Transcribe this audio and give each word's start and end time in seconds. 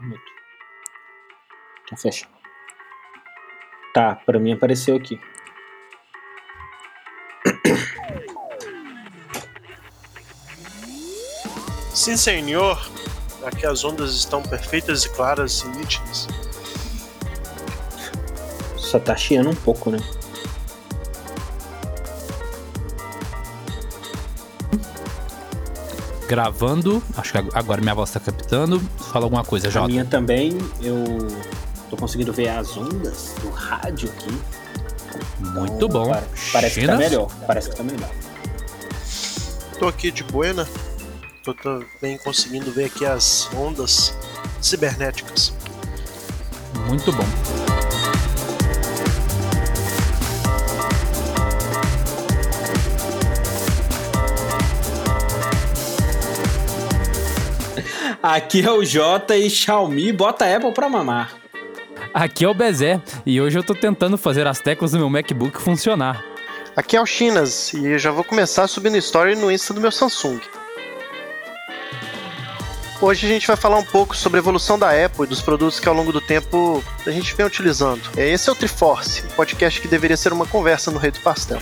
Mudo. 0.00 0.20
Então 1.84 1.98
fecha. 1.98 2.26
Tá, 3.92 4.14
pra 4.14 4.38
mim 4.38 4.52
apareceu 4.52 4.96
aqui. 4.96 5.20
Sim, 11.92 12.16
senhor. 12.16 12.90
Aqui 13.44 13.66
as 13.66 13.84
ondas 13.84 14.14
estão 14.14 14.42
perfeitas 14.42 15.04
e 15.04 15.10
claras 15.10 15.62
e 15.62 15.68
nítidas. 15.68 16.28
Só 18.76 18.98
tá 18.98 19.16
chiando 19.16 19.50
um 19.50 19.54
pouco, 19.54 19.90
né? 19.90 19.98
Gravando. 26.34 27.02
Acho 27.16 27.32
que 27.32 27.38
agora 27.54 27.80
minha 27.80 27.92
voz 27.92 28.08
tá 28.12 28.20
captando. 28.20 28.78
Fala 29.10 29.24
alguma 29.26 29.42
coisa, 29.42 29.66
A 29.66 29.70
Jota. 29.72 29.88
minha 29.88 30.04
também, 30.04 30.56
eu 30.80 31.26
tô 31.90 31.96
conseguindo 31.96 32.32
ver 32.32 32.50
as 32.50 32.76
ondas 32.76 33.34
do 33.42 33.50
rádio 33.50 34.08
aqui. 34.08 34.30
Muito 35.40 35.72
Então, 35.74 35.88
bom. 35.88 36.08
pa- 36.08 36.22
Parece 36.52 36.78
que 36.80 36.86
tá 36.86 36.96
melhor. 36.96 37.28
Parece 37.48 37.70
que 37.70 37.74
tá 37.76 37.82
melhor. 37.82 38.08
Tô 39.80 39.88
aqui 39.88 40.12
de 40.12 40.22
buena. 40.22 40.68
Tô 41.42 41.52
também 41.52 42.16
conseguindo 42.18 42.70
ver 42.70 42.84
aqui 42.84 43.04
as 43.04 43.48
ondas 43.52 44.14
cibernéticas. 44.62 45.52
Muito 46.86 47.10
bom. 47.12 47.24
Aqui 58.32 58.64
é 58.64 58.70
o 58.70 58.84
Jota 58.84 59.36
e 59.36 59.50
Xiaomi 59.50 60.12
bota 60.12 60.44
a 60.44 60.56
Apple 60.56 60.70
pra 60.72 60.88
mamar. 60.88 61.34
Aqui 62.14 62.44
é 62.44 62.48
o 62.48 62.54
Bezé 62.54 63.02
e 63.26 63.40
hoje 63.40 63.58
eu 63.58 63.64
tô 63.64 63.74
tentando 63.74 64.16
fazer 64.16 64.46
as 64.46 64.60
teclas 64.60 64.92
do 64.92 64.98
meu 64.98 65.10
MacBook 65.10 65.60
funcionar. 65.60 66.24
Aqui 66.76 66.96
é 66.96 67.02
o 67.02 67.06
Chinas 67.06 67.72
e 67.72 67.84
eu 67.88 67.98
já 67.98 68.12
vou 68.12 68.22
começar 68.22 68.68
subindo 68.68 68.96
story 68.98 69.34
no 69.34 69.50
Insta 69.50 69.74
do 69.74 69.80
meu 69.80 69.90
Samsung. 69.90 70.40
Hoje 73.00 73.26
a 73.26 73.28
gente 73.28 73.48
vai 73.48 73.56
falar 73.56 73.78
um 73.78 73.84
pouco 73.84 74.16
sobre 74.16 74.38
a 74.38 74.42
evolução 74.42 74.78
da 74.78 74.90
Apple 74.90 75.24
e 75.24 75.28
dos 75.28 75.42
produtos 75.42 75.80
que 75.80 75.88
ao 75.88 75.94
longo 75.96 76.12
do 76.12 76.20
tempo 76.20 76.84
a 77.04 77.10
gente 77.10 77.34
vem 77.34 77.44
utilizando. 77.44 78.00
É, 78.16 78.28
Esse 78.28 78.48
é 78.48 78.52
o 78.52 78.54
Triforce, 78.54 79.24
um 79.26 79.34
podcast 79.34 79.80
que 79.80 79.88
deveria 79.88 80.16
ser 80.16 80.32
uma 80.32 80.46
conversa 80.46 80.92
no 80.92 81.00
Rei 81.00 81.10
do 81.10 81.18
Pastel. 81.18 81.60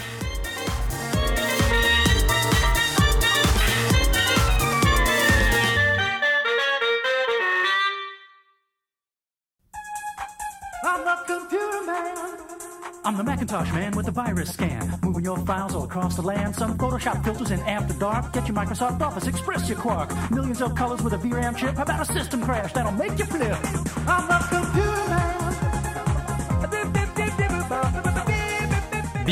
I'm 13.05 13.17
the 13.17 13.25
Macintosh 13.25 13.73
man 13.73 13.97
with 13.97 14.07
the 14.07 14.13
virus 14.13 14.53
scan. 14.53 14.99
Moving 15.03 15.25
your 15.25 15.39
files 15.39 15.75
all 15.75 15.85
across 15.85 16.17
the 16.17 16.23
land. 16.23 16.55
Some 16.55 16.77
Photoshop 16.77 17.25
filters 17.25 17.51
in 17.51 17.61
After 17.61 17.95
Dark. 17.95 18.33
Get 18.33 18.47
your 18.49 18.57
Microsoft 18.57 19.01
Office 19.01 19.27
Express, 19.27 19.69
your 19.69 19.79
Quark. 19.79 20.11
Millions 20.31 20.61
of 20.61 20.75
colors 20.75 21.03
with 21.03 21.13
a 21.13 21.19
VRAM 21.19 21.57
chip. 21.57 21.77
How 21.77 21.83
about 21.83 22.09
a 22.09 22.13
system 22.13 22.43
crash 22.43 22.73
that'll 22.73 22.93
make 22.93 23.19
you 23.19 23.25
flip? 23.25 23.59
I'm 24.07 24.29
the 24.29 24.47
computer 24.51 24.98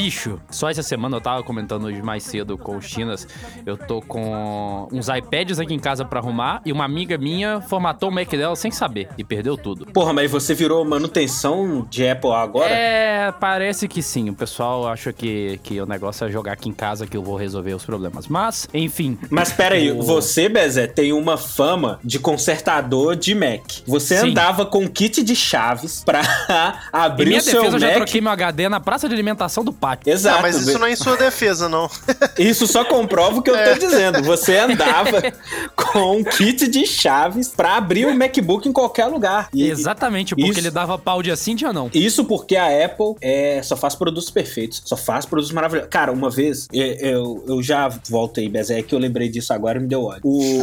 Bicho, 0.00 0.38
só 0.50 0.68
essa 0.68 0.82
semana 0.82 1.16
eu 1.16 1.20
tava 1.22 1.42
comentando 1.42 1.84
hoje 1.86 2.02
mais 2.02 2.22
cedo 2.22 2.58
com 2.58 2.76
o 2.76 2.82
Chinas. 2.82 3.26
Eu 3.64 3.78
tô 3.78 4.02
com 4.02 4.86
uns 4.92 5.08
iPads 5.08 5.58
aqui 5.58 5.72
em 5.72 5.78
casa 5.78 6.04
pra 6.04 6.20
arrumar 6.20 6.60
e 6.66 6.70
uma 6.70 6.84
amiga 6.84 7.16
minha 7.16 7.62
formatou 7.62 8.10
o 8.10 8.12
Mac 8.12 8.28
dela 8.28 8.54
sem 8.56 8.70
saber 8.70 9.08
e 9.16 9.24
perdeu 9.24 9.56
tudo. 9.56 9.86
Porra, 9.86 10.12
mas 10.12 10.30
você 10.30 10.52
virou 10.52 10.84
manutenção 10.84 11.86
de 11.88 12.06
Apple 12.06 12.30
agora? 12.30 12.68
É, 12.68 13.32
parece 13.40 13.88
que 13.88 14.02
sim. 14.02 14.28
O 14.28 14.34
pessoal 14.34 14.86
acha 14.86 15.14
que, 15.14 15.58
que 15.62 15.80
o 15.80 15.86
negócio 15.86 16.26
é 16.26 16.30
jogar 16.30 16.52
aqui 16.52 16.68
em 16.68 16.74
casa 16.74 17.06
que 17.06 17.16
eu 17.16 17.22
vou 17.22 17.34
resolver 17.34 17.72
os 17.72 17.82
problemas. 17.86 18.28
Mas, 18.28 18.68
enfim. 18.74 19.16
Mas 19.30 19.50
pera 19.50 19.76
aí, 19.76 19.90
O- 19.92 20.02
você, 20.02 20.46
Bezé, 20.46 20.86
tem 20.86 21.14
uma 21.14 21.38
fama 21.38 21.98
de 22.04 22.18
consertador 22.18 23.16
de 23.16 23.34
Mac. 23.34 23.62
Você 23.86 24.18
Sim. 24.18 24.28
andava 24.32 24.66
com 24.66 24.86
kit 24.86 25.22
de 25.22 25.34
chaves 25.34 26.02
pra 26.04 26.20
abrir 26.92 27.38
o 27.38 27.40
seu 27.40 27.54
defesa, 27.62 27.76
eu 27.76 27.80
já 27.80 27.86
Mac. 27.86 27.96
troquei 27.96 28.20
meu 28.20 28.32
HD 28.32 28.68
na 28.68 28.78
praça 28.78 29.08
de 29.08 29.14
alimentação 29.14 29.64
do 29.64 29.72
pátio. 29.86 30.12
Exato. 30.12 30.38
Ah, 30.38 30.42
mas 30.42 30.56
isso 30.56 30.78
não 30.78 30.86
é 30.86 30.92
em 30.92 30.96
sua 30.96 31.16
defesa, 31.16 31.68
não. 31.68 31.88
Isso 32.38 32.66
só 32.66 32.84
comprova 32.84 33.38
o 33.38 33.42
que 33.42 33.50
eu 33.50 33.54
tô 33.64 33.78
dizendo. 33.78 34.22
Você 34.24 34.56
andava 34.58 35.22
com 35.76 36.18
um 36.18 36.24
kit 36.24 36.66
de 36.68 36.84
chaves 36.86 37.48
pra 37.48 37.76
abrir 37.76 38.06
o 38.06 38.14
MacBook 38.14 38.68
em 38.68 38.72
qualquer 38.72 39.06
lugar. 39.06 39.48
E- 39.54 39.68
Exatamente, 39.68 40.34
porque 40.34 40.50
isso- 40.50 40.60
ele 40.60 40.70
dava 40.70 40.98
pau 40.98 41.22
dia 41.22 41.36
sim, 41.36 41.54
dia 41.54 41.72
não. 41.72 41.88
Isso 41.94 42.24
porque 42.24 42.56
a 42.56 42.84
Apple 42.84 43.14
é, 43.20 43.60
só 43.62 43.76
faz 43.76 43.94
produtos 43.94 44.30
perfeitos, 44.30 44.82
só 44.84 44.96
faz 44.96 45.24
produtos 45.24 45.52
maravilhosos. 45.52 45.88
Cara, 45.90 46.12
uma 46.12 46.30
vez, 46.30 46.66
eu, 46.72 46.86
eu, 46.96 47.44
eu 47.48 47.62
já 47.62 47.88
voltei, 48.08 48.48
Bezé, 48.48 48.82
que 48.82 48.94
eu 48.94 48.98
lembrei 48.98 49.28
disso 49.28 49.52
agora 49.52 49.78
e 49.78 49.82
me 49.82 49.88
deu 49.88 50.04
ódio. 50.04 50.20
O, 50.24 50.62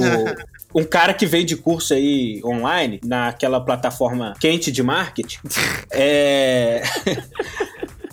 um 0.79 0.83
cara 0.83 1.13
que 1.13 1.25
veio 1.25 1.45
de 1.45 1.55
curso 1.55 1.93
aí 1.93 2.41
online, 2.43 2.99
naquela 3.03 3.59
plataforma 3.61 4.33
quente 4.39 4.71
de 4.71 4.83
marketing, 4.83 5.37
é. 5.91 6.83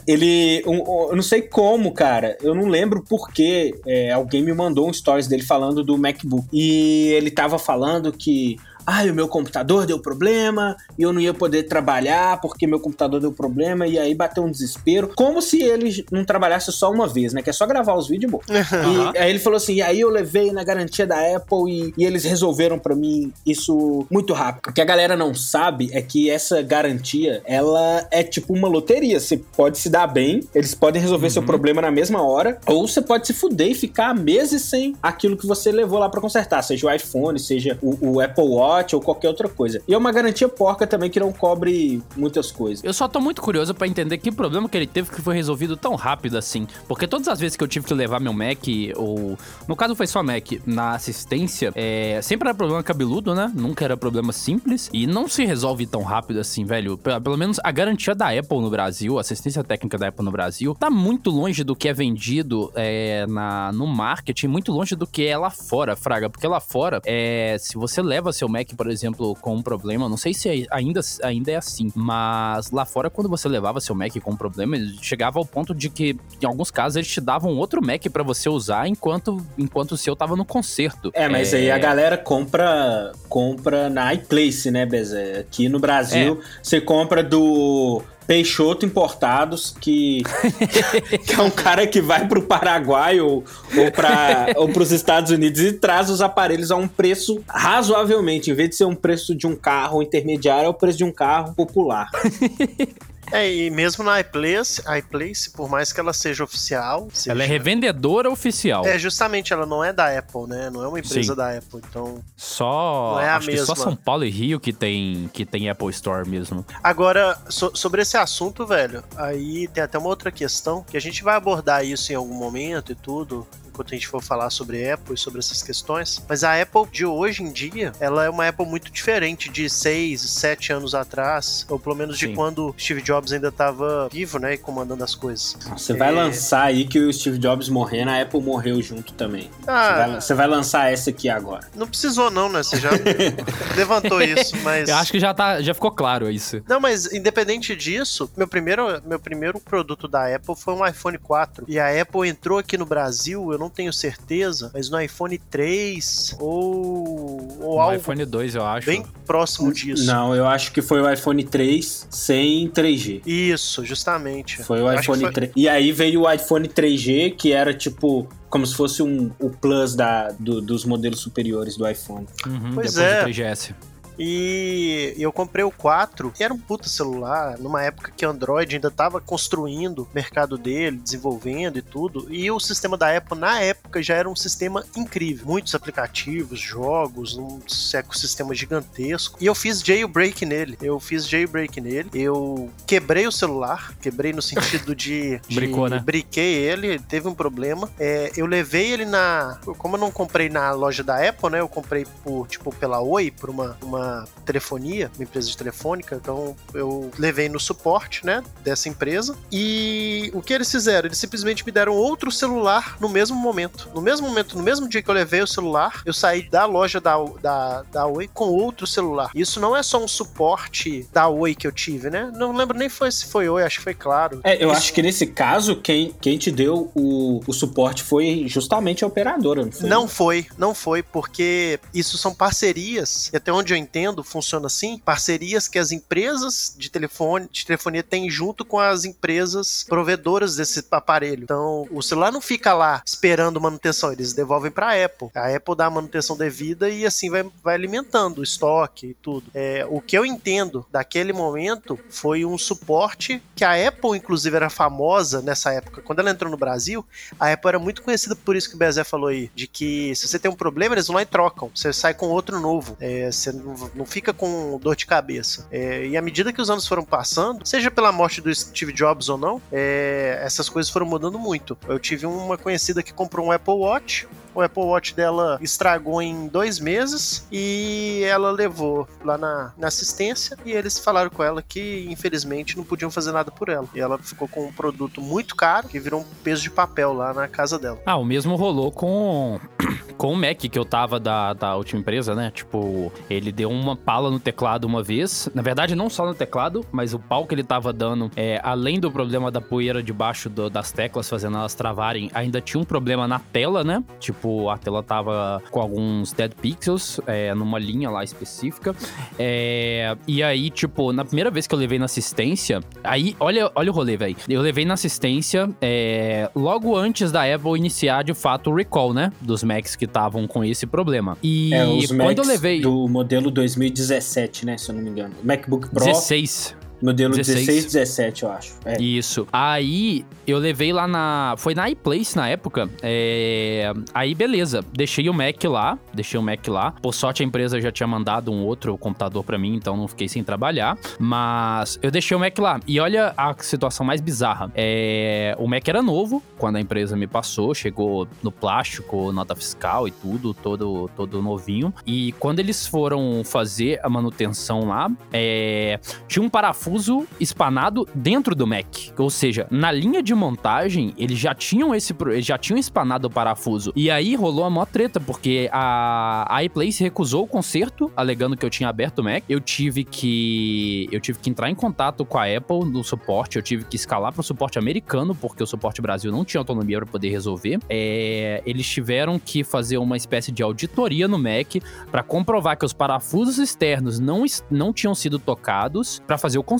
Ele. 0.06 0.62
um- 0.66 1.08
eu 1.10 1.14
não 1.16 1.22
sei 1.22 1.42
como, 1.42 1.92
cara. 1.92 2.36
Eu 2.42 2.54
não 2.54 2.68
lembro 2.68 3.04
porque 3.08 3.74
alguém 4.12 4.42
me 4.42 4.52
mandou 4.52 4.88
um 4.88 4.92
stories 4.92 5.26
dele 5.26 5.42
falando 5.42 5.82
do 5.84 5.96
MacBook. 5.98 6.46
E 6.52 7.08
ele 7.08 7.30
tava 7.30 7.58
falando 7.58 8.12
que. 8.12 8.56
Ai, 8.86 9.10
o 9.10 9.14
meu 9.14 9.28
computador 9.28 9.86
deu 9.86 9.98
problema 9.98 10.76
e 10.98 11.02
eu 11.02 11.12
não 11.12 11.20
ia 11.20 11.34
poder 11.34 11.64
trabalhar 11.64 12.40
porque 12.40 12.66
meu 12.66 12.80
computador 12.80 13.20
deu 13.20 13.32
problema 13.32 13.86
e 13.86 13.98
aí 13.98 14.14
bateu 14.14 14.42
um 14.42 14.50
desespero. 14.50 15.10
Como 15.14 15.40
se 15.40 15.62
ele 15.62 16.04
não 16.10 16.24
trabalhasse 16.24 16.72
só 16.72 16.90
uma 16.90 17.06
vez, 17.06 17.32
né? 17.32 17.42
Que 17.42 17.50
é 17.50 17.52
só 17.52 17.66
gravar 17.66 17.94
os 17.94 18.08
vídeos, 18.08 18.32
bom. 18.32 18.40
Aham. 18.50 19.12
E 19.14 19.18
aí 19.18 19.30
ele 19.30 19.38
falou 19.38 19.56
assim: 19.56 19.74
e 19.74 19.82
aí 19.82 20.00
eu 20.00 20.10
levei 20.10 20.52
na 20.52 20.64
garantia 20.64 21.06
da 21.06 21.36
Apple 21.36 21.70
e, 21.70 21.94
e 21.96 22.04
eles 22.04 22.24
resolveram 22.24 22.78
pra 22.78 22.94
mim 22.94 23.32
isso 23.46 24.06
muito 24.10 24.32
rápido. 24.32 24.70
O 24.70 24.72
que 24.72 24.80
a 24.80 24.84
galera 24.84 25.16
não 25.16 25.34
sabe 25.34 25.90
é 25.92 26.02
que 26.02 26.30
essa 26.30 26.62
garantia, 26.62 27.42
ela 27.44 28.06
é 28.10 28.22
tipo 28.22 28.52
uma 28.52 28.68
loteria. 28.68 29.20
Você 29.20 29.36
pode 29.36 29.78
se 29.78 29.88
dar 29.88 30.06
bem, 30.06 30.40
eles 30.54 30.74
podem 30.74 31.00
resolver 31.00 31.30
seu 31.30 31.42
problema 31.42 31.82
na 31.82 31.90
mesma 31.90 32.22
hora, 32.22 32.58
ou 32.66 32.86
você 32.86 33.00
pode 33.00 33.26
se 33.26 33.32
fuder 33.32 33.70
e 33.70 33.74
ficar 33.74 34.14
meses 34.14 34.62
sem 34.62 34.94
aquilo 35.02 35.36
que 35.36 35.46
você 35.46 35.70
levou 35.70 35.98
lá 35.98 36.08
pra 36.08 36.20
consertar, 36.20 36.62
seja 36.62 36.86
o 36.86 36.90
iPhone, 36.90 37.38
seja 37.38 37.78
o, 37.82 38.14
o 38.14 38.20
Apple 38.20 38.44
Watch 38.44 38.69
ou 38.94 39.00
qualquer 39.02 39.28
outra 39.28 39.48
coisa. 39.48 39.80
E 39.86 39.94
é 39.94 39.98
uma 39.98 40.12
garantia 40.12 40.48
porca 40.48 40.86
também 40.86 41.10
que 41.10 41.18
não 41.20 41.32
cobre 41.32 42.02
muitas 42.16 42.50
coisas. 42.52 42.84
Eu 42.84 42.92
só 42.92 43.08
tô 43.08 43.20
muito 43.20 43.40
curioso 43.42 43.74
pra 43.74 43.86
entender 43.86 44.18
que 44.18 44.30
problema 44.30 44.68
que 44.68 44.76
ele 44.76 44.86
teve 44.86 45.10
que 45.10 45.20
foi 45.20 45.34
resolvido 45.34 45.76
tão 45.76 45.94
rápido 45.94 46.36
assim. 46.38 46.66
Porque 46.88 47.06
todas 47.06 47.28
as 47.28 47.38
vezes 47.40 47.56
que 47.56 47.64
eu 47.64 47.68
tive 47.68 47.86
que 47.86 47.94
levar 47.94 48.20
meu 48.20 48.32
Mac, 48.32 48.58
ou. 48.96 49.36
No 49.66 49.74
caso 49.76 49.94
foi 49.94 50.06
só 50.06 50.22
Mac, 50.22 50.46
na 50.66 50.92
assistência, 50.94 51.72
é, 51.74 52.20
sempre 52.22 52.48
era 52.48 52.54
problema 52.56 52.82
cabeludo, 52.82 53.34
né? 53.34 53.50
Nunca 53.54 53.84
era 53.84 53.96
problema 53.96 54.32
simples. 54.32 54.88
E 54.92 55.06
não 55.06 55.28
se 55.28 55.44
resolve 55.44 55.86
tão 55.86 56.02
rápido 56.02 56.40
assim, 56.40 56.64
velho. 56.64 56.96
Pe- 56.96 57.20
Pelo 57.20 57.36
menos 57.36 57.58
a 57.62 57.70
garantia 57.70 58.14
da 58.14 58.28
Apple 58.30 58.60
no 58.60 58.70
Brasil, 58.70 59.18
a 59.18 59.20
assistência 59.20 59.62
técnica 59.64 59.98
da 59.98 60.08
Apple 60.08 60.24
no 60.24 60.30
Brasil, 60.30 60.74
tá 60.78 60.90
muito 60.90 61.30
longe 61.30 61.62
do 61.64 61.74
que 61.76 61.88
é 61.88 61.92
vendido 61.92 62.70
é, 62.74 63.26
na, 63.26 63.72
no 63.72 63.86
marketing, 63.86 64.46
muito 64.48 64.72
longe 64.72 64.94
do 64.94 65.06
que 65.06 65.26
é 65.26 65.36
lá 65.36 65.50
fora, 65.50 65.96
Fraga. 65.96 66.28
Porque 66.30 66.46
lá 66.46 66.60
fora, 66.60 67.00
é, 67.04 67.56
se 67.58 67.74
você 67.76 68.00
leva 68.02 68.32
seu 68.32 68.48
Mac, 68.48 68.59
por 68.66 68.90
exemplo, 68.90 69.36
com 69.40 69.56
um 69.56 69.62
problema, 69.62 70.08
não 70.08 70.16
sei 70.16 70.34
se 70.34 70.66
ainda, 70.70 71.00
ainda 71.22 71.50
é 71.50 71.56
assim, 71.56 71.90
mas 71.94 72.70
lá 72.70 72.84
fora, 72.84 73.10
quando 73.10 73.28
você 73.28 73.48
levava 73.48 73.80
seu 73.80 73.94
Mac 73.94 74.14
com 74.20 74.32
um 74.32 74.36
problema, 74.36 74.76
ele 74.76 74.96
chegava 75.00 75.38
ao 75.38 75.46
ponto 75.46 75.74
de 75.74 75.88
que, 75.88 76.16
em 76.40 76.46
alguns 76.46 76.70
casos, 76.70 76.96
eles 76.96 77.08
te 77.08 77.20
davam 77.20 77.56
outro 77.56 77.84
Mac 77.84 78.02
pra 78.12 78.22
você 78.22 78.48
usar 78.48 78.86
enquanto, 78.86 79.44
enquanto 79.58 79.92
o 79.92 79.96
seu 79.96 80.14
tava 80.14 80.36
no 80.36 80.44
conserto. 80.44 81.10
É, 81.14 81.28
mas 81.28 81.52
aí 81.54 81.70
a 81.70 81.78
galera 81.78 82.16
compra 82.16 83.12
compra 83.28 83.88
na 83.88 84.12
iPlace, 84.12 84.70
né, 84.70 84.84
Bezé? 84.84 85.38
Aqui 85.38 85.68
no 85.68 85.78
Brasil, 85.78 86.40
você 86.62 86.80
compra 86.80 87.22
do 87.22 88.02
Peixoto 88.30 88.86
Importados, 88.86 89.74
que, 89.80 90.22
que 91.26 91.34
é 91.34 91.42
um 91.42 91.50
cara 91.50 91.84
que 91.84 92.00
vai 92.00 92.28
pro 92.28 92.42
Paraguai 92.42 93.20
ou, 93.20 93.42
ou, 93.76 93.90
pra, 93.90 94.46
ou 94.54 94.68
pros 94.68 94.92
Estados 94.92 95.32
Unidos 95.32 95.60
e 95.60 95.72
traz 95.72 96.08
os 96.08 96.22
aparelhos 96.22 96.70
a 96.70 96.76
um 96.76 96.86
preço 96.86 97.42
razoavelmente. 97.48 98.48
Em 98.48 98.54
vez 98.54 98.68
de 98.68 98.76
ser 98.76 98.84
um 98.84 98.94
preço 98.94 99.34
de 99.34 99.48
um 99.48 99.56
carro 99.56 100.00
intermediário, 100.00 100.66
é 100.66 100.68
o 100.68 100.74
preço 100.74 100.98
de 100.98 101.02
um 101.04 101.10
carro 101.10 101.54
popular. 101.54 102.08
É, 103.32 103.52
e 103.52 103.70
mesmo 103.70 104.02
na 104.04 104.20
iPlace, 104.20 104.82
a 104.86 104.98
iPlace, 104.98 105.50
por 105.50 105.68
mais 105.68 105.92
que 105.92 106.00
ela 106.00 106.12
seja 106.12 106.42
oficial, 106.44 107.08
seja, 107.12 107.32
Ela 107.32 107.44
é 107.44 107.46
revendedora 107.46 108.30
oficial. 108.30 108.84
É, 108.86 108.98
justamente, 108.98 109.52
ela 109.52 109.64
não 109.66 109.84
é 109.84 109.92
da 109.92 110.16
Apple, 110.18 110.46
né? 110.48 110.68
Não 110.70 110.82
é 110.84 110.88
uma 110.88 110.98
empresa 110.98 111.32
Sim. 111.32 111.36
da 111.36 111.56
Apple. 111.56 111.80
Então, 111.88 112.20
Só. 112.36 113.12
Não 113.14 113.20
é 113.20 113.28
a 113.28 113.36
acho 113.36 113.48
que 113.48 113.56
só 113.58 113.72
mesma. 113.72 113.84
São 113.84 113.96
Paulo 113.96 114.24
e 114.24 114.30
Rio 114.30 114.58
que 114.60 114.72
tem, 114.72 115.30
que 115.32 115.44
tem 115.46 115.68
Apple 115.70 115.90
Store 115.90 116.28
mesmo. 116.28 116.64
Agora, 116.82 117.38
so- 117.48 117.72
sobre 117.74 118.02
esse 118.02 118.16
assunto, 118.16 118.66
velho, 118.66 119.02
aí 119.16 119.68
tem 119.68 119.82
até 119.82 119.98
uma 119.98 120.08
outra 120.08 120.30
questão, 120.30 120.82
que 120.82 120.96
a 120.96 121.00
gente 121.00 121.22
vai 121.22 121.36
abordar 121.36 121.84
isso 121.84 122.12
em 122.12 122.16
algum 122.16 122.34
momento 122.34 122.92
e 122.92 122.94
tudo, 122.94 123.46
enquanto 123.80 123.92
a 123.92 123.96
gente 123.96 124.08
for 124.08 124.22
falar 124.22 124.50
sobre 124.50 124.90
Apple 124.90 125.14
e 125.14 125.18
sobre 125.18 125.38
essas 125.38 125.62
questões. 125.62 126.22
Mas 126.28 126.44
a 126.44 126.60
Apple 126.60 126.82
de 126.92 127.06
hoje 127.06 127.42
em 127.42 127.50
dia, 127.50 127.92
ela 127.98 128.24
é 128.24 128.30
uma 128.30 128.46
Apple 128.46 128.66
muito 128.66 128.90
diferente 128.92 129.48
de 129.48 129.70
6, 129.70 130.20
7 130.20 130.72
anos 130.72 130.94
atrás, 130.94 131.64
ou 131.68 131.78
pelo 131.78 131.94
menos 131.96 132.18
de 132.18 132.26
Sim. 132.26 132.34
quando 132.34 132.74
Steve 132.78 133.00
Jobs 133.00 133.32
ainda 133.32 133.48
estava 133.48 134.08
vivo, 134.12 134.38
né, 134.38 134.54
e 134.54 134.58
comandando 134.58 135.02
as 135.02 135.14
coisas. 135.14 135.56
Você 135.76 135.94
vai 135.94 136.08
É. 136.08 136.12
lançar 136.12 136.64
aí 136.64 136.84
que 136.86 136.98
o 136.98 137.10
Steve 137.12 137.38
Jobs 137.38 137.68
morrendo, 137.70 138.10
a 138.10 138.20
Apple 138.20 138.40
morreu 138.42 138.82
junto 138.82 139.12
também. 139.14 139.50
Você, 139.60 139.70
Ah, 139.70 140.06
vai, 140.08 140.20
você 140.20 140.34
vai 140.34 140.46
lançar 140.46 140.92
essa 140.92 141.08
aqui 141.10 141.28
agora. 141.30 141.66
não 141.74 141.86
precisou 141.86 142.30
não, 142.30 142.48
né? 142.50 142.62
Você 142.62 142.78
já 142.78 142.90
levantou 143.76 144.20
isso, 144.20 144.56
mas 144.62 144.88
Eu 144.88 144.96
acho 144.96 145.10
que 145.12 145.18
já, 145.20 145.32
tá, 145.32 145.62
já 145.62 145.72
ficou 145.72 145.90
claro 145.90 146.30
isso. 146.30 146.62
Não, 146.68 146.80
mas 146.80 147.10
independente 147.12 147.74
disso, 147.74 148.30
meu 148.36 148.46
primeiro, 148.48 149.00
meu 149.06 149.18
primeiro 149.18 149.58
produto 149.60 150.06
da 150.06 150.34
Apple 150.34 150.54
foi 150.56 150.74
um 150.74 150.86
iPhone 150.86 151.16
4. 151.18 151.64
E 151.68 151.78
a 151.78 152.00
Apple 152.02 152.28
entrou 152.28 152.58
aqui 152.58 152.76
no 152.76 152.84
Brasil, 152.86 153.52
eu 153.52 153.58
não 153.58 153.69
tenho 153.70 153.92
certeza, 153.92 154.70
mas 154.74 154.90
no 154.90 155.00
iPhone 155.00 155.38
3 155.38 156.36
ou, 156.38 157.58
ou 157.62 157.74
O 157.76 157.80
algo 157.80 157.96
iPhone 157.96 158.24
2, 158.24 158.54
eu 158.54 158.64
acho. 158.66 158.86
bem 158.86 159.04
próximo 159.26 159.72
disso. 159.72 160.04
Não, 160.06 160.34
eu 160.34 160.46
acho 160.46 160.72
que 160.72 160.82
foi 160.82 161.00
o 161.00 161.10
iPhone 161.10 161.42
3 161.44 162.06
sem 162.10 162.68
3G. 162.68 163.22
Isso, 163.26 163.84
justamente. 163.84 164.62
Foi 164.62 164.80
o 164.82 164.90
Eu 164.90 165.00
iPhone 165.00 165.22
foi- 165.22 165.32
3. 165.32 165.52
E 165.56 165.68
aí 165.68 165.92
veio 165.92 166.22
o 166.22 166.32
iPhone 166.32 166.68
3G, 166.68 167.30
que 167.36 167.52
era 167.52 167.72
tipo. 167.72 168.28
Como 168.50 168.66
se 168.66 168.74
fosse 168.74 169.00
um, 169.00 169.30
o 169.38 169.48
Plus 169.48 169.94
da, 169.94 170.30
do- 170.36 170.60
dos 170.60 170.84
modelos 170.84 171.20
superiores 171.20 171.76
do 171.76 171.88
iPhone. 171.88 172.26
Uhum, 172.44 172.72
Pois 172.74 172.94
depois 172.94 172.98
é. 172.98 173.20
do 173.20 173.24
3GS. 173.30 173.74
E 174.22 175.14
eu 175.18 175.32
comprei 175.32 175.64
o 175.64 175.70
4, 175.70 176.34
e 176.38 176.42
era 176.42 176.52
um 176.52 176.58
puta 176.58 176.86
celular, 176.86 177.58
numa 177.58 177.82
época 177.82 178.12
que 178.14 178.26
o 178.26 178.28
Android 178.28 178.74
ainda 178.74 178.90
tava 178.90 179.18
construindo 179.18 180.02
o 180.02 180.08
mercado 180.14 180.58
dele, 180.58 180.98
desenvolvendo 180.98 181.78
e 181.78 181.82
tudo. 181.82 182.26
E 182.30 182.50
o 182.50 182.60
sistema 182.60 182.98
da 182.98 183.16
Apple, 183.16 183.38
na 183.38 183.60
época, 183.60 184.02
já 184.02 184.14
era 184.14 184.28
um 184.28 184.36
sistema 184.36 184.84
incrível. 184.94 185.46
Muitos 185.46 185.74
aplicativos, 185.74 186.60
jogos, 186.60 187.38
um 187.38 187.60
ecossistema 187.94 188.54
gigantesco. 188.54 189.38
E 189.40 189.46
eu 189.46 189.54
fiz 189.54 189.80
jailbreak 189.80 190.44
nele. 190.44 190.76
Eu 190.82 191.00
fiz 191.00 191.26
jailbreak 191.26 191.80
nele. 191.80 192.10
Eu 192.12 192.70
quebrei 192.86 193.26
o 193.26 193.32
celular, 193.32 193.94
quebrei 194.02 194.34
no 194.34 194.42
sentido 194.42 194.94
de. 194.94 195.40
de 195.48 195.56
Bricou, 195.56 195.88
né? 195.88 195.98
Briquei 196.04 196.56
ele, 196.56 196.98
teve 196.98 197.26
um 197.26 197.34
problema. 197.34 197.88
É, 197.98 198.32
eu 198.36 198.44
levei 198.44 198.92
ele 198.92 199.06
na. 199.06 199.58
Como 199.78 199.96
eu 199.96 200.00
não 200.00 200.10
comprei 200.10 200.50
na 200.50 200.72
loja 200.72 201.02
da 201.02 201.26
Apple, 201.26 201.50
né? 201.50 201.60
Eu 201.60 201.68
comprei 201.68 202.06
por, 202.22 202.46
tipo, 202.46 202.74
pela 202.74 203.00
Oi, 203.00 203.30
por 203.30 203.48
uma, 203.48 203.78
uma 203.82 204.09
telefonia, 204.44 205.10
uma 205.16 205.24
empresa 205.24 205.48
de 205.48 205.56
telefônica. 205.56 206.14
Então 206.20 206.56
eu 206.74 207.10
levei 207.18 207.48
no 207.48 207.60
suporte, 207.60 208.24
né? 208.24 208.42
Dessa 208.62 208.88
empresa. 208.88 209.36
E 209.50 210.30
o 210.34 210.42
que 210.42 210.52
eles 210.52 210.70
fizeram? 210.70 211.06
Eles 211.06 211.18
simplesmente 211.18 211.64
me 211.64 211.72
deram 211.72 211.94
outro 211.94 212.30
celular 212.30 212.96
no 213.00 213.08
mesmo 213.08 213.36
momento. 213.36 213.88
No 213.94 214.00
mesmo 214.00 214.28
momento, 214.28 214.56
no 214.56 214.62
mesmo 214.62 214.88
dia 214.88 215.02
que 215.02 215.08
eu 215.10 215.14
levei 215.14 215.42
o 215.42 215.46
celular, 215.46 216.02
eu 216.04 216.12
saí 216.12 216.42
da 216.48 216.64
loja 216.66 217.00
da, 217.00 217.16
da, 217.42 217.82
da 217.90 218.06
Oi 218.06 218.28
com 218.32 218.44
outro 218.46 218.86
celular. 218.86 219.30
Isso 219.34 219.60
não 219.60 219.76
é 219.76 219.82
só 219.82 220.02
um 220.02 220.08
suporte 220.08 221.08
da 221.12 221.28
Oi 221.28 221.54
que 221.54 221.66
eu 221.66 221.72
tive, 221.72 222.10
né? 222.10 222.30
Não 222.34 222.52
lembro 222.54 222.76
nem 222.76 222.88
foi, 222.88 223.10
se 223.10 223.26
foi 223.26 223.48
Oi, 223.48 223.62
acho 223.62 223.78
que 223.78 223.84
foi 223.84 223.94
claro. 223.94 224.40
É, 224.44 224.56
eu 224.62 224.68
Isso- 224.68 224.78
acho 224.78 224.92
que 224.92 225.02
nesse 225.02 225.26
caso, 225.26 225.76
quem, 225.76 226.14
quem 226.20 226.38
te 226.38 226.50
deu 226.50 226.90
o, 226.94 227.40
o 227.46 227.52
suporte 227.52 228.02
foi 228.02 228.44
justamente 228.46 229.04
a 229.04 229.06
operadora, 229.06 229.64
não 229.64 229.72
foi? 229.72 229.88
Não 229.88 230.08
foi, 230.08 230.46
não 230.58 230.74
foi, 230.74 231.02
porque 231.02 231.78
isso 231.92 232.16
são 232.18 232.34
parcerias, 232.34 233.30
e 233.32 233.36
até 233.36 233.52
onde 233.52 233.72
eu 233.72 233.76
entendo, 233.90 234.22
funciona 234.22 234.68
assim, 234.68 234.98
parcerias 234.98 235.66
que 235.66 235.78
as 235.78 235.90
empresas 235.90 236.74
de 236.78 236.88
telefone, 236.88 237.48
de 237.50 237.66
telefonia 237.66 238.02
têm 238.02 238.30
junto 238.30 238.64
com 238.64 238.78
as 238.78 239.04
empresas 239.04 239.84
provedoras 239.88 240.54
desse 240.56 240.84
aparelho. 240.92 241.42
Então, 241.44 241.88
o 241.90 242.00
celular 242.00 242.30
não 242.30 242.40
fica 242.40 242.72
lá 242.72 243.02
esperando 243.04 243.60
manutenção, 243.60 244.12
eles 244.12 244.32
devolvem 244.32 244.70
para 244.70 244.90
a 244.90 245.04
Apple. 245.04 245.28
A 245.34 245.54
Apple 245.54 245.76
dá 245.76 245.86
a 245.86 245.90
manutenção 245.90 246.36
devida 246.36 246.88
e 246.88 247.04
assim 247.04 247.28
vai, 247.28 247.44
vai 247.62 247.74
alimentando 247.74 248.38
o 248.38 248.44
estoque 248.44 249.08
e 249.08 249.14
tudo. 249.14 249.50
É, 249.52 249.84
o 249.88 250.00
que 250.00 250.16
eu 250.16 250.24
entendo 250.24 250.86
daquele 250.90 251.32
momento 251.32 251.98
foi 252.08 252.44
um 252.44 252.56
suporte 252.56 253.42
que 253.56 253.64
a 253.64 253.88
Apple, 253.88 254.16
inclusive, 254.16 254.54
era 254.54 254.70
famosa 254.70 255.42
nessa 255.42 255.72
época. 255.72 256.00
Quando 256.02 256.20
ela 256.20 256.30
entrou 256.30 256.50
no 256.50 256.56
Brasil, 256.56 257.04
a 257.38 257.52
Apple 257.52 257.68
era 257.68 257.78
muito 257.78 258.02
conhecida 258.02 258.36
por 258.36 258.54
isso 258.54 258.68
que 258.68 258.76
o 258.76 258.78
Bezé 258.78 259.02
falou 259.02 259.28
aí, 259.28 259.50
de 259.54 259.66
que 259.66 260.14
se 260.14 260.28
você 260.28 260.38
tem 260.38 260.50
um 260.50 260.54
problema, 260.54 260.94
eles 260.94 261.08
vão 261.08 261.16
lá 261.16 261.22
e 261.22 261.26
trocam. 261.26 261.70
Você 261.74 261.92
sai 261.92 262.14
com 262.14 262.26
outro 262.26 262.60
novo. 262.60 262.96
É, 263.00 263.30
você 263.30 263.52
não, 263.52 263.74
não 263.94 264.04
fica 264.04 264.32
com 264.32 264.78
dor 264.82 264.96
de 264.96 265.06
cabeça. 265.06 265.66
É, 265.70 266.06
e 266.06 266.16
à 266.16 266.22
medida 266.22 266.52
que 266.52 266.60
os 266.60 266.70
anos 266.70 266.86
foram 266.86 267.04
passando, 267.04 267.66
seja 267.66 267.90
pela 267.90 268.12
morte 268.12 268.40
do 268.40 268.54
Steve 268.54 268.92
Jobs 268.92 269.28
ou 269.28 269.38
não, 269.38 269.60
é, 269.72 270.40
essas 270.42 270.68
coisas 270.68 270.90
foram 270.90 271.06
mudando 271.06 271.38
muito. 271.38 271.76
Eu 271.88 271.98
tive 271.98 272.26
uma 272.26 272.58
conhecida 272.58 273.02
que 273.02 273.12
comprou 273.12 273.46
um 273.46 273.52
Apple 273.52 273.74
Watch. 273.74 274.26
O 274.54 274.60
Apple 274.60 274.82
Watch 274.82 275.14
dela 275.14 275.58
estragou 275.60 276.20
em 276.20 276.48
dois 276.48 276.78
meses 276.80 277.46
e 277.52 278.22
ela 278.24 278.50
levou 278.50 279.08
lá 279.24 279.38
na, 279.38 279.72
na 279.78 279.88
assistência 279.88 280.56
e 280.64 280.72
eles 280.72 280.98
falaram 280.98 281.30
com 281.30 281.42
ela 281.42 281.62
que 281.62 282.06
infelizmente 282.10 282.76
não 282.76 282.84
podiam 282.84 283.10
fazer 283.10 283.32
nada 283.32 283.50
por 283.50 283.68
ela. 283.68 283.86
E 283.94 284.00
ela 284.00 284.18
ficou 284.18 284.48
com 284.48 284.66
um 284.66 284.72
produto 284.72 285.20
muito 285.20 285.54
caro 285.56 285.88
que 285.88 285.98
virou 286.00 286.20
um 286.20 286.26
peso 286.42 286.62
de 286.62 286.70
papel 286.70 287.12
lá 287.12 287.32
na 287.32 287.46
casa 287.48 287.78
dela. 287.78 287.98
Ah, 288.06 288.16
o 288.16 288.24
mesmo 288.24 288.56
rolou 288.56 288.90
com, 288.90 289.60
com 290.18 290.32
o 290.32 290.36
Mac 290.36 290.58
que 290.58 290.78
eu 290.78 290.84
tava 290.84 291.20
da, 291.20 291.52
da 291.52 291.76
última 291.76 292.00
empresa, 292.00 292.34
né? 292.34 292.50
Tipo, 292.54 293.12
ele 293.28 293.52
deu 293.52 293.70
uma 293.70 293.94
pala 293.96 294.30
no 294.30 294.40
teclado 294.40 294.84
uma 294.84 295.02
vez. 295.02 295.48
Na 295.54 295.62
verdade, 295.62 295.94
não 295.94 296.10
só 296.10 296.26
no 296.26 296.34
teclado, 296.34 296.84
mas 296.90 297.14
o 297.14 297.18
pau 297.18 297.46
que 297.46 297.54
ele 297.54 297.64
tava 297.64 297.92
dando, 297.92 298.30
é, 298.36 298.60
além 298.62 298.98
do 298.98 299.10
problema 299.10 299.50
da 299.50 299.60
poeira 299.60 300.02
debaixo 300.02 300.48
do- 300.48 300.68
das 300.70 300.90
teclas, 300.92 301.28
fazendo 301.28 301.56
elas 301.56 301.74
travarem, 301.74 302.30
ainda 302.34 302.60
tinha 302.60 302.80
um 302.80 302.84
problema 302.84 303.26
na 303.28 303.38
tela, 303.38 303.84
né? 303.84 304.02
Tipo, 304.18 304.39
a 304.70 304.76
tela 304.78 305.02
tava 305.02 305.62
com 305.70 305.80
alguns 305.80 306.32
dead 306.32 306.52
pixels, 306.60 307.20
é, 307.26 307.54
numa 307.54 307.78
linha 307.78 308.10
lá 308.10 308.22
específica. 308.24 308.94
É, 309.38 310.16
e 310.26 310.42
aí, 310.42 310.70
tipo, 310.70 311.12
na 311.12 311.24
primeira 311.24 311.50
vez 311.50 311.66
que 311.66 311.74
eu 311.74 311.78
levei 311.78 311.98
na 311.98 312.04
assistência, 312.04 312.80
aí, 313.02 313.36
olha, 313.40 313.70
olha 313.74 313.90
o 313.90 313.94
rolê, 313.94 314.16
velho. 314.16 314.36
Eu 314.48 314.60
levei 314.60 314.84
na 314.84 314.94
assistência 314.94 315.68
é, 315.80 316.50
logo 316.54 316.96
antes 316.96 317.30
da 317.32 317.42
Apple 317.52 317.76
iniciar, 317.76 318.22
de 318.24 318.34
fato, 318.34 318.70
o 318.70 318.74
recall, 318.74 319.12
né? 319.12 319.32
Dos 319.40 319.62
Macs 319.62 319.96
que 319.96 320.04
estavam 320.04 320.46
com 320.46 320.64
esse 320.64 320.86
problema. 320.86 321.36
E 321.42 321.72
É, 321.74 321.84
os 321.86 322.06
quando 322.08 322.18
Macs 322.18 322.38
eu 322.38 322.44
levei. 322.44 322.80
do 322.80 323.08
modelo 323.08 323.50
2017, 323.50 324.66
né? 324.66 324.76
Se 324.78 324.90
eu 324.90 324.94
não 324.94 325.02
me 325.02 325.10
engano. 325.10 325.34
MacBook 325.42 325.88
Pro, 325.90 326.04
16. 326.04 326.76
Modelo 327.02 327.34
16. 327.34 327.66
16, 327.66 327.84
17, 327.92 328.42
eu 328.42 328.50
acho. 328.50 328.74
É. 328.84 329.00
Isso. 329.00 329.46
Aí 329.52 330.24
eu 330.46 330.58
levei 330.58 330.92
lá 330.92 331.06
na. 331.06 331.54
Foi 331.58 331.74
na 331.74 331.88
iPlace 331.88 332.36
na 332.36 332.48
época. 332.48 332.88
É... 333.02 333.92
Aí 334.14 334.34
beleza. 334.34 334.84
Deixei 334.92 335.28
o 335.28 335.34
Mac 335.34 335.62
lá. 335.64 335.98
Deixei 336.12 336.38
o 336.38 336.42
Mac 336.42 336.66
lá. 336.68 336.92
Por 337.02 337.14
sorte 337.14 337.42
a 337.42 337.46
empresa 337.46 337.80
já 337.80 337.90
tinha 337.90 338.06
mandado 338.06 338.52
um 338.52 338.64
outro 338.64 338.96
computador 338.98 339.44
pra 339.44 339.58
mim, 339.58 339.74
então 339.74 339.96
não 339.96 340.08
fiquei 340.08 340.28
sem 340.28 340.42
trabalhar. 340.42 340.98
Mas 341.18 341.98
eu 342.02 342.10
deixei 342.10 342.36
o 342.36 342.40
Mac 342.40 342.58
lá. 342.58 342.80
E 342.86 343.00
olha 343.00 343.32
a 343.36 343.54
situação 343.60 344.04
mais 344.04 344.20
bizarra. 344.20 344.70
É... 344.74 345.54
O 345.58 345.66
Mac 345.66 345.86
era 345.88 346.02
novo 346.02 346.42
quando 346.58 346.76
a 346.76 346.80
empresa 346.80 347.16
me 347.16 347.26
passou. 347.26 347.74
Chegou 347.74 348.28
no 348.42 348.52
plástico, 348.52 349.32
nota 349.32 349.54
fiscal 349.54 350.06
e 350.06 350.10
tudo, 350.10 350.52
todo, 350.54 351.10
todo 351.16 351.42
novinho. 351.42 351.94
E 352.06 352.32
quando 352.32 352.60
eles 352.60 352.86
foram 352.86 353.42
fazer 353.44 354.00
a 354.02 354.08
manutenção 354.08 354.86
lá, 354.86 355.10
é 355.32 355.98
tinha 356.28 356.42
um 356.42 356.48
parafuso 356.48 356.89
espanado 357.38 358.08
dentro 358.14 358.54
do 358.54 358.66
Mac. 358.66 358.86
Ou 359.18 359.30
seja, 359.30 359.66
na 359.70 359.92
linha 359.92 360.22
de 360.22 360.34
montagem, 360.34 361.14
eles 361.16 361.38
já 361.38 361.54
tinham 361.54 361.94
esse 361.94 362.14
eles 362.26 362.46
já 362.46 362.58
tinham 362.58 362.78
espanado 362.78 363.28
o 363.28 363.30
parafuso. 363.30 363.92
E 363.94 364.10
aí 364.10 364.34
rolou 364.34 364.64
a 364.64 364.70
maior 364.70 364.86
treta, 364.86 365.20
porque 365.20 365.68
a, 365.72 366.46
a 366.48 366.64
iPlace 366.64 367.02
recusou 367.02 367.44
o 367.44 367.46
conserto, 367.46 368.10
alegando 368.16 368.56
que 368.56 368.64
eu 368.64 368.70
tinha 368.70 368.88
aberto 368.88 369.20
o 369.20 369.24
Mac. 369.24 369.44
Eu 369.48 369.60
tive 369.60 370.04
que 370.04 371.08
eu 371.10 371.20
tive 371.20 371.38
que 371.38 371.50
entrar 371.50 371.70
em 371.70 371.74
contato 371.74 372.24
com 372.24 372.38
a 372.38 372.44
Apple 372.44 372.84
no 372.84 373.02
suporte, 373.04 373.56
eu 373.56 373.62
tive 373.62 373.84
que 373.84 373.96
escalar 373.96 374.32
para 374.32 374.40
o 374.40 374.44
suporte 374.44 374.78
americano, 374.78 375.34
porque 375.34 375.62
o 375.62 375.66
suporte 375.66 376.00
Brasil 376.00 376.30
não 376.30 376.44
tinha 376.44 376.60
autonomia 376.60 376.98
para 376.98 377.06
poder 377.06 377.30
resolver. 377.30 377.78
É, 377.88 378.62
eles 378.66 378.86
tiveram 378.88 379.38
que 379.38 379.64
fazer 379.64 379.98
uma 379.98 380.16
espécie 380.16 380.52
de 380.52 380.62
auditoria 380.62 381.26
no 381.28 381.38
Mac 381.38 381.76
para 382.10 382.22
comprovar 382.22 382.76
que 382.76 382.84
os 382.84 382.92
parafusos 382.92 383.58
externos 383.58 384.18
não, 384.18 384.44
não 384.70 384.92
tinham 384.92 385.14
sido 385.14 385.38
tocados 385.38 386.20
para 386.26 386.38
fazer 386.38 386.58
o 386.58 386.62
conserto. 386.62 386.79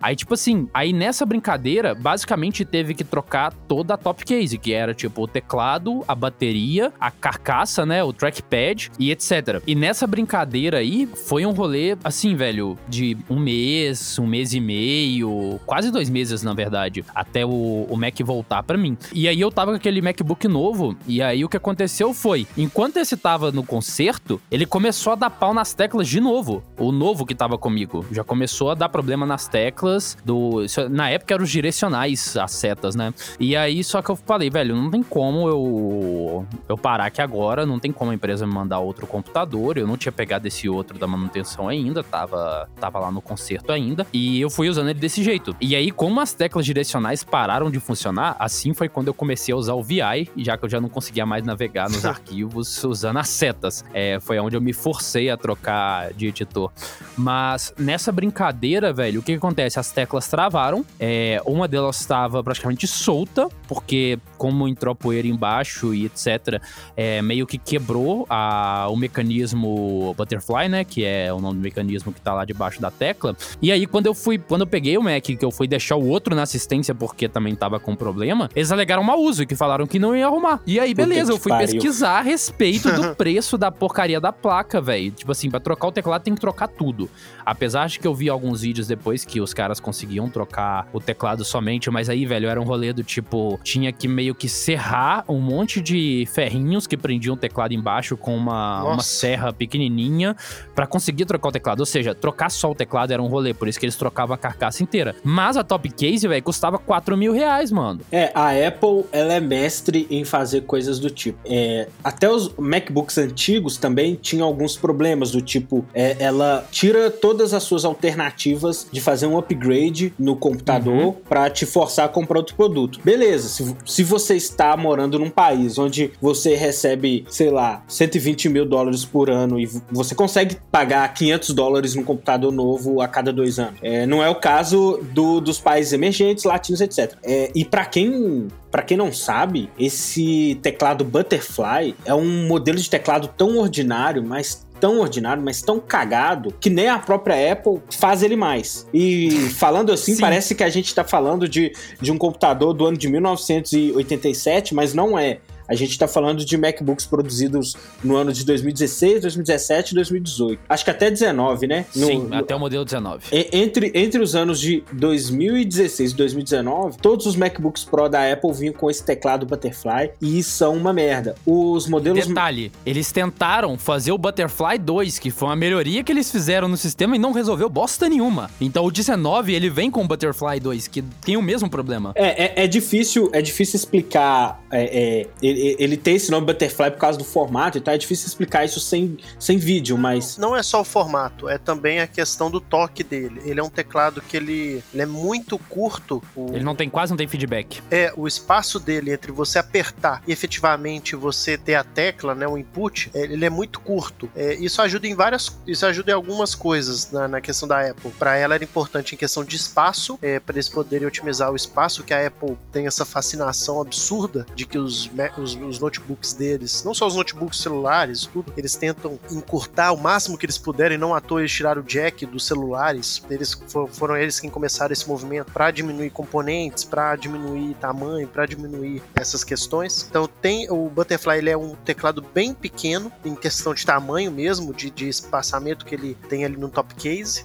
Aí, 0.00 0.16
tipo 0.16 0.34
assim, 0.34 0.68
aí 0.72 0.92
nessa 0.92 1.26
brincadeira, 1.26 1.94
basicamente 1.94 2.64
teve 2.64 2.94
que 2.94 3.04
trocar 3.04 3.52
toda 3.52 3.94
a 3.94 3.96
top 3.96 4.24
case, 4.24 4.58
que 4.58 4.72
era 4.72 4.94
tipo 4.94 5.22
o 5.22 5.28
teclado, 5.28 6.04
a 6.06 6.14
bateria, 6.14 6.92
a 7.00 7.10
carcaça, 7.10 7.84
né, 7.84 8.02
o 8.02 8.12
trackpad 8.12 8.90
e 8.98 9.10
etc. 9.10 9.62
E 9.66 9.74
nessa 9.74 10.06
brincadeira 10.06 10.78
aí, 10.78 11.08
foi 11.26 11.44
um 11.46 11.52
rolê, 11.52 11.96
assim, 12.04 12.34
velho, 12.34 12.78
de 12.88 13.16
um 13.28 13.38
mês, 13.38 14.18
um 14.18 14.26
mês 14.26 14.52
e 14.52 14.60
meio, 14.60 15.60
quase 15.66 15.90
dois 15.90 16.08
meses, 16.08 16.42
na 16.42 16.54
verdade, 16.54 17.04
até 17.14 17.44
o, 17.44 17.86
o 17.88 17.96
Mac 17.96 18.18
voltar 18.22 18.62
pra 18.62 18.76
mim. 18.76 18.96
E 19.12 19.28
aí 19.28 19.40
eu 19.40 19.50
tava 19.50 19.72
com 19.72 19.76
aquele 19.76 20.02
MacBook 20.02 20.46
novo, 20.48 20.96
e 21.06 21.22
aí 21.22 21.44
o 21.44 21.48
que 21.48 21.56
aconteceu 21.56 22.12
foi, 22.12 22.46
enquanto 22.56 22.98
esse 22.98 23.16
tava 23.16 23.50
no 23.50 23.62
concerto, 23.62 24.40
ele 24.50 24.66
começou 24.66 25.12
a 25.12 25.16
dar 25.16 25.30
pau 25.30 25.54
nas 25.54 25.74
teclas 25.74 26.08
de 26.08 26.20
novo. 26.20 26.62
O 26.78 26.92
novo 26.92 27.24
que 27.26 27.34
tava 27.34 27.58
comigo 27.58 28.04
já 28.10 28.24
começou 28.24 28.70
a 28.70 28.74
dar 28.74 28.88
problema 28.88 29.26
nas 29.26 29.39
nas 29.40 29.48
teclas 29.48 30.16
do. 30.24 30.64
Na 30.90 31.08
época 31.08 31.34
eram 31.34 31.44
os 31.44 31.50
direcionais, 31.50 32.36
as 32.36 32.52
setas, 32.52 32.94
né? 32.94 33.14
E 33.38 33.56
aí, 33.56 33.82
só 33.82 34.02
que 34.02 34.10
eu 34.10 34.16
falei, 34.16 34.50
velho, 34.50 34.76
não 34.76 34.90
tem 34.90 35.02
como 35.02 35.48
eu, 35.48 36.46
eu 36.68 36.76
parar 36.76 37.06
aqui 37.06 37.22
agora, 37.22 37.64
não 37.64 37.78
tem 37.78 37.90
como 37.90 38.10
a 38.10 38.14
empresa 38.14 38.46
me 38.46 38.52
mandar 38.52 38.80
outro 38.80 39.06
computador. 39.06 39.78
Eu 39.78 39.86
não 39.86 39.96
tinha 39.96 40.12
pegado 40.12 40.46
esse 40.46 40.68
outro 40.68 40.98
da 40.98 41.06
manutenção 41.06 41.68
ainda, 41.68 42.02
tava, 42.02 42.68
tava 42.78 42.98
lá 42.98 43.10
no 43.10 43.22
conserto 43.22 43.72
ainda. 43.72 44.06
E 44.12 44.40
eu 44.40 44.50
fui 44.50 44.68
usando 44.68 44.90
ele 44.90 45.00
desse 45.00 45.22
jeito. 45.22 45.56
E 45.60 45.74
aí, 45.74 45.90
como 45.90 46.20
as 46.20 46.34
teclas 46.34 46.66
direcionais 46.66 47.24
pararam 47.24 47.70
de 47.70 47.80
funcionar, 47.80 48.36
assim 48.38 48.74
foi 48.74 48.88
quando 48.88 49.08
eu 49.08 49.14
comecei 49.14 49.54
a 49.54 49.56
usar 49.56 49.74
o 49.74 49.82
VI, 49.82 50.28
já 50.36 50.58
que 50.58 50.64
eu 50.64 50.68
já 50.68 50.80
não 50.80 50.88
conseguia 50.88 51.24
mais 51.24 51.44
navegar 51.44 51.88
nos 51.88 52.04
arquivos 52.06 52.82
usando 52.84 53.18
as 53.18 53.28
setas. 53.28 53.84
É, 53.94 54.18
foi 54.20 54.38
onde 54.38 54.56
eu 54.56 54.60
me 54.60 54.72
forcei 54.72 55.30
a 55.30 55.36
trocar 55.36 56.12
de 56.12 56.26
editor. 56.26 56.70
Mas 57.16 57.72
nessa 57.78 58.12
brincadeira, 58.12 58.92
velho, 58.92 59.20
o 59.20 59.22
que, 59.22 59.29
que 59.32 59.38
acontece? 59.38 59.78
As 59.78 59.90
teclas 59.90 60.28
travaram. 60.28 60.84
é, 60.98 61.40
uma 61.46 61.66
delas 61.68 62.00
estava 62.00 62.42
praticamente 62.42 62.86
solta, 62.86 63.48
porque 63.68 64.18
como 64.38 64.66
entrou 64.68 64.94
poeira 64.94 65.26
embaixo 65.28 65.94
e 65.94 66.06
etc., 66.06 66.60
é, 66.96 67.20
meio 67.22 67.46
que 67.46 67.58
quebrou 67.58 68.26
a- 68.28 68.86
o 68.90 68.96
mecanismo 68.96 70.14
butterfly, 70.16 70.68
né? 70.68 70.84
Que 70.84 71.04
é 71.04 71.32
o 71.32 71.40
nome 71.40 71.58
do 71.58 71.62
mecanismo 71.62 72.12
que 72.12 72.20
tá 72.20 72.32
lá 72.34 72.44
debaixo 72.44 72.80
da 72.80 72.90
tecla. 72.90 73.36
E 73.60 73.70
aí, 73.72 73.86
quando 73.86 74.06
eu 74.06 74.14
fui, 74.14 74.38
quando 74.38 74.62
eu 74.62 74.66
peguei 74.66 74.96
o 74.98 75.02
Mac, 75.02 75.22
que 75.22 75.38
eu 75.44 75.50
fui 75.50 75.66
deixar 75.66 75.96
o 75.96 76.06
outro 76.06 76.34
na 76.34 76.42
assistência 76.42 76.94
porque 76.94 77.28
também 77.28 77.54
tava 77.54 77.78
com 77.80 77.94
problema, 77.94 78.48
eles 78.54 78.70
alegaram 78.72 79.02
mau 79.02 79.18
uso 79.20 79.42
e 79.42 79.46
que 79.46 79.54
falaram 79.56 79.86
que 79.86 79.98
não 79.98 80.14
ia 80.16 80.26
arrumar. 80.26 80.60
E 80.66 80.78
aí, 80.78 80.94
beleza, 80.94 81.32
que 81.32 81.38
eu 81.38 81.40
fui 81.42 81.50
pariu. 81.50 81.66
pesquisar 81.68 82.18
a 82.18 82.22
respeito 82.22 82.90
do 82.92 83.14
preço 83.16 83.56
da 83.58 83.70
porcaria 83.70 84.20
da 84.20 84.32
placa, 84.32 84.80
velho. 84.80 85.10
Tipo 85.10 85.32
assim, 85.32 85.50
pra 85.50 85.60
trocar 85.60 85.88
o 85.88 85.92
teclado 85.92 86.22
tem 86.22 86.34
que 86.34 86.40
trocar 86.40 86.68
tudo. 86.68 87.08
Apesar 87.44 87.88
de 87.88 87.98
que 87.98 88.06
eu 88.06 88.14
vi 88.14 88.28
alguns 88.28 88.60
vídeos 88.60 88.86
depois 88.86 89.09
que 89.18 89.40
os 89.40 89.52
caras 89.52 89.80
conseguiam 89.80 90.28
trocar 90.28 90.88
o 90.92 91.00
teclado 91.00 91.44
somente, 91.44 91.90
mas 91.90 92.08
aí, 92.08 92.24
velho, 92.24 92.48
era 92.48 92.60
um 92.60 92.64
rolê 92.64 92.92
do 92.92 93.02
tipo, 93.02 93.58
tinha 93.62 93.92
que 93.92 94.08
meio 94.08 94.34
que 94.34 94.48
serrar 94.48 95.24
um 95.28 95.40
monte 95.40 95.80
de 95.80 96.26
ferrinhos 96.32 96.86
que 96.86 96.96
prendiam 96.96 97.34
o 97.34 97.36
teclado 97.36 97.72
embaixo 97.72 98.16
com 98.16 98.36
uma, 98.36 98.84
uma 98.84 99.02
serra 99.02 99.52
pequenininha 99.52 100.36
pra 100.74 100.86
conseguir 100.86 101.24
trocar 101.24 101.48
o 101.48 101.52
teclado. 101.52 101.80
Ou 101.80 101.86
seja, 101.86 102.14
trocar 102.14 102.50
só 102.50 102.70
o 102.70 102.74
teclado 102.74 103.12
era 103.12 103.22
um 103.22 103.26
rolê, 103.26 103.52
por 103.52 103.68
isso 103.68 103.78
que 103.78 103.86
eles 103.86 103.96
trocavam 103.96 104.34
a 104.34 104.38
carcaça 104.38 104.82
inteira. 104.82 105.14
Mas 105.22 105.56
a 105.56 105.64
Top 105.64 105.88
Case, 105.90 106.26
velho, 106.26 106.42
custava 106.42 106.78
4 106.78 107.16
mil 107.16 107.32
reais, 107.32 107.70
mano. 107.70 108.00
É, 108.10 108.30
a 108.34 108.50
Apple, 108.50 109.04
ela 109.12 109.34
é 109.34 109.40
mestre 109.40 110.06
em 110.10 110.24
fazer 110.24 110.62
coisas 110.62 110.98
do 110.98 111.10
tipo. 111.10 111.38
É, 111.44 111.88
até 112.02 112.30
os 112.30 112.54
MacBooks 112.56 113.18
antigos 113.18 113.76
também 113.76 114.14
tinham 114.14 114.46
alguns 114.46 114.76
problemas 114.76 115.30
do 115.30 115.40
tipo, 115.40 115.84
é, 115.94 116.16
ela 116.18 116.66
tira 116.70 117.10
todas 117.10 117.54
as 117.54 117.62
suas 117.62 117.84
alternativas 117.84 118.86
de 118.90 118.99
fazer 119.00 119.26
um 119.26 119.36
upgrade 119.38 120.12
no 120.18 120.36
computador 120.36 121.14
pra 121.28 121.50
te 121.50 121.66
forçar 121.66 122.06
a 122.06 122.08
comprar 122.08 122.38
outro 122.38 122.54
produto. 122.54 123.00
Beleza, 123.04 123.48
se, 123.48 123.76
se 123.84 124.04
você 124.04 124.36
está 124.36 124.76
morando 124.76 125.18
num 125.18 125.30
país 125.30 125.78
onde 125.78 126.12
você 126.20 126.54
recebe, 126.54 127.24
sei 127.28 127.50
lá, 127.50 127.82
120 127.88 128.48
mil 128.48 128.64
dólares 128.66 129.04
por 129.04 129.30
ano 129.30 129.58
e 129.58 129.68
você 129.90 130.14
consegue 130.14 130.56
pagar 130.70 131.12
500 131.12 131.50
dólares 131.54 131.94
num 131.94 132.04
computador 132.04 132.52
novo 132.52 133.00
a 133.00 133.08
cada 133.08 133.32
dois 133.32 133.58
anos. 133.58 133.80
É, 133.82 134.06
não 134.06 134.22
é 134.22 134.28
o 134.28 134.34
caso 134.34 135.00
do- 135.12 135.40
dos 135.40 135.58
países 135.60 135.92
emergentes, 135.92 136.44
latinos, 136.44 136.80
etc. 136.80 137.14
É, 137.24 137.50
e 137.54 137.64
pra 137.64 137.84
quem 137.84 138.48
Pra 138.70 138.82
quem 138.82 138.96
não 138.96 139.12
sabe, 139.12 139.68
esse 139.76 140.56
teclado 140.62 141.04
Butterfly 141.04 141.92
é 142.04 142.14
um 142.14 142.46
modelo 142.46 142.78
de 142.78 142.88
teclado 142.88 143.26
tão 143.36 143.58
ordinário, 143.58 144.24
mas 144.24 144.64
tão 144.80 144.98
ordinário, 144.98 145.42
mas 145.42 145.62
tão 145.62 145.78
cagado, 145.78 146.52
que 146.58 146.70
nem 146.70 146.88
a 146.88 146.98
própria 146.98 147.52
Apple 147.52 147.80
faz 147.90 148.22
ele 148.22 148.36
mais. 148.36 148.86
E 148.92 149.30
falando 149.56 149.92
assim, 149.92 150.14
Sim. 150.16 150.20
parece 150.20 150.54
que 150.54 150.64
a 150.64 150.68
gente 150.68 150.94
tá 150.94 151.04
falando 151.04 151.48
de, 151.48 151.72
de 152.00 152.10
um 152.10 152.18
computador 152.18 152.72
do 152.72 152.86
ano 152.86 152.96
de 152.96 153.08
1987, 153.08 154.74
mas 154.74 154.94
não 154.94 155.18
é. 155.18 155.38
A 155.70 155.74
gente 155.76 155.96
tá 155.96 156.08
falando 156.08 156.44
de 156.44 156.56
MacBooks 156.58 157.06
produzidos 157.06 157.76
no 158.02 158.16
ano 158.16 158.32
de 158.32 158.44
2016, 158.44 159.22
2017 159.22 159.92
e 159.92 159.94
2018. 159.94 160.60
Acho 160.68 160.84
que 160.84 160.90
até 160.90 161.08
19, 161.10 161.68
né? 161.68 161.86
No- 161.94 162.06
Sim, 162.06 162.18
no- 162.28 162.34
até 162.34 162.56
o 162.56 162.58
modelo 162.58 162.84
19. 162.84 163.24
e- 163.32 163.48
Entre, 163.52 163.92
entre 163.94 164.20
os 164.20 164.34
anos 164.34 164.58
de 164.60 164.82
2016 164.92 166.10
e 166.12 166.14
2019, 166.16 166.98
todos 166.98 167.24
os 167.26 167.36
MacBooks 167.36 167.84
Pro 167.84 168.08
da 168.08 168.32
Apple 168.32 168.52
vinham 168.52 168.74
com 168.74 168.90
esse 168.90 169.04
teclado 169.04 169.46
Butterfly 169.46 170.10
e 170.20 170.42
são 170.42 170.76
uma 170.76 170.92
merda. 170.92 171.34
Os 171.46 171.86
modelos. 171.88 172.26
Detalhe, 172.26 172.72
eles 172.84 173.12
tentaram 173.12 173.78
fazer 173.78 174.12
o 174.12 174.18
Butterfly 174.18 174.78
2, 174.78 175.18
que 175.18 175.30
foi 175.30 175.48
uma 175.48 175.56
melhoria 175.56 176.02
que 176.02 176.10
eles 176.10 176.30
fizeram 176.30 176.66
no 176.68 176.76
sistema 176.76 177.14
e 177.14 177.18
não 177.18 177.32
resolveu 177.32 177.68
bosta 177.68 178.08
nenhuma. 178.08 178.50
Então 178.60 178.84
o 178.84 178.90
19, 178.90 179.54
ele 179.54 179.70
vem 179.70 179.90
com 179.90 180.02
o 180.02 180.08
Butterfly 180.08 180.58
2, 180.60 180.88
que 180.88 181.02
tem 181.24 181.36
o 181.36 181.42
mesmo 181.42 181.70
problema. 181.70 182.12
É, 182.16 182.62
é, 182.62 182.64
é 182.64 182.66
difícil, 182.66 183.30
é 183.32 183.40
difícil 183.40 183.76
explicar. 183.76 184.59
É, 184.70 185.20
é, 185.20 185.26
ele, 185.42 185.76
ele 185.78 185.96
tem 185.96 186.16
esse 186.16 186.30
nome 186.30 186.46
Butterfly 186.46 186.92
por 186.92 186.98
causa 186.98 187.18
do 187.18 187.24
formato 187.24 187.78
e 187.78 187.80
tal. 187.80 187.94
É 187.94 187.98
difícil 187.98 188.28
explicar 188.28 188.64
isso 188.64 188.80
sem, 188.80 189.18
sem 189.38 189.58
vídeo, 189.58 189.98
mas. 189.98 190.38
Não 190.38 190.56
é 190.56 190.62
só 190.62 190.80
o 190.80 190.84
formato, 190.84 191.48
é 191.48 191.58
também 191.58 192.00
a 192.00 192.06
questão 192.06 192.50
do 192.50 192.60
toque 192.60 193.02
dele. 193.02 193.40
Ele 193.44 193.60
é 193.60 193.62
um 193.62 193.70
teclado 193.70 194.20
que 194.20 194.36
ele, 194.36 194.82
ele 194.92 195.02
é 195.02 195.06
muito 195.06 195.58
curto. 195.58 196.22
O, 196.34 196.54
Ele 196.54 196.64
não 196.64 196.74
tem 196.74 196.88
quase 196.88 197.12
não 197.12 197.16
tem 197.16 197.28
feedback. 197.28 197.82
é 197.90 198.12
o 198.16 198.26
espaço 198.26 198.78
dele 198.78 199.12
entre 199.12 199.32
você 199.32 199.58
apertar 199.58 200.22
e 200.26 200.32
efetivamente 200.32 201.16
você 201.16 201.56
ter 201.58 201.74
a 201.74 201.84
tecla, 201.84 202.34
né, 202.34 202.46
o 202.46 202.56
input, 202.56 203.10
é, 203.14 203.22
ele 203.22 203.44
é 203.44 203.50
muito 203.50 203.80
curto. 203.80 204.30
É, 204.36 204.54
isso 204.54 204.80
ajuda 204.82 205.06
em 205.06 205.14
várias, 205.14 205.56
isso 205.66 205.84
ajuda 205.86 206.12
em 206.12 206.14
algumas 206.14 206.54
coisas 206.54 207.10
na, 207.10 207.26
na 207.26 207.40
questão 207.40 207.68
da 207.68 207.90
Apple. 207.90 208.10
Para 208.18 208.36
ela 208.36 208.54
era 208.54 208.64
importante 208.64 209.14
em 209.14 209.18
questão 209.18 209.44
de 209.44 209.56
espaço, 209.56 210.18
é, 210.22 210.38
para 210.38 210.54
eles 210.54 210.68
poderem 210.68 211.06
otimizar 211.06 211.50
o 211.50 211.56
espaço, 211.56 212.02
que 212.04 212.14
a 212.14 212.26
Apple 212.26 212.56
tem 212.72 212.86
essa 212.86 213.04
fascinação 213.04 213.80
absurda 213.80 214.46
de 214.60 214.66
que 214.66 214.78
os, 214.78 215.10
os, 215.38 215.54
os 215.54 215.78
notebooks 215.78 216.34
deles, 216.34 216.84
não 216.84 216.92
só 216.92 217.06
os 217.06 217.16
notebooks 217.16 217.58
celulares, 217.60 218.26
tudo, 218.26 218.52
eles 218.56 218.74
tentam 218.76 219.18
encurtar 219.30 219.90
o 219.92 219.96
máximo 219.96 220.36
que 220.36 220.44
eles 220.44 220.58
puderem. 220.58 220.98
Não 220.98 221.14
à 221.14 221.20
toa 221.20 221.40
eles 221.40 221.50
tiraram 221.52 221.80
o 221.80 221.84
jack 221.84 222.26
dos 222.26 222.46
celulares. 222.46 223.22
Eles 223.30 223.54
fo- 223.68 223.86
foram 223.86 224.16
eles 224.18 224.38
quem 224.38 224.50
começaram 224.50 224.92
esse 224.92 225.08
movimento 225.08 225.50
para 225.50 225.70
diminuir 225.70 226.10
componentes, 226.10 226.84
para 226.84 227.16
diminuir 227.16 227.74
tamanho, 227.80 228.28
para 228.28 228.44
diminuir 228.44 229.02
essas 229.14 229.42
questões. 229.42 230.06
Então 230.10 230.28
tem 230.42 230.70
o 230.70 230.90
Butterfly, 230.90 231.38
ele 231.38 231.50
é 231.50 231.56
um 231.56 231.74
teclado 231.74 232.22
bem 232.34 232.52
pequeno 232.52 233.10
em 233.24 233.34
questão 233.34 233.72
de 233.72 233.86
tamanho 233.86 234.30
mesmo, 234.30 234.74
de, 234.74 234.90
de 234.90 235.08
espaçamento 235.08 235.86
que 235.86 235.94
ele 235.94 236.14
tem 236.28 236.44
ali 236.44 236.58
no 236.58 236.68
top 236.68 236.94
case. 236.96 237.44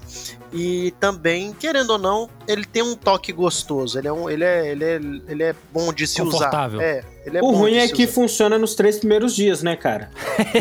E 0.56 0.92
também, 1.00 1.52
querendo 1.54 1.90
ou 1.92 1.98
não, 1.98 2.30
ele 2.48 2.64
tem 2.66 2.82
um 2.82 2.96
toque 2.96 3.34
gostoso. 3.34 4.00
Ele 4.00 4.08
é, 4.08 4.14
um, 4.14 4.30
ele 4.30 4.44
é, 4.44 4.72
ele 4.72 4.84
é, 4.86 4.96
ele 5.28 5.44
é 5.44 5.56
bom 5.74 5.92
de 5.92 6.08
se 6.08 6.22
usar. 6.22 6.32
Confortável. 6.32 6.80
É, 6.82 7.04
ele 7.26 7.38
é 7.38 7.42
o 7.42 7.44
bom 7.52 7.52
ruim 7.58 7.74
de 7.74 7.78
é 7.80 7.88
se 7.88 7.94
que 7.94 8.04
usar. 8.06 8.14
funciona 8.14 8.58
nos 8.58 8.74
três 8.74 8.98
primeiros 8.98 9.36
dias, 9.36 9.62
né, 9.62 9.76
cara? 9.76 10.10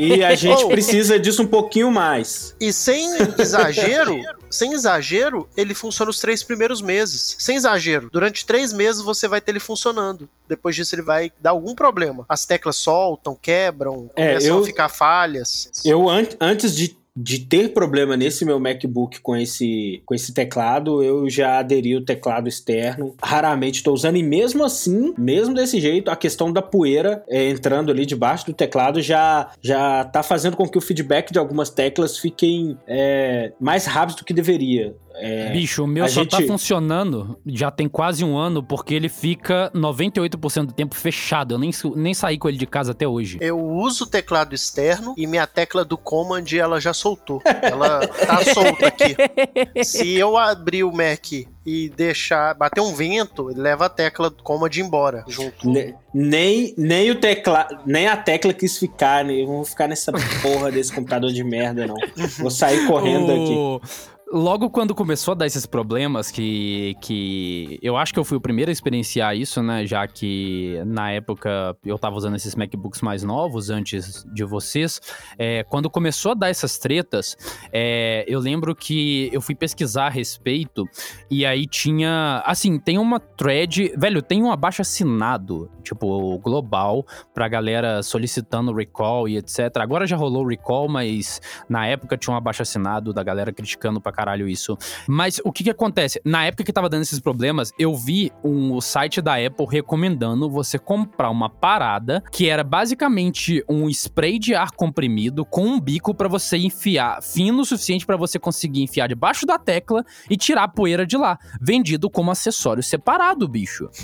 E 0.01 0.25
a 0.25 0.35
gente 0.35 0.65
Oh. 0.65 0.69
precisa 0.69 1.19
disso 1.19 1.43
um 1.43 1.47
pouquinho 1.47 1.91
mais. 1.93 2.57
E 2.61 2.73
sem 2.73 3.15
exagero, 3.39 4.17
sem 4.51 4.73
exagero, 4.73 5.49
ele 5.57 5.75
funciona 5.75 6.11
os 6.11 6.19
três 6.19 6.43
primeiros 6.43 6.83
meses. 6.83 7.37
Sem 7.39 7.55
exagero. 7.57 8.09
Durante 8.13 8.45
três 8.45 8.73
meses 8.73 9.01
você 9.01 9.29
vai 9.29 9.41
ter 9.41 9.53
ele 9.53 9.61
funcionando. 9.61 10.29
Depois 10.49 10.75
disso 10.75 10.95
ele 10.95 11.03
vai 11.03 11.31
dar 11.41 11.51
algum 11.51 11.75
problema. 11.75 12.25
As 12.29 12.45
teclas 12.45 12.77
soltam, 12.77 13.39
quebram, 13.41 14.11
É, 14.17 14.29
começam 14.29 14.57
eu- 14.57 14.63
a 14.63 14.65
ficar 14.67 14.89
falhas. 14.89 15.71
Eu, 15.85 16.09
an- 16.09 16.27
antes 16.41 16.75
de, 16.75 16.97
de 17.17 17.39
ter 17.39 17.73
problema 17.73 18.17
nesse 18.17 18.45
meu 18.45 18.59
MacBook 18.59 19.21
com 19.21 19.37
esse, 19.37 20.03
com 20.05 20.15
esse 20.15 20.35
teclado, 20.35 21.03
eu 21.03 21.31
já 21.31 21.59
aderi 21.59 21.95
o 21.97 22.05
teclado 22.05 22.49
externo. 22.49 23.15
Raramente 23.23 23.77
estou 23.77 23.95
usando, 23.95 24.17
e 24.17 24.23
mesmo 24.23 24.65
assim, 24.65 25.15
mesmo 25.17 25.55
desse 25.55 25.81
jeito, 25.81 26.11
a 26.11 26.17
questão 26.17 26.53
da 26.53 26.61
poeira 26.61 27.25
é, 27.29 27.49
entrando 27.49 27.93
ali 27.93 28.05
debaixo 28.05 28.47
do 28.47 28.53
teclado 28.53 29.01
já, 29.01 29.51
já 29.61 30.05
tá 30.05 30.23
fazendo 30.23 30.57
com 30.57 30.69
que 30.69 30.79
o 30.79 30.81
feedback 30.81 31.33
de 31.33 31.39
algumas 31.39 31.71
teclas 31.71 32.19
fiquem 32.19 32.77
é, 32.87 33.53
mais 33.61 33.87
rápido 33.87 34.19
do 34.19 34.25
que 34.25 34.35
deveria. 34.35 34.97
É, 35.17 35.51
Bicho, 35.51 35.85
o 35.85 35.87
meu 35.87 36.09
só 36.09 36.25
tá 36.25 36.39
gente- 36.39 36.49
funcionando 36.49 37.39
já 37.47 37.71
tem 37.71 37.89
quase 37.89 38.25
um 38.25 38.37
ano, 38.37 38.63
porque 38.63 38.95
ele 38.95 39.09
fica 39.09 39.71
98% 39.75 40.67
do 40.67 40.73
tempo 40.73 40.95
fechado. 40.95 41.55
Eu 41.55 41.59
nem, 41.59 41.71
nem 41.95 42.13
saí 42.15 42.37
com 42.37 42.49
ele 42.49 42.59
de 42.59 42.67
casa 42.67 42.93
até 42.93 43.07
hoje. 43.07 43.39
Eu 43.41 43.61
uso 43.61 44.05
o 44.05 44.07
teclado 44.07 44.55
externo 44.55 45.15
e 45.17 45.27
minha 45.27 45.47
tecla 45.47 45.85
do 45.85 45.97
Command 45.97 46.45
ela 46.59 46.81
já 46.81 46.93
soltou. 46.93 47.41
Ela 47.63 48.07
tá 48.09 48.45
solta 48.53 48.87
aqui. 48.89 49.15
Se 49.85 50.15
eu 50.17 50.37
abrir 50.37 50.85
o 50.85 50.93
Mac 50.93 51.33
e 51.67 51.89
deixar 51.97 52.53
bater 52.55 52.81
um 52.81 52.93
vento, 52.95 53.51
ele 53.51 53.61
leva 53.61 53.87
a 53.87 53.89
tecla 53.89 54.29
do 54.29 54.43
Command 54.43 54.71
embora 54.77 55.25
junto. 55.29 55.69
Ne- 55.71 55.95
Nem, 56.13 56.75
nem 56.77 57.11
o 57.11 57.15
teclado, 57.21 57.79
nem 57.87 58.07
a 58.09 58.17
tecla 58.17 58.53
quis 58.53 58.77
ficar, 58.79 59.25
né? 59.25 59.35
Eu 59.35 59.47
não 59.47 59.55
vou 59.57 59.65
ficar 59.65 59.87
nessa 59.89 60.13
porra 60.43 60.71
desse 60.71 60.93
computador 60.93 61.33
de 61.33 61.43
merda, 61.45 61.87
não. 61.87 61.97
Vou 62.39 62.51
sair 62.51 62.87
correndo 62.87 63.31
aqui. 63.81 64.14
Logo 64.33 64.71
quando 64.71 64.95
começou 64.95 65.33
a 65.33 65.35
dar 65.35 65.47
esses 65.47 65.67
problemas, 65.67 66.31
que, 66.31 66.97
que 67.03 67.79
eu 67.83 67.97
acho 67.97 68.13
que 68.13 68.19
eu 68.19 68.25
fui 68.25 68.39
o 68.39 68.41
primeiro 68.41 68.71
a 68.71 68.73
experienciar 68.73 69.37
isso, 69.37 69.63
né? 69.63 69.87
Já 69.87 70.07
que 70.09 70.81
na 70.87 71.11
época 71.11 71.77
eu 71.85 71.99
tava 71.99 72.17
usando 72.17 72.35
esses 72.35 72.55
MacBooks 72.55 73.03
mais 73.03 73.23
novos 73.23 73.69
antes 73.69 74.25
de 74.33 74.43
vocês. 74.43 75.01
É, 75.39 75.63
quando 75.65 75.91
começou 75.91 76.33
a 76.33 76.35
dar 76.35 76.49
essas 76.49 76.79
tretas, 76.79 77.37
é, 77.71 78.25
eu 78.27 78.41
lembro 78.41 78.75
que 78.75 79.29
eu 79.31 79.43
fui 79.43 79.55
pesquisar 79.55 80.07
a 80.07 80.11
respeito 80.11 80.89
e 81.31 81.45
aí 81.45 81.67
tinha. 81.67 82.43
Assim, 82.47 82.79
tem 82.79 82.99
uma 82.99 83.21
thread. 83.21 83.93
Velho, 83.95 84.23
tem 84.23 84.43
um 84.43 84.51
abaixo 84.51 84.81
assinado, 84.81 85.71
tipo, 85.83 86.39
global, 86.39 87.07
pra 87.35 87.47
galera 87.47 88.03
solicitando 88.03 88.73
recall 88.73 89.29
e 89.29 89.37
etc. 89.37 89.77
Agora 89.77 90.07
já 90.07 90.17
rolou 90.17 90.47
recall, 90.47 90.89
mas 90.89 91.43
na 91.69 91.87
época 91.87 92.17
tinha 92.17 92.33
um 92.33 92.37
abaixo 92.37 92.63
assinado 92.63 93.13
da 93.13 93.23
galera 93.23 93.53
criticando 93.53 94.01
pra 94.01 94.14
caralho 94.15 94.49
isso. 94.49 94.79
Mas 95.09 95.41
o 95.45 95.53
que 95.53 95.65
que 95.65 95.71
acontece? 95.71 96.21
Na 96.25 96.45
época 96.45 96.65
que 96.65 96.73
tava 96.73 96.89
dando 96.89 97.03
esses 97.03 97.21
problemas, 97.21 97.73
eu 97.79 97.95
vi 97.95 98.33
um, 98.43 98.73
o 98.73 98.81
site 98.81 99.21
da 99.21 99.35
Apple 99.35 99.67
recomendando 99.69 100.49
você 100.49 100.79
comprar 100.79 101.31
uma 101.31 101.51
parada 101.51 102.23
que 102.31 102.49
era 102.49 102.63
basicamente 102.63 103.65
um 103.69 103.89
spray 103.89 104.39
de 104.39 104.55
ar 104.55 104.71
comprimido 104.71 105.45
com 105.45 105.67
um 105.67 105.81
bico 105.81 106.15
pra 106.15 106.29
você 106.29 106.57
enfiar, 106.57 107.23
fino 107.23 107.63
o 107.63 107.65
suficiente 107.65 108.07
pra 108.07 108.17
você 108.17 108.39
conseguir 108.39 108.83
enfiar 108.83 109.09
debaixo 109.09 109.47
da 109.47 109.59
tecla 109.59 110.05
e 110.31 110.37
tirar 110.37 110.65
a 110.65 110.69
poeira 110.69 111.07
de 111.07 111.17
lá. 111.17 111.39
Vendido 111.61 112.09
como 112.09 112.31
acessório 112.31 112.83
separado, 112.83 113.49
bicho. 113.49 113.89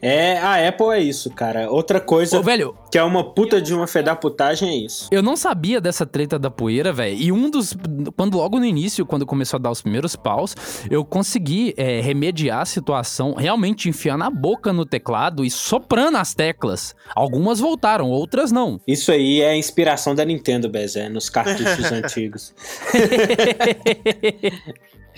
É, 0.00 0.38
a 0.38 0.68
Apple 0.68 0.88
é 0.88 1.00
isso, 1.00 1.30
cara. 1.30 1.70
Outra 1.70 2.00
coisa 2.00 2.38
Ô, 2.38 2.42
velho, 2.42 2.76
que 2.90 2.98
é 2.98 3.02
uma 3.02 3.24
puta 3.32 3.60
de 3.60 3.74
uma 3.74 3.86
fedaputagem 3.86 4.68
é 4.68 4.76
isso. 4.76 5.08
Eu 5.10 5.22
não 5.22 5.36
sabia 5.36 5.80
dessa 5.80 6.06
treta 6.06 6.38
da 6.38 6.50
poeira, 6.50 6.92
velho. 6.92 7.16
E 7.16 7.32
um 7.32 7.50
dos. 7.50 7.76
Quando 8.16 8.36
logo 8.36 8.57
no 8.58 8.64
início, 8.64 9.04
quando 9.06 9.26
começou 9.26 9.58
a 9.58 9.60
dar 9.60 9.70
os 9.70 9.82
primeiros 9.82 10.16
paus, 10.16 10.54
eu 10.90 11.04
consegui 11.04 11.74
é, 11.76 12.00
remediar 12.00 12.60
a 12.60 12.64
situação, 12.64 13.34
realmente 13.34 13.88
enfiando 13.88 14.24
a 14.24 14.30
boca 14.30 14.72
no 14.72 14.84
teclado 14.84 15.44
e 15.44 15.50
soprando 15.50 16.18
as 16.18 16.34
teclas. 16.34 16.94
Algumas 17.14 17.60
voltaram, 17.60 18.10
outras 18.10 18.50
não. 18.52 18.80
Isso 18.86 19.12
aí 19.12 19.40
é 19.40 19.50
a 19.50 19.56
inspiração 19.56 20.14
da 20.14 20.24
Nintendo, 20.24 20.68
Bezé, 20.68 21.08
nos 21.08 21.28
cartuchos 21.28 21.90
antigos. 21.92 22.54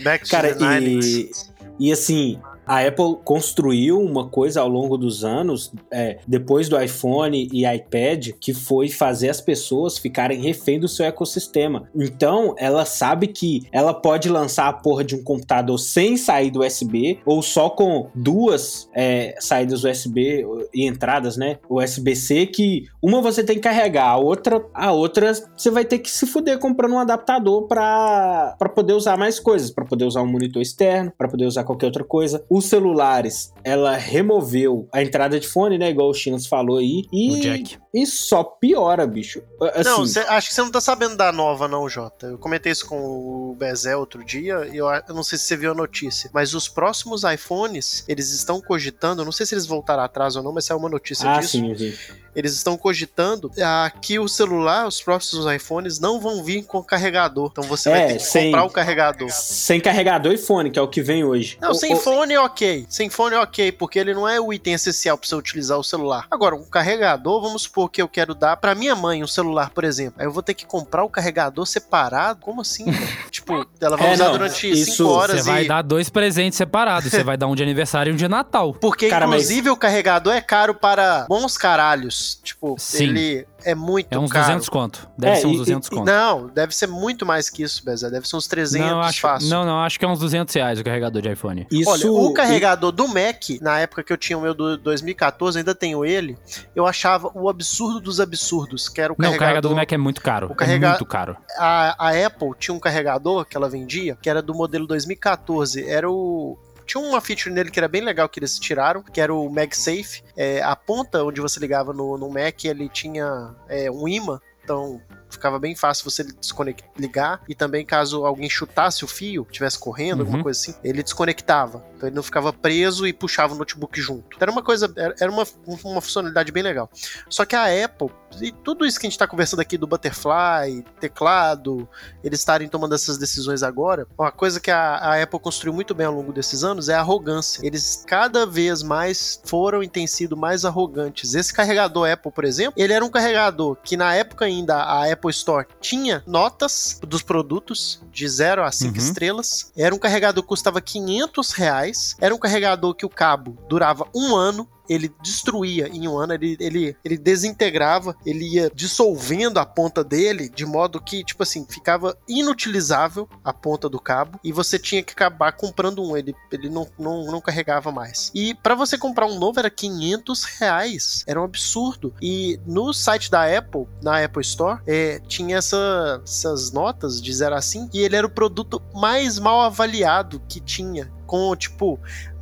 Back 0.02 0.24
to 0.24 0.30
Cara, 0.30 0.54
the 0.54 0.64
90s. 0.64 1.48
e, 1.78 1.88
e 1.88 1.92
assim, 1.92 2.38
a 2.70 2.86
Apple 2.86 3.16
construiu 3.24 4.00
uma 4.00 4.28
coisa 4.28 4.60
ao 4.60 4.68
longo 4.68 4.96
dos 4.96 5.24
anos, 5.24 5.72
é, 5.90 6.18
depois 6.24 6.68
do 6.68 6.80
iPhone 6.80 7.48
e 7.52 7.66
iPad, 7.66 8.28
que 8.40 8.54
foi 8.54 8.88
fazer 8.88 9.28
as 9.28 9.40
pessoas 9.40 9.98
ficarem 9.98 10.40
refém 10.40 10.78
do 10.78 10.86
seu 10.86 11.04
ecossistema. 11.04 11.88
Então, 11.92 12.54
ela 12.56 12.84
sabe 12.84 13.26
que 13.26 13.62
ela 13.72 13.92
pode 13.92 14.28
lançar 14.28 14.68
a 14.68 14.72
porra 14.72 15.02
de 15.02 15.16
um 15.16 15.24
computador 15.24 15.80
sem 15.80 16.16
saída 16.16 16.60
USB, 16.60 17.18
ou 17.26 17.42
só 17.42 17.70
com 17.70 18.08
duas 18.14 18.88
é, 18.94 19.34
saídas 19.40 19.82
USB 19.82 20.46
e 20.72 20.86
entradas, 20.86 21.36
né? 21.36 21.58
USB-C, 21.68 22.46
que 22.46 22.84
uma 23.02 23.20
você 23.20 23.42
tem 23.42 23.56
que 23.56 23.62
carregar, 23.62 24.10
a 24.10 24.16
outra, 24.16 24.64
a 24.72 24.92
outra 24.92 25.32
você 25.56 25.72
vai 25.72 25.84
ter 25.84 25.98
que 25.98 26.08
se 26.08 26.24
fuder 26.24 26.56
comprando 26.60 26.92
um 26.92 27.00
adaptador 27.00 27.66
para 27.66 28.54
poder 28.72 28.92
usar 28.92 29.16
mais 29.16 29.40
coisas, 29.40 29.72
para 29.72 29.84
poder 29.84 30.04
usar 30.04 30.22
um 30.22 30.30
monitor 30.30 30.62
externo, 30.62 31.12
para 31.18 31.26
poder 31.26 31.46
usar 31.46 31.64
qualquer 31.64 31.86
outra 31.86 32.04
coisa. 32.04 32.44
Os 32.60 32.66
celulares, 32.66 33.54
ela 33.64 33.96
removeu 33.96 34.86
a 34.92 35.00
entrada 35.02 35.40
de 35.40 35.48
fone, 35.48 35.78
né? 35.78 35.88
Igual 35.88 36.10
o 36.10 36.14
Chinos 36.14 36.46
falou 36.46 36.76
aí. 36.76 37.04
E, 37.10 37.30
O 37.30 37.40
jack. 37.40 37.78
E 37.92 38.06
só 38.06 38.44
piora, 38.44 39.06
bicho. 39.06 39.42
Assim, 39.74 39.82
Não, 39.90 40.06
cê- 40.06 40.20
acho 40.20 40.48
que 40.48 40.54
você 40.54 40.62
não 40.62 40.70
tá 40.70 40.80
sabendo 40.80 41.16
da 41.16 41.32
nova, 41.32 41.66
não, 41.66 41.88
Jota. 41.88 42.26
Eu 42.26 42.38
comentei 42.38 42.70
isso 42.72 42.86
com 42.86 42.96
o 43.00 43.54
Bezé 43.58 43.96
outro 43.96 44.24
dia 44.24 44.68
e 44.72 44.76
eu, 44.76 44.86
eu 44.86 45.14
não 45.14 45.22
sei 45.24 45.38
se 45.38 45.44
você 45.44 45.56
viu 45.56 45.72
a 45.72 45.74
notícia. 45.74 46.30
Mas 46.32 46.54
os 46.54 46.68
próximos 46.68 47.22
iPhones, 47.24 48.04
eles 48.06 48.30
estão 48.30 48.60
cogitando, 48.60 49.24
não 49.24 49.32
sei 49.32 49.44
se 49.46 49.54
eles 49.54 49.66
voltaram 49.66 50.02
atrás 50.02 50.36
ou 50.36 50.42
não, 50.42 50.52
mas 50.52 50.64
saiu 50.66 50.78
uma 50.78 50.88
notícia 50.88 51.28
ah, 51.28 51.38
disso. 51.40 51.52
sim, 51.52 51.74
sim. 51.76 51.94
Eles 52.34 52.52
estão 52.54 52.76
cogitando 52.78 53.50
ah, 53.60 53.90
que 54.00 54.18
o 54.20 54.28
celular, 54.28 54.86
os 54.86 55.02
próximos 55.02 55.52
iPhones, 55.52 55.98
não 55.98 56.20
vão 56.20 56.44
vir 56.44 56.62
com 56.62 56.80
carregador. 56.82 57.48
Então 57.50 57.64
você 57.64 57.88
É, 57.88 57.92
vai 57.92 58.06
ter 58.06 58.14
que 58.18 58.22
sem- 58.22 58.44
comprar 58.52 58.64
o 58.66 58.70
carregador. 58.70 59.28
Sem 59.30 59.80
carregador 59.80 60.32
e 60.32 60.38
fone, 60.38 60.70
que 60.70 60.78
é 60.78 60.82
o 60.82 60.86
que 60.88 61.02
vem 61.02 61.24
hoje. 61.24 61.58
Não, 61.60 61.72
O- 61.72 61.74
sem 61.74 61.94
o- 61.94 61.96
fone 61.96 62.34
é 62.34 62.40
ok. 62.40 62.86
Sem 62.88 63.10
fone 63.10 63.34
é 63.34 63.40
ok, 63.40 63.72
porque 63.72 63.98
ele 63.98 64.14
não 64.14 64.28
é 64.28 64.40
o 64.40 64.52
item 64.52 64.74
essencial 64.74 65.18
pra 65.18 65.28
você 65.28 65.34
utilizar 65.34 65.76
o 65.76 65.82
celular. 65.82 66.26
Agora, 66.30 66.54
um 66.54 66.62
carregador, 66.64 67.42
vamos 67.42 67.62
supor 67.62 67.79
que 67.88 68.00
eu 68.02 68.08
quero 68.08 68.34
dar 68.34 68.56
pra 68.56 68.74
minha 68.74 68.94
mãe 68.94 69.22
um 69.22 69.26
celular, 69.26 69.70
por 69.70 69.84
exemplo. 69.84 70.20
Aí 70.20 70.26
eu 70.26 70.32
vou 70.32 70.42
ter 70.42 70.54
que 70.54 70.66
comprar 70.66 71.04
o 71.04 71.08
carregador 71.08 71.66
separado? 71.66 72.40
Como 72.40 72.60
assim? 72.60 72.84
tipo, 73.58 73.70
ela 73.80 73.96
vai 73.96 74.10
É, 74.10 74.14
usar 74.14 74.24
não, 74.26 74.32
durante 74.32 74.70
isso- 74.70 74.92
5 74.96 75.08
horas 75.10 75.40
Você 75.44 75.50
vai 75.50 75.64
e. 75.64 75.68
dar 75.68 75.82
dois 75.82 76.08
presentes 76.08 76.56
separados. 76.56 77.10
Você 77.10 77.22
vai 77.24 77.36
dar 77.36 77.46
um 77.46 77.54
de 77.54 77.62
aniversário 77.62 78.10
e 78.10 78.14
um 78.14 78.16
de 78.16 78.28
Natal. 78.28 78.72
Porque, 78.74 79.08
Cara, 79.08 79.26
mas- 79.26 79.42
inclusive, 79.42 79.70
o 79.70 79.76
carregador 79.76 80.34
é 80.34 80.40
caro 80.40 80.74
para 80.74 81.26
bons 81.28 81.56
caralhos. 81.58 82.40
Tipo, 82.42 82.76
Sim. 82.78 83.04
ele 83.04 83.46
é 83.64 83.74
muito 83.74 84.06
É 84.10 84.18
uns 84.18 84.30
caro. 84.32 84.44
200 84.46 84.68
conto. 84.68 85.08
Deve 85.18 85.32
É, 85.32 85.36
ser 85.40 85.46
uns 85.46 85.54
e- 85.54 85.58
200 85.58 85.88
e- 85.88 85.90
conto. 85.90 86.06
Não, 86.06 86.46
deve 86.48 86.74
ser 86.74 86.86
muito 86.86 87.26
mais 87.26 87.50
que 87.50 87.62
isso, 87.62 87.84
Bezé. 87.84 88.08
Deve 88.10 88.26
ser 88.26 88.36
uns 88.36 88.46
300 88.46 88.88
não, 88.90 89.00
acho, 89.02 89.20
fácil. 89.20 89.48
não, 89.50 89.64
não, 89.64 89.80
acho 89.82 89.98
que 89.98 90.04
é 90.04 90.08
uns 90.08 90.18
200 90.18 90.54
reais 90.54 90.80
o 90.80 90.84
carregador 90.84 91.20
de 91.20 91.30
iPhone. 91.30 91.66
Isso, 91.70 91.90
Olha, 91.90 92.10
o 92.10 92.32
carregador 92.32 92.90
do 92.92 93.06
Mac, 93.06 93.42
na 93.60 93.78
época 93.80 94.02
que 94.02 94.12
eu 94.12 94.16
tinha 94.16 94.38
o 94.38 94.40
meu 94.40 94.54
do 94.54 94.76
2014, 94.78 95.58
ainda 95.58 95.74
tenho 95.74 96.04
ele, 96.04 96.38
eu 96.74 96.86
achava 96.86 97.30
o 97.34 97.48
absurdo 97.48 98.00
dos 98.00 98.18
absurdos, 98.20 98.88
que 98.88 99.00
era 99.00 99.12
o 99.12 99.16
Não, 99.18 99.28
o 99.28 99.32
carregador... 99.32 99.38
carregador 99.40 99.70
do 99.72 99.76
Mac 99.76 99.92
é 99.92 99.98
muito 99.98 100.20
caro. 100.22 100.46
o 100.50 100.54
carrega- 100.54 100.86
É 100.86 100.90
muito 100.90 101.04
caro. 101.06 101.36
a, 101.58 102.08
a 102.08 102.26
Apple 102.26 102.50
tinha 102.58 102.74
um 102.74 102.80
carregador 102.80 103.39
que 103.44 103.56
ela 103.56 103.68
vendia, 103.68 104.16
que 104.20 104.28
era 104.30 104.40
do 104.42 104.54
modelo 104.54 104.86
2014, 104.86 105.88
era 105.88 106.10
o... 106.10 106.58
Tinha 106.86 107.02
uma 107.04 107.20
feature 107.20 107.54
nele 107.54 107.70
que 107.70 107.78
era 107.78 107.86
bem 107.86 108.00
legal 108.02 108.28
que 108.28 108.40
eles 108.40 108.58
tiraram, 108.58 109.02
que 109.02 109.20
era 109.20 109.32
o 109.32 109.48
MagSafe. 109.48 110.24
É, 110.36 110.60
a 110.60 110.74
ponta 110.74 111.22
onde 111.22 111.40
você 111.40 111.60
ligava 111.60 111.92
no, 111.92 112.18
no 112.18 112.28
Mac, 112.28 112.64
ele 112.64 112.88
tinha 112.88 113.54
é, 113.68 113.88
um 113.90 114.08
imã, 114.08 114.40
então 114.64 115.00
ficava 115.30 115.58
bem 115.60 115.76
fácil 115.76 116.10
você 116.10 116.24
desconect- 116.24 116.84
ligar 116.98 117.42
e 117.48 117.54
também 117.54 117.86
caso 117.86 118.24
alguém 118.26 118.50
chutasse 118.50 119.04
o 119.04 119.08
fio, 119.08 119.46
estivesse 119.48 119.78
correndo, 119.78 120.20
alguma 120.20 120.38
Uhum. 120.38 120.42
coisa 120.42 120.58
assim, 120.58 120.74
ele 120.82 121.02
desconectava. 121.04 121.84
Então 122.00 122.08
ele 122.08 122.16
não 122.16 122.22
ficava 122.22 122.50
preso 122.50 123.06
e 123.06 123.12
puxava 123.12 123.52
o 123.52 123.58
notebook 123.58 124.00
junto. 124.00 124.38
Era 124.40 124.50
uma 124.50 124.62
coisa, 124.62 124.90
era 124.96 125.30
uma, 125.30 125.46
uma 125.84 126.00
funcionalidade 126.00 126.50
bem 126.50 126.62
legal. 126.62 126.88
Só 127.28 127.44
que 127.44 127.54
a 127.54 127.66
Apple, 127.84 128.08
e 128.40 128.50
tudo 128.50 128.86
isso 128.86 128.98
que 128.98 129.06
a 129.06 129.10
gente 129.10 129.18
tá 129.18 129.26
conversando 129.26 129.60
aqui 129.60 129.76
do 129.76 129.86
Butterfly, 129.86 130.82
teclado, 130.98 131.86
eles 132.24 132.38
estarem 132.38 132.68
tomando 132.68 132.94
essas 132.94 133.18
decisões 133.18 133.62
agora, 133.62 134.06
uma 134.18 134.32
coisa 134.32 134.58
que 134.58 134.70
a, 134.70 134.96
a 134.96 135.22
Apple 135.22 135.38
construiu 135.38 135.74
muito 135.74 135.94
bem 135.94 136.06
ao 136.06 136.14
longo 136.14 136.32
desses 136.32 136.64
anos 136.64 136.88
é 136.88 136.94
a 136.94 137.00
arrogância. 137.00 137.60
Eles 137.62 138.02
cada 138.06 138.46
vez 138.46 138.82
mais 138.82 139.38
foram 139.44 139.82
e 139.82 139.88
têm 139.88 140.06
sido 140.06 140.38
mais 140.38 140.64
arrogantes. 140.64 141.34
Esse 141.34 141.52
carregador 141.52 142.08
Apple, 142.10 142.32
por 142.32 142.46
exemplo, 142.46 142.72
ele 142.82 142.94
era 142.94 143.04
um 143.04 143.10
carregador 143.10 143.76
que 143.84 143.94
na 143.94 144.14
época 144.14 144.46
ainda 144.46 144.76
a 144.76 145.12
Apple 145.12 145.30
Store 145.30 145.66
tinha 145.82 146.22
notas 146.26 146.98
dos 147.06 147.20
produtos 147.22 148.00
de 148.10 148.26
0 148.26 148.62
a 148.64 148.72
5 148.72 148.90
Uhum. 148.90 148.96
estrelas. 148.96 149.70
Era 149.76 149.94
um 149.94 149.98
carregador 149.98 150.42
que 150.42 150.48
custava 150.48 150.80
500 150.80 151.50
reais. 151.52 151.89
Era 152.20 152.34
um 152.34 152.38
carregador 152.38 152.94
que 152.94 153.06
o 153.06 153.10
cabo 153.10 153.56
durava 153.68 154.06
um 154.14 154.34
ano 154.36 154.68
ele 154.88 155.08
destruía 155.22 155.86
em 155.86 156.08
um 156.08 156.18
ano, 156.18 156.32
ele, 156.34 156.56
ele, 156.58 156.96
ele 157.04 157.16
desintegrava, 157.16 158.16
ele 158.26 158.56
ia 158.56 158.68
dissolvendo 158.74 159.58
a 159.58 159.64
ponta 159.64 160.02
dele, 160.02 160.48
de 160.48 160.66
modo 160.66 161.00
que, 161.00 161.22
tipo 161.22 161.44
assim, 161.44 161.64
ficava 161.64 162.18
inutilizável 162.28 163.28
a 163.44 163.52
ponta 163.52 163.88
do 163.88 164.00
cabo, 164.00 164.40
e 164.42 164.50
você 164.50 164.80
tinha 164.80 165.00
que 165.00 165.12
acabar 165.12 165.52
comprando 165.52 166.02
um, 166.02 166.16
ele, 166.16 166.34
ele 166.50 166.68
não, 166.68 166.88
não, 166.98 167.24
não 167.26 167.40
carregava 167.40 167.92
mais. 167.92 168.32
E 168.34 168.52
para 168.52 168.74
você 168.74 168.98
comprar 168.98 169.26
um 169.26 169.38
novo 169.38 169.60
era 169.60 169.70
500 169.70 170.42
reais, 170.58 171.24
era 171.24 171.40
um 171.40 171.44
absurdo. 171.44 172.12
E 172.20 172.58
no 172.66 172.92
site 172.92 173.30
da 173.30 173.44
Apple, 173.56 173.86
na 174.02 174.24
Apple 174.24 174.42
Store, 174.42 174.80
é, 174.88 175.20
tinha 175.20 175.58
essa- 175.58 176.20
essas 176.24 176.72
notas 176.72 177.22
de 177.22 177.32
0 177.32 177.54
a 177.54 177.62
5, 177.62 177.90
e 177.96 178.00
ele 178.00 178.16
era 178.16 178.26
o 178.26 178.30
produto 178.30 178.82
mais 178.92 179.38
mal 179.38 179.60
avaliado 179.60 180.42
que 180.48 180.58
tinha, 180.60 181.12
com, 181.30 181.54
tipo, 181.54 181.96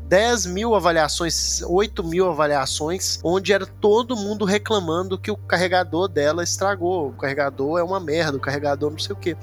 10 0.08 0.46
mil 0.46 0.74
avaliações, 0.74 1.60
8 1.60 2.02
mil 2.02 2.26
avaliações, 2.30 3.20
onde 3.22 3.52
era 3.52 3.66
todo 3.66 4.16
mundo 4.16 4.46
reclamando 4.46 5.18
que 5.18 5.30
o 5.30 5.36
carregador 5.36 6.08
dela 6.08 6.42
estragou. 6.42 7.08
O 7.08 7.12
carregador 7.12 7.78
é 7.78 7.82
uma 7.82 8.00
merda, 8.00 8.38
o 8.38 8.40
carregador 8.40 8.90
não 8.90 8.98
sei 8.98 9.14
o 9.14 9.18
que. 9.18 9.36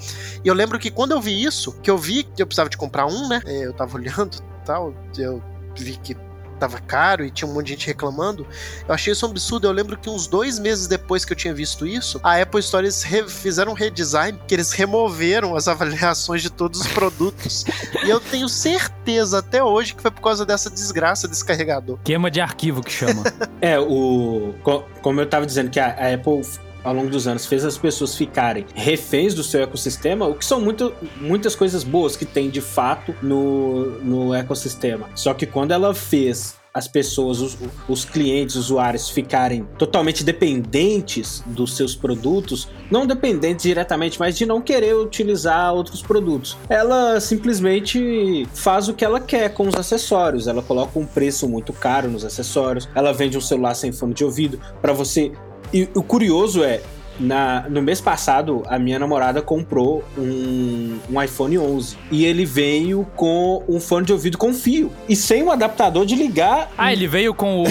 E 0.44 0.48
eu 0.48 0.56
lembro 0.56 0.80
que 0.80 0.90
quando 0.90 1.12
eu 1.12 1.22
vi 1.22 1.44
isso, 1.44 1.72
que 1.74 1.92
eu 1.92 1.98
vi 1.98 2.24
que 2.24 2.42
eu 2.42 2.48
precisava 2.48 2.72
de 2.72 2.78
comprar 2.78 3.06
um, 3.06 3.28
né? 3.28 3.40
é, 3.46 3.68
Eu 3.68 3.74
tava 3.74 3.94
olhando 3.98 4.42
tal, 4.66 4.92
eu 5.16 5.44
vi 5.78 5.96
que 5.98 6.18
tava 6.56 6.80
caro 6.80 7.24
e 7.26 7.32
tinha 7.32 7.50
um 7.50 7.54
monte 7.54 7.66
de 7.68 7.72
gente 7.74 7.88
reclamando. 7.88 8.46
Eu 8.88 8.94
achei 8.94 9.14
isso 9.14 9.26
um 9.26 9.30
absurdo. 9.30 9.68
Eu 9.68 9.72
lembro 9.72 9.98
que 9.98 10.10
uns 10.10 10.28
dois 10.28 10.58
meses 10.60 10.88
depois 10.88 11.24
que 11.26 11.34
eu 11.34 11.38
tinha 11.38 11.54
visto 11.54 11.86
isso, 11.86 12.20
a 12.24 12.42
Apple 12.42 12.60
Store 12.60 12.86
eles 12.86 13.04
fizeram 13.28 13.72
um 13.72 13.76
redesign 13.76 14.40
que 14.48 14.54
eles 14.56 14.72
removeram 14.72 15.56
as 15.56 15.68
avaliações 15.70 16.42
de 16.42 16.50
todos 16.50 16.82
os 16.82 16.88
produtos. 16.88 17.64
e 18.06 18.10
eu 18.10 18.20
tenho 18.20 18.48
certeza 18.48 19.40
até 19.40 19.64
hoje 19.64 19.94
que 19.96 20.02
foi 20.02 20.12
por 20.12 20.22
causa 20.22 20.46
dessa 20.46 20.70
desgraça 20.70 21.28
desse 21.28 21.44
carregador. 21.46 21.98
Queima 22.04 22.30
de 22.32 22.40
arquivo 22.42 22.82
que 22.84 22.92
chama. 22.92 23.24
É, 23.62 23.80
o. 23.80 24.54
co- 24.64 24.84
Como 25.02 25.20
eu 25.22 25.26
tava 25.28 25.46
dizendo, 25.46 25.70
que 25.72 25.80
a 25.80 25.90
Apple 26.14 26.42
ao 26.86 26.94
longo 26.94 27.10
dos 27.10 27.28
anos 27.28 27.46
fez 27.46 27.66
as 27.66 27.78
pessoas 27.78 28.16
ficarem 28.16 28.66
reféns 28.74 29.34
do 29.34 29.44
seu 29.44 29.62
ecossistema, 29.64 30.28
o 30.28 30.36
que 30.36 30.46
são 30.46 30.62
muito, 30.62 30.94
muitas 31.20 31.56
coisas 31.56 31.84
boas 31.84 32.16
que 32.16 32.26
tem 32.26 32.50
de 32.50 32.62
fato 32.62 33.14
no, 33.22 34.00
no 34.02 34.34
ecossistema. 34.34 35.10
Só 35.16 35.34
que 35.34 35.46
quando 35.46 35.72
ela 35.72 35.94
fez 35.94 36.56
as 36.76 36.90
pessoas, 36.90 37.40
os, 37.40 37.58
os 37.88 38.04
clientes, 38.04 38.58
usuários 38.58 39.10
ficarem 39.10 39.66
totalmente 39.78 40.26
dependentes 40.26 41.42
dos 41.46 41.78
seus 41.78 41.96
produtos, 41.96 42.68
não 42.92 43.08
dependentes 43.08 43.64
diretamente, 43.64 44.20
mas 44.20 44.38
de 44.38 44.46
não 44.46 44.62
querer 44.62 44.94
utilizar 44.94 45.74
outros 45.74 46.02
produtos. 46.02 46.58
Ela 46.68 47.22
simplesmente 47.22 48.46
faz 48.54 48.90
o 48.90 48.94
que 48.94 49.06
ela 49.06 49.22
quer 49.22 49.54
com 49.54 49.66
os 49.70 49.76
acessórios. 49.76 50.50
Ela 50.50 50.62
coloca 50.62 51.00
um 51.00 51.06
preço 51.06 51.48
muito 51.48 51.72
caro 51.72 52.10
nos 52.10 52.26
acessórios. 52.26 52.90
Ela 52.94 53.14
vende 53.14 53.38
um 53.38 53.42
celular 53.42 53.74
sem 53.74 53.94
fone 53.94 54.14
de 54.14 54.26
ouvido 54.26 54.60
para 54.82 54.92
você. 54.92 55.32
E 55.74 55.90
o 55.94 56.04
curioso 56.04 56.64
é, 56.64 56.82
na, 57.20 57.66
no 57.70 57.82
mês 57.82 58.02
passado, 58.02 58.64
a 58.68 58.78
minha 58.78 59.00
namorada 59.00 59.42
comprou 59.42 60.04
um, 60.18 60.98
um, 61.10 61.22
iPhone 61.22 61.58
11 61.58 61.98
e 62.12 62.26
ele 62.26 62.46
veio 62.46 63.08
com 63.16 63.64
um 63.68 63.80
fone 63.80 64.06
de 64.06 64.14
ouvido 64.14 64.38
com 64.38 64.54
fio 64.54 64.92
e 65.08 65.16
sem 65.16 65.44
um 65.44 65.52
adaptador 65.52 66.06
de 66.06 66.16
ligar. 66.16 66.70
Ah, 66.78 66.92
ele 66.92 67.08
veio 67.08 67.34
com 67.34 67.64
o, 67.64 67.66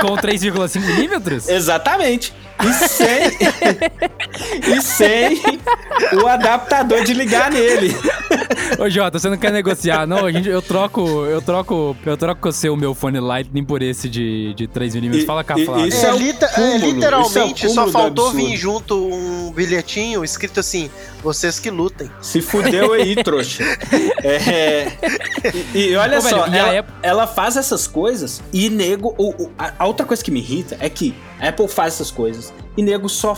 com 0.00 0.12
o 0.12 0.16
3,5 0.16 0.80
milímetros? 0.80 1.48
Exatamente. 1.48 2.32
E 2.62 2.72
sem, 2.72 3.38
e 4.66 4.82
sem 4.82 5.40
o 6.22 6.26
adaptador 6.26 7.04
de 7.04 7.14
ligar 7.14 7.50
nele. 7.50 7.94
Ô 8.78 8.88
Jota, 8.88 9.18
você 9.18 9.28
não 9.28 9.36
quer 9.36 9.52
negociar, 9.52 10.06
não? 10.06 10.26
A 10.26 10.32
gente, 10.32 10.48
eu 10.48 10.62
troco, 10.62 11.00
eu 11.26 11.42
troco, 11.42 11.96
eu 12.04 12.16
troco 12.16 12.40
com 12.40 12.68
o 12.68 12.76
meu 12.76 12.94
fone 12.94 13.20
Lightning 13.20 13.64
por 13.64 13.82
esse 13.82 14.08
de, 14.08 14.54
de 14.54 14.66
3mm. 14.66 15.24
Fala 15.24 15.44
com 15.44 15.52
a 15.52 15.58
Flávia. 15.58 15.86
Isso 15.86 16.06
é, 16.06 16.10
é, 16.10 16.74
é 16.74 16.78
literalmente, 16.78 17.66
é 17.66 17.68
só 17.68 17.88
faltou 17.88 18.32
vir 18.32 18.56
junto 18.56 18.96
um 18.96 19.52
bilhetinho 19.52 20.24
escrito 20.24 20.60
assim, 20.60 20.90
vocês 21.22 21.58
que 21.58 21.70
lutem. 21.70 22.10
Se 22.20 22.40
fudeu 22.40 22.92
aí, 22.92 23.16
trouxa. 23.22 23.64
É, 24.22 24.92
e, 25.74 25.90
e, 25.90 25.96
olha 25.96 26.18
Ô, 26.18 26.22
só, 26.22 26.44
velho, 26.44 26.56
ela, 26.56 26.78
Apple... 26.78 26.94
ela, 27.02 27.26
faz 27.26 27.56
essas 27.56 27.86
coisas 27.86 28.42
e 28.52 28.68
nego... 28.70 29.14
O, 29.18 29.44
o, 29.44 29.50
a 29.58 29.86
outra 29.86 30.06
coisa 30.06 30.22
que 30.22 30.30
me 30.30 30.40
irrita 30.40 30.76
é 30.80 30.88
que 30.88 31.14
a 31.40 31.48
Apple 31.48 31.68
faz 31.68 31.94
essas 31.94 32.10
coisas 32.10 32.52
e 32.76 32.82
nego 32.82 33.08
só 33.08 33.36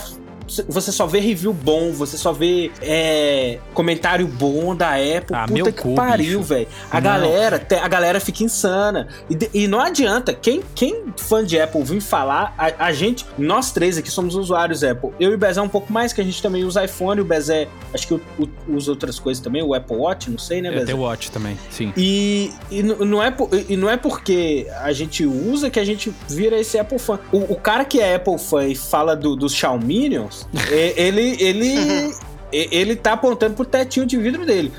você 0.69 0.93
só 0.93 1.07
vê 1.07 1.21
review 1.21 1.53
bom, 1.53 1.93
você 1.93 2.17
só 2.17 2.33
vê 2.33 2.71
é, 2.81 3.59
comentário 3.73 4.27
bom 4.27 4.75
da 4.75 4.95
Apple. 4.95 5.35
Ah, 5.35 5.47
Puta 5.47 5.73
que 5.73 5.83
cu, 5.83 5.95
pariu, 5.95 6.43
velho. 6.43 6.67
A 6.91 7.01
galera, 7.01 7.67
a 7.81 7.89
galera 7.89 8.21
fica 8.21 8.43
insana. 8.45 9.09
E, 9.31 9.63
e, 9.63 9.69
não 9.69 9.81
adianta, 9.81 10.35
quem, 10.35 10.63
quem 10.75 11.05
fã 11.17 11.45
de 11.45 11.59
Apple 11.61 11.83
vir 11.83 12.01
falar, 12.01 12.55
a, 12.59 12.87
a, 12.87 12.93
gente, 12.93 13.25
nós 13.39 13.73
três 13.73 13.97
aqui 13.97 14.11
somos 14.11 14.35
usuários 14.35 14.83
Apple. 14.85 15.11
Eu 15.19 15.31
e 15.31 15.35
o 15.35 15.39
Bezé 15.39 15.61
um 15.61 15.69
pouco 15.69 15.93
mais, 15.93 16.13
que 16.13 16.21
a 16.21 16.25
gente 16.25 16.43
também 16.43 16.65
usa 16.65 16.85
iPhone, 16.85 17.21
o 17.21 17.25
Bezé, 17.25 17.69
acho 17.95 18.07
que 18.07 18.21
usa 18.69 18.91
outras 18.91 19.19
coisas 19.19 19.43
também, 19.43 19.63
o 19.63 19.75
Apple 19.75 19.97
Watch, 19.97 20.31
não 20.31 20.39
sei, 20.39 20.61
né, 20.61 20.71
Bezé? 20.71 20.93
O 20.95 21.01
Watch 21.01 21.31
também, 21.31 21.59
sim. 21.71 21.93
E, 21.97 22.53
e, 22.71 22.83
não 22.83 23.23
é, 23.23 23.35
e 23.69 23.77
não 23.77 23.89
é 23.89 23.97
porque 23.97 24.67
a 24.83 24.93
gente 24.93 25.25
usa 25.25 25.71
que 25.71 25.79
a 25.79 25.85
gente 25.85 26.13
vira 26.29 26.59
esse 26.59 26.79
Apple 26.79 26.99
fã. 26.99 27.19
O, 27.31 27.53
o 27.53 27.57
cara 27.57 27.85
que 27.85 28.01
é 28.01 28.17
Apple 28.17 28.39
fã 28.39 28.67
e 28.67 28.75
fala 28.75 29.15
do, 29.15 29.37
dos 29.37 29.55
Xiaominions, 29.55 30.42
ele, 30.71 31.37
ele, 31.41 32.15
ele 32.53 32.97
tá 32.97 33.13
apontando 33.13 33.55
pro 33.55 33.65
tetinho 33.65 34.07
de 34.07 34.17
vidro 34.17 34.45
dele. 34.45 34.73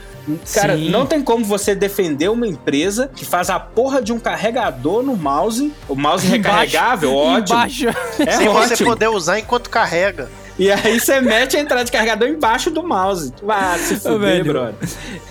Cara, 0.54 0.78
Sim. 0.78 0.90
não 0.90 1.06
tem 1.06 1.22
como 1.22 1.44
você 1.44 1.76
defender 1.76 2.30
uma 2.30 2.48
empresa 2.48 3.10
que 3.14 3.26
faz 3.26 3.50
a 3.50 3.60
porra 3.60 4.02
de 4.02 4.14
um 4.14 4.20
carregador 4.20 5.04
no 5.04 5.18
mouse, 5.18 5.74
o 5.88 5.96
mouse 5.96 6.26
embaixo, 6.26 6.48
recarregável, 6.48 7.14
ótimo. 7.14 7.58
Embaixo. 7.58 7.88
É 8.20 8.32
Sem 8.32 8.48
ótimo. 8.48 8.68
você 8.68 8.84
poder 8.86 9.10
usar 9.10 9.40
enquanto 9.40 9.70
carrega. 9.70 10.30
E 10.58 10.72
aí 10.72 11.00
você 11.00 11.20
mete 11.20 11.58
a 11.58 11.60
entrada 11.60 11.84
de 11.84 11.92
carregador 11.92 12.30
embaixo 12.30 12.70
do 12.70 12.84
mouse. 12.84 13.34
Ah, 13.48 13.76
se 13.78 13.96
fuder, 13.96 14.44
brother. 14.44 14.76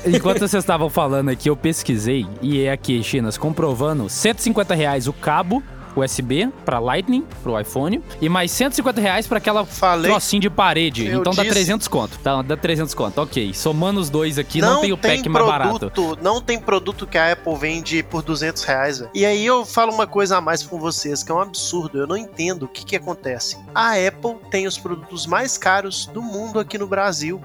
Enquanto 0.05 0.40
vocês 0.40 0.62
estavam 0.62 0.90
falando 0.90 1.29
aqui, 1.29 1.49
eu 1.49 1.57
pesquisei 1.57 2.27
e 2.40 2.62
é 2.62 2.73
aqui, 2.73 3.03
Chinas, 3.03 3.38
comprovando 3.38 4.09
150 4.09 4.75
reais 4.75 5.07
o 5.07 5.12
cabo 5.12 5.62
USB 5.96 6.48
para 6.64 6.78
Lightning, 6.78 7.24
pro 7.42 7.59
iPhone, 7.59 8.02
e 8.20 8.28
mais 8.28 8.50
150 8.50 9.00
reais 9.00 9.26
pra 9.26 9.38
aquela 9.38 9.64
Falei. 9.64 10.11
trocinho 10.11 10.40
de 10.40 10.50
parede. 10.50 11.07
Eu 11.07 11.20
então 11.20 11.33
disse. 11.33 11.44
dá 11.44 11.50
300 11.50 11.88
conto. 11.88 12.18
Tá, 12.18 12.42
dá 12.42 12.57
300 12.57 12.94
conto, 12.94 13.20
ok. 13.20 13.52
Somando 13.55 14.00
os 14.00 14.11
dois 14.11 14.38
aqui, 14.38 14.61
não, 14.61 14.74
não 14.74 14.81
tem 14.81 14.92
o 14.92 14.96
tem 14.96 15.16
pack 15.16 15.31
produto, 15.31 15.48
mais 15.48 15.59
barato. 15.59 16.18
Não 16.22 16.40
tem 16.40 16.59
produto 16.59 17.07
que 17.07 17.18
a 17.18 17.33
Apple 17.33 17.57
vende 17.57 18.02
por 18.02 18.22
200 18.22 18.62
reais, 18.64 18.98
véio. 18.98 19.11
E 19.14 19.24
aí 19.24 19.44
eu 19.44 19.64
falo 19.64 19.92
uma 19.92 20.07
coisa 20.07 20.38
a 20.38 20.40
mais 20.40 20.62
com 20.62 20.78
vocês, 20.78 21.22
que 21.22 21.31
é 21.31 21.35
um 21.35 21.40
absurdo. 21.40 21.98
Eu 21.98 22.07
não 22.07 22.16
entendo 22.16 22.64
o 22.64 22.68
que 22.68 22.85
que 22.85 22.96
acontece. 22.96 23.57
A 23.74 23.92
Apple 23.92 24.37
tem 24.50 24.66
os 24.66 24.78
produtos 24.78 25.26
mais 25.26 25.59
caros 25.59 26.07
do 26.07 26.22
mundo 26.22 26.59
aqui 26.59 26.78
no 26.78 26.87
Brasil 26.87 27.40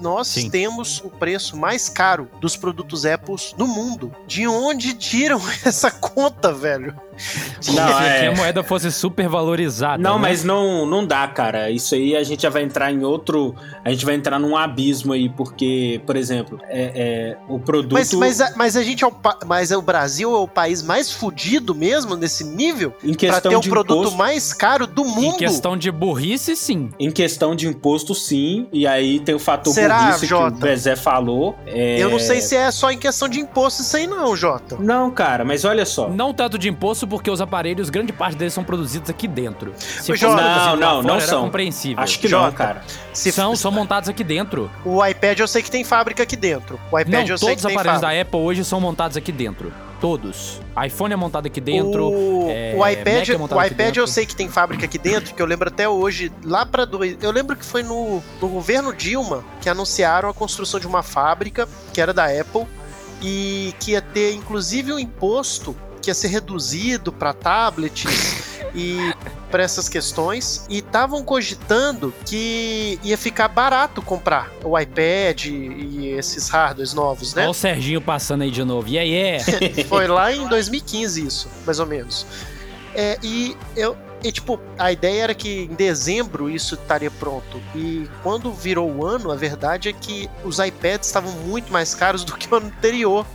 nós 0.00 0.28
Sim. 0.28 0.50
temos 0.50 1.00
o 1.04 1.10
preço 1.10 1.56
mais 1.56 1.88
caro 1.88 2.28
dos 2.40 2.56
produtos 2.56 3.04
Apple 3.04 3.36
no 3.56 3.68
mundo. 3.68 4.14
De 4.26 4.46
onde 4.46 4.94
tiram 4.94 5.40
essa 5.64 5.90
conta, 5.90 6.52
velho? 6.52 6.98
Não, 7.74 8.00
é... 8.00 8.20
que 8.20 8.26
a 8.26 8.34
moeda 8.34 8.62
fosse 8.62 8.90
super 8.90 9.28
valorizada. 9.28 10.02
Não, 10.02 10.16
né? 10.16 10.22
mas 10.22 10.44
não, 10.44 10.84
não 10.84 11.06
dá, 11.06 11.26
cara. 11.28 11.70
Isso 11.70 11.94
aí 11.94 12.16
a 12.16 12.22
gente 12.22 12.42
já 12.42 12.50
vai 12.50 12.62
entrar 12.62 12.92
em 12.92 13.04
outro. 13.04 13.54
A 13.84 13.90
gente 13.90 14.04
vai 14.04 14.14
entrar 14.14 14.38
num 14.38 14.56
abismo 14.56 15.12
aí, 15.12 15.28
porque, 15.28 16.00
por 16.06 16.16
exemplo, 16.16 16.58
é, 16.68 16.92
é 16.94 17.38
o 17.48 17.58
produto. 17.58 17.92
Mas, 17.94 18.12
mas, 18.12 18.40
a, 18.40 18.52
mas 18.56 18.76
a 18.76 18.82
gente 18.82 19.04
é 19.04 19.06
o, 19.06 19.12
mas 19.46 19.70
o 19.70 19.80
Brasil 19.80 20.34
é 20.34 20.38
o 20.38 20.48
país 20.48 20.82
mais 20.82 21.12
fudido 21.12 21.74
mesmo 21.74 22.16
nesse 22.16 22.44
nível? 22.44 22.94
Em 23.02 23.14
questão 23.14 23.40
pra 23.40 23.50
ter 23.50 23.56
o 23.56 23.70
produto 23.70 24.00
imposto... 24.00 24.18
mais 24.18 24.52
caro 24.52 24.86
do 24.86 25.04
mundo. 25.04 25.34
Em 25.34 25.36
questão 25.36 25.76
de 25.76 25.90
burrice, 25.90 26.56
sim. 26.56 26.90
Em 26.98 27.10
questão 27.10 27.54
de 27.54 27.66
imposto, 27.68 28.14
sim. 28.14 28.66
E 28.72 28.86
aí 28.86 29.20
tem 29.20 29.34
o 29.34 29.38
fator 29.38 29.72
Será, 29.72 30.06
burrice 30.06 30.26
Jota? 30.26 30.50
que 30.50 30.56
o 30.56 30.60
Bezé 30.60 30.96
falou. 30.96 31.56
É... 31.66 31.98
Eu 31.98 32.10
não 32.10 32.18
sei 32.18 32.40
se 32.40 32.56
é 32.56 32.70
só 32.70 32.90
em 32.90 32.98
questão 32.98 33.28
de 33.28 33.40
imposto 33.40 33.82
isso 33.82 33.96
aí, 33.96 34.06
não, 34.06 34.34
Jota. 34.36 34.76
Não, 34.78 35.10
cara, 35.10 35.44
mas 35.44 35.64
olha 35.64 35.84
só. 35.84 36.08
Não 36.08 36.34
tanto 36.34 36.58
de 36.58 36.68
imposto, 36.68 37.06
porque 37.12 37.30
os 37.30 37.42
aparelhos, 37.42 37.90
grande 37.90 38.10
parte 38.10 38.38
deles 38.38 38.54
são 38.54 38.64
produzidos 38.64 39.10
aqui 39.10 39.28
dentro. 39.28 39.74
Se 39.76 40.16
Jota, 40.16 40.42
não, 40.42 40.76
não, 40.76 41.02
não 41.02 41.20
são. 41.20 41.42
compreensível. 41.42 42.02
Acho 42.02 42.18
que 42.18 42.26
Jota, 42.26 42.46
não, 42.46 42.52
cara. 42.52 42.82
Se 43.12 43.30
são, 43.30 43.54
são 43.54 43.70
montados 43.70 44.08
aqui 44.08 44.24
dentro. 44.24 44.70
O 44.82 45.04
iPad 45.04 45.38
eu 45.38 45.46
sei 45.46 45.60
que 45.60 45.70
tem 45.70 45.84
fábrica 45.84 46.22
aqui 46.22 46.36
dentro. 46.36 46.80
O 46.90 46.98
iPad 46.98 47.12
não, 47.12 47.20
eu 47.20 47.36
sei 47.36 47.54
que 47.54 47.56
tem 47.56 47.62
Todos 47.62 47.64
os 47.64 47.70
aparelhos 47.70 48.00
da 48.00 48.18
Apple 48.18 48.40
hoje 48.40 48.64
são 48.64 48.80
montados 48.80 49.14
aqui 49.14 49.30
dentro. 49.30 49.70
Todos. 50.00 50.58
iPhone 50.86 51.12
é 51.12 51.16
montado 51.16 51.44
aqui 51.44 51.60
dentro. 51.60 52.08
O, 52.08 52.46
é, 52.48 52.74
o 52.74 52.88
iPad, 52.88 53.28
é 53.28 53.36
o 53.36 53.62
iPad 53.62 53.96
eu 53.98 54.06
sei 54.06 54.24
que 54.24 54.34
tem 54.34 54.48
fábrica 54.48 54.86
aqui 54.86 54.96
dentro, 54.96 55.34
que 55.34 55.42
eu 55.42 55.44
lembro 55.44 55.68
até 55.68 55.86
hoje, 55.86 56.32
lá 56.42 56.64
para 56.64 56.86
dois. 56.86 57.18
Eu 57.22 57.30
lembro 57.30 57.54
que 57.54 57.64
foi 57.64 57.82
no, 57.82 58.22
no 58.40 58.48
governo 58.48 58.90
Dilma 58.94 59.44
que 59.60 59.68
anunciaram 59.68 60.30
a 60.30 60.34
construção 60.34 60.80
de 60.80 60.86
uma 60.86 61.02
fábrica 61.02 61.68
que 61.92 62.00
era 62.00 62.14
da 62.14 62.24
Apple 62.24 62.66
e 63.20 63.74
que 63.78 63.90
ia 63.90 64.00
ter 64.00 64.32
inclusive 64.32 64.94
um 64.94 64.98
imposto 64.98 65.76
que 66.02 66.10
ia 66.10 66.14
ser 66.14 66.28
reduzido 66.28 67.12
para 67.12 67.32
tablets 67.32 68.52
e 68.74 69.14
para 69.50 69.62
essas 69.62 69.88
questões 69.88 70.66
e 70.68 70.78
estavam 70.78 71.22
cogitando 71.22 72.12
que 72.26 72.98
ia 73.04 73.16
ficar 73.18 73.48
barato 73.48 74.00
comprar 74.00 74.50
o 74.64 74.78
iPad 74.78 75.44
e 75.46 76.08
esses 76.16 76.48
hardwares 76.48 76.94
novos, 76.94 77.34
né? 77.34 77.42
Olha 77.42 77.50
o 77.50 77.54
Serginho 77.54 78.00
passando 78.00 78.42
aí 78.42 78.50
de 78.50 78.64
novo. 78.64 78.88
E 78.88 78.98
aí 78.98 79.14
é. 79.14 79.38
Foi 79.88 80.06
lá 80.06 80.32
em 80.32 80.48
2015 80.48 81.26
isso, 81.26 81.48
mais 81.66 81.78
ou 81.78 81.86
menos. 81.86 82.26
É, 82.94 83.18
e 83.22 83.56
eu, 83.76 83.96
e, 84.22 84.30
tipo, 84.30 84.60
a 84.78 84.92
ideia 84.92 85.24
era 85.24 85.34
que 85.34 85.68
em 85.70 85.74
dezembro 85.74 86.48
isso 86.48 86.74
estaria 86.74 87.10
pronto. 87.10 87.60
E 87.74 88.08
quando 88.22 88.52
virou 88.52 88.90
o 88.90 89.04
ano, 89.04 89.30
a 89.30 89.36
verdade 89.36 89.88
é 89.88 89.92
que 89.92 90.30
os 90.44 90.58
iPads 90.58 91.08
estavam 91.08 91.32
muito 91.32 91.72
mais 91.72 91.94
caros 91.94 92.24
do 92.24 92.36
que 92.36 92.52
o 92.52 92.56
ano 92.56 92.66
anterior. 92.66 93.26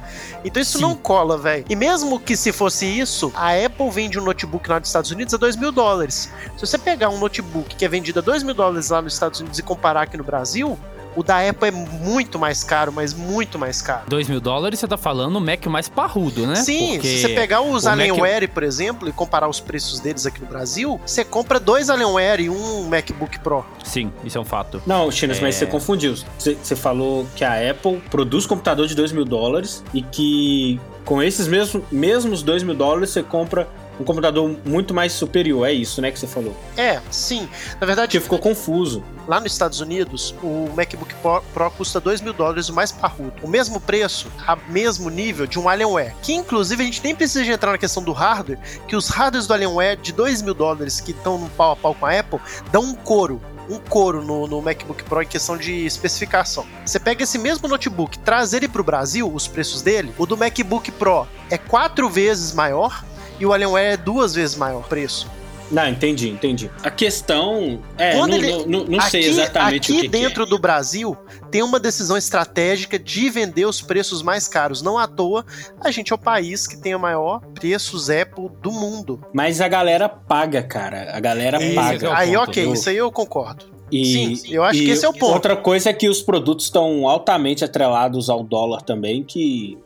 Então 0.45 0.61
isso 0.61 0.77
Sim. 0.77 0.83
não 0.83 0.95
cola, 0.95 1.37
velho. 1.37 1.65
E 1.69 1.75
mesmo 1.75 2.19
que 2.19 2.37
se 2.37 2.51
fosse 2.51 2.85
isso, 2.85 3.31
a 3.35 3.53
Apple 3.53 3.89
vende 3.89 4.19
um 4.19 4.23
notebook 4.23 4.69
lá 4.69 4.79
nos 4.79 4.89
Estados 4.89 5.11
Unidos 5.11 5.33
a 5.33 5.37
2 5.37 5.55
mil 5.57 5.71
dólares. 5.71 6.31
Se 6.55 6.65
você 6.65 6.77
pegar 6.77 7.09
um 7.09 7.19
notebook 7.19 7.75
que 7.75 7.83
é 7.83 7.87
vendido 7.87 8.19
a 8.19 8.21
2 8.21 8.43
mil 8.43 8.53
dólares 8.53 8.89
lá 8.89 9.01
nos 9.01 9.13
Estados 9.13 9.39
Unidos 9.39 9.59
e 9.59 9.63
comparar 9.63 10.03
aqui 10.03 10.17
no 10.17 10.23
Brasil, 10.23 10.77
o 11.17 11.23
da 11.23 11.49
Apple 11.49 11.69
é 11.69 11.71
muito 11.71 12.37
mais 12.37 12.63
caro, 12.63 12.93
mas 12.93 13.11
muito 13.11 13.57
mais 13.57 13.81
caro. 13.81 14.03
2 14.07 14.29
mil 14.29 14.39
dólares, 14.39 14.79
você 14.79 14.87
tá 14.87 14.97
falando 14.97 15.37
o 15.37 15.41
Mac 15.41 15.65
mais 15.65 15.89
parrudo, 15.89 16.45
né? 16.45 16.53
Sim, 16.57 16.93
Porque 16.93 17.07
se 17.07 17.21
você 17.23 17.29
pegar 17.29 17.61
os 17.61 17.87
Alienware, 17.87 18.43
Mac... 18.43 18.51
por 18.51 18.61
exemplo, 18.61 19.09
e 19.09 19.11
comparar 19.11 19.49
os 19.49 19.59
preços 19.59 19.99
deles 19.99 20.27
aqui 20.27 20.39
no 20.39 20.45
Brasil, 20.45 21.01
você 21.03 21.25
compra 21.25 21.59
dois 21.59 21.89
Alienware 21.89 22.41
e 22.41 22.51
um 22.51 22.87
MacBook 22.87 23.39
Pro. 23.39 23.65
Sim, 23.83 24.13
isso 24.23 24.37
é 24.37 24.41
um 24.41 24.45
fato. 24.45 24.79
Não, 24.85 25.09
Chinas, 25.09 25.39
é... 25.39 25.41
mas 25.41 25.55
você 25.55 25.65
confundiu. 25.65 26.15
Você, 26.37 26.55
você 26.61 26.75
falou 26.75 27.25
que 27.35 27.43
a 27.43 27.71
Apple 27.71 27.99
produz 28.11 28.45
computador 28.45 28.85
de 28.85 28.93
2 28.93 29.11
mil 29.11 29.25
dólares 29.25 29.83
e 29.95 30.03
que 30.03 30.79
com 31.03 31.23
esses 31.23 31.47
mesmos, 31.47 31.83
mesmos 31.91 32.43
2 32.43 32.61
mil 32.61 32.75
dólares 32.75 33.09
você 33.09 33.23
compra 33.23 33.67
um 33.99 34.03
computador 34.03 34.55
muito 34.65 34.93
mais 34.93 35.13
superior. 35.13 35.67
É 35.67 35.73
isso, 35.73 36.01
né, 36.01 36.11
que 36.11 36.19
você 36.19 36.27
falou. 36.27 36.55
É, 36.75 37.01
sim. 37.11 37.49
Na 37.79 37.87
verdade, 37.87 38.07
Porque 38.11 38.19
ficou 38.19 38.39
confuso. 38.39 39.03
lá 39.27 39.39
nos 39.39 39.51
Estados 39.51 39.79
Unidos, 39.81 40.33
o 40.41 40.69
MacBook 40.75 41.13
Pro, 41.53 41.71
custa 41.71 41.99
2 41.99 42.21
mil 42.21 42.33
dólares 42.33 42.69
o 42.69 42.73
mais 42.73 42.91
parrudo. 42.91 43.33
O 43.41 43.47
mesmo 43.47 43.79
preço, 43.79 44.27
a 44.45 44.55
mesmo 44.55 45.09
nível 45.09 45.47
de 45.47 45.59
um 45.59 45.67
Alienware. 45.67 46.15
Que 46.21 46.33
inclusive 46.33 46.81
a 46.81 46.85
gente 46.85 47.03
nem 47.03 47.15
precisa 47.15 47.43
de 47.43 47.51
entrar 47.51 47.71
na 47.71 47.77
questão 47.77 48.03
do 48.03 48.11
hardware, 48.11 48.59
que 48.87 48.95
os 48.95 49.09
hardwares 49.09 49.47
do 49.47 49.53
Alienware 49.53 49.97
de 49.97 50.13
2 50.13 50.41
mil 50.41 50.53
dólares 50.53 51.01
que 51.01 51.11
estão 51.11 51.37
no 51.37 51.49
pau 51.49 51.71
a 51.71 51.75
pau 51.75 51.93
com 51.95 52.05
a 52.05 52.19
Apple 52.19 52.39
dão 52.71 52.83
um 52.83 52.93
couro. 52.95 53.41
Um 53.69 53.79
couro 53.79 54.23
no, 54.23 54.47
no 54.47 54.61
MacBook 54.61 55.03
Pro 55.03 55.21
em 55.21 55.27
questão 55.27 55.57
de 55.57 55.85
especificação. 55.85 56.65
Você 56.85 56.97
pega 56.99 57.23
esse 57.23 57.37
mesmo 57.37 57.67
notebook, 57.67 58.17
traz 58.19 58.53
ele 58.53 58.65
para 58.65 58.79
o 58.79 58.83
Brasil, 58.83 59.29
os 59.29 59.45
preços 59.45 59.81
dele, 59.81 60.13
o 60.17 60.25
do 60.25 60.37
MacBook 60.37 60.89
Pro 60.91 61.27
é 61.49 61.57
quatro 61.57 62.09
vezes 62.09 62.53
maior 62.53 63.03
e 63.39 63.45
o 63.45 63.53
Alienware 63.53 63.93
é 63.93 63.97
duas 63.97 64.33
vezes 64.35 64.55
maior 64.55 64.79
o 64.81 64.83
preço. 64.83 65.27
Não, 65.69 65.85
entendi, 65.85 66.29
entendi. 66.29 66.71
A 66.81 66.89
questão 66.89 67.81
é, 67.97 68.13
Quando 68.15 68.31
não, 68.31 68.37
ele- 68.37 68.51
não, 68.51 68.65
não- 68.65 68.83
não 68.85 69.01
sei 69.01 69.19
aqui, 69.21 69.29
exatamente 69.29 69.91
aqui 69.91 69.91
o 69.91 69.95
que, 69.95 70.01
que 70.03 70.07
dentro 70.07 70.43
é. 70.43 70.45
do 70.45 70.57
Brasil 70.57 71.17
tem 71.51 71.61
uma 71.61 71.77
decisão 71.77 72.15
estratégica 72.15 72.97
de 72.97 73.29
vender 73.29 73.65
os 73.65 73.81
preços 73.81 74.21
mais 74.21 74.47
caros. 74.47 74.81
Não 74.81 74.97
à 74.97 75.07
toa, 75.07 75.45
a 75.81 75.91
gente 75.91 76.13
é 76.13 76.15
o 76.15 76.17
país 76.17 76.65
que 76.67 76.77
tem 76.77 76.95
o 76.95 76.99
maior 76.99 77.41
preços 77.53 78.09
Apple 78.09 78.47
do 78.61 78.71
mundo. 78.71 79.19
Mas 79.33 79.59
a 79.59 79.67
galera 79.67 80.07
paga, 80.07 80.63
cara. 80.63 81.11
A 81.13 81.19
galera 81.19 81.59
paga. 81.75 82.05
é 82.05 82.09
o 82.09 82.13
Aí, 82.13 82.37
ok, 82.37 82.71
isso 82.71 82.89
aí 82.89 82.95
eu 82.97 83.11
concordo. 83.11 83.65
E, 83.91 84.05
Sim, 84.05 84.53
eu 84.53 84.63
acho 84.63 84.79
e 84.79 84.85
que 84.85 84.91
esse 84.91 85.05
é 85.05 85.09
o 85.09 85.13
ponto. 85.13 85.33
Outra 85.33 85.55
coisa 85.55 85.89
é 85.89 85.93
que 85.93 86.09
os 86.09 86.21
produtos 86.21 86.65
estão 86.65 87.07
altamente 87.07 87.63
atrelados 87.63 88.29
ao 88.29 88.43
dólar 88.43 88.81
também, 88.81 89.23
que 89.23 89.77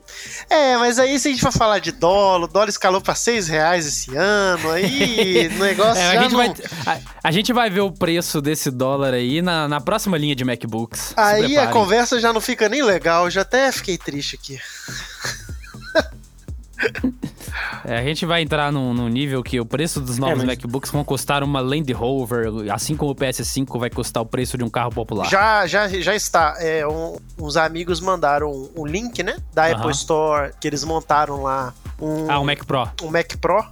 É, 0.49 0.75
mas 0.77 0.97
aí 0.97 1.19
se 1.19 1.27
a 1.27 1.31
gente 1.31 1.41
for 1.41 1.51
falar 1.51 1.79
de 1.79 1.91
dólar, 1.91 2.45
o 2.45 2.47
dólar 2.47 2.69
escalou 2.69 2.99
pra 2.99 3.13
seis 3.13 3.47
reais 3.47 3.85
esse 3.85 4.15
ano, 4.15 4.71
aí 4.71 5.47
o 5.55 5.59
negócio 5.59 6.01
É, 6.01 6.13
já 6.13 6.19
a, 6.19 6.23
gente 6.23 6.31
não... 6.31 6.37
vai, 6.39 6.53
a, 6.85 6.99
a 7.23 7.31
gente 7.31 7.53
vai 7.53 7.69
ver 7.69 7.81
o 7.81 7.91
preço 7.91 8.41
desse 8.41 8.71
dólar 8.71 9.13
aí 9.13 9.41
na, 9.41 9.67
na 9.67 9.79
próxima 9.79 10.17
linha 10.17 10.35
de 10.35 10.43
MacBooks. 10.43 11.13
Aí 11.15 11.57
a 11.57 11.67
conversa 11.67 12.19
já 12.19 12.33
não 12.33 12.41
fica 12.41 12.67
nem 12.67 12.81
legal, 12.81 13.25
eu 13.25 13.31
já 13.31 13.41
até 13.41 13.71
fiquei 13.71 13.97
triste 13.97 14.35
aqui. 14.35 14.59
É, 17.91 17.97
a 17.97 18.03
gente 18.03 18.25
vai 18.25 18.41
entrar 18.41 18.71
num, 18.71 18.93
num 18.93 19.07
nível 19.09 19.43
que 19.43 19.59
o 19.59 19.65
preço 19.65 19.99
dos 19.99 20.17
novos 20.17 20.37
mas- 20.37 20.45
MacBooks 20.47 20.91
vão 20.91 21.03
custar 21.03 21.43
uma 21.43 21.59
Land 21.59 21.91
Rover, 21.91 22.49
assim 22.71 22.95
como 22.95 23.11
o 23.11 23.15
PS5 23.15 23.77
vai 23.79 23.89
custar 23.89 24.23
o 24.23 24.25
preço 24.25 24.57
de 24.57 24.63
um 24.63 24.69
carro 24.69 24.91
popular. 24.91 25.27
Já, 25.29 25.67
já, 25.67 25.87
já 25.87 26.15
está. 26.15 26.55
É, 26.59 26.87
um- 26.87 27.17
uns 27.39 27.57
amigos 27.57 27.99
mandaram 27.99 28.69
um 28.77 28.85
link, 28.85 29.21
né? 29.23 29.35
Da 29.53 29.65
Aham. 29.65 29.75
Apple 29.75 29.91
Store, 29.91 30.51
que 30.61 30.67
eles 30.67 30.83
montaram 30.83 31.43
lá 31.43 31.73
um, 32.01 32.31
Ah, 32.31 32.39
o 32.39 32.45
Mac 32.45 32.63
Pro. 32.65 32.87
um 33.03 33.11
Mac 33.11 33.35
Pro, 33.41 33.63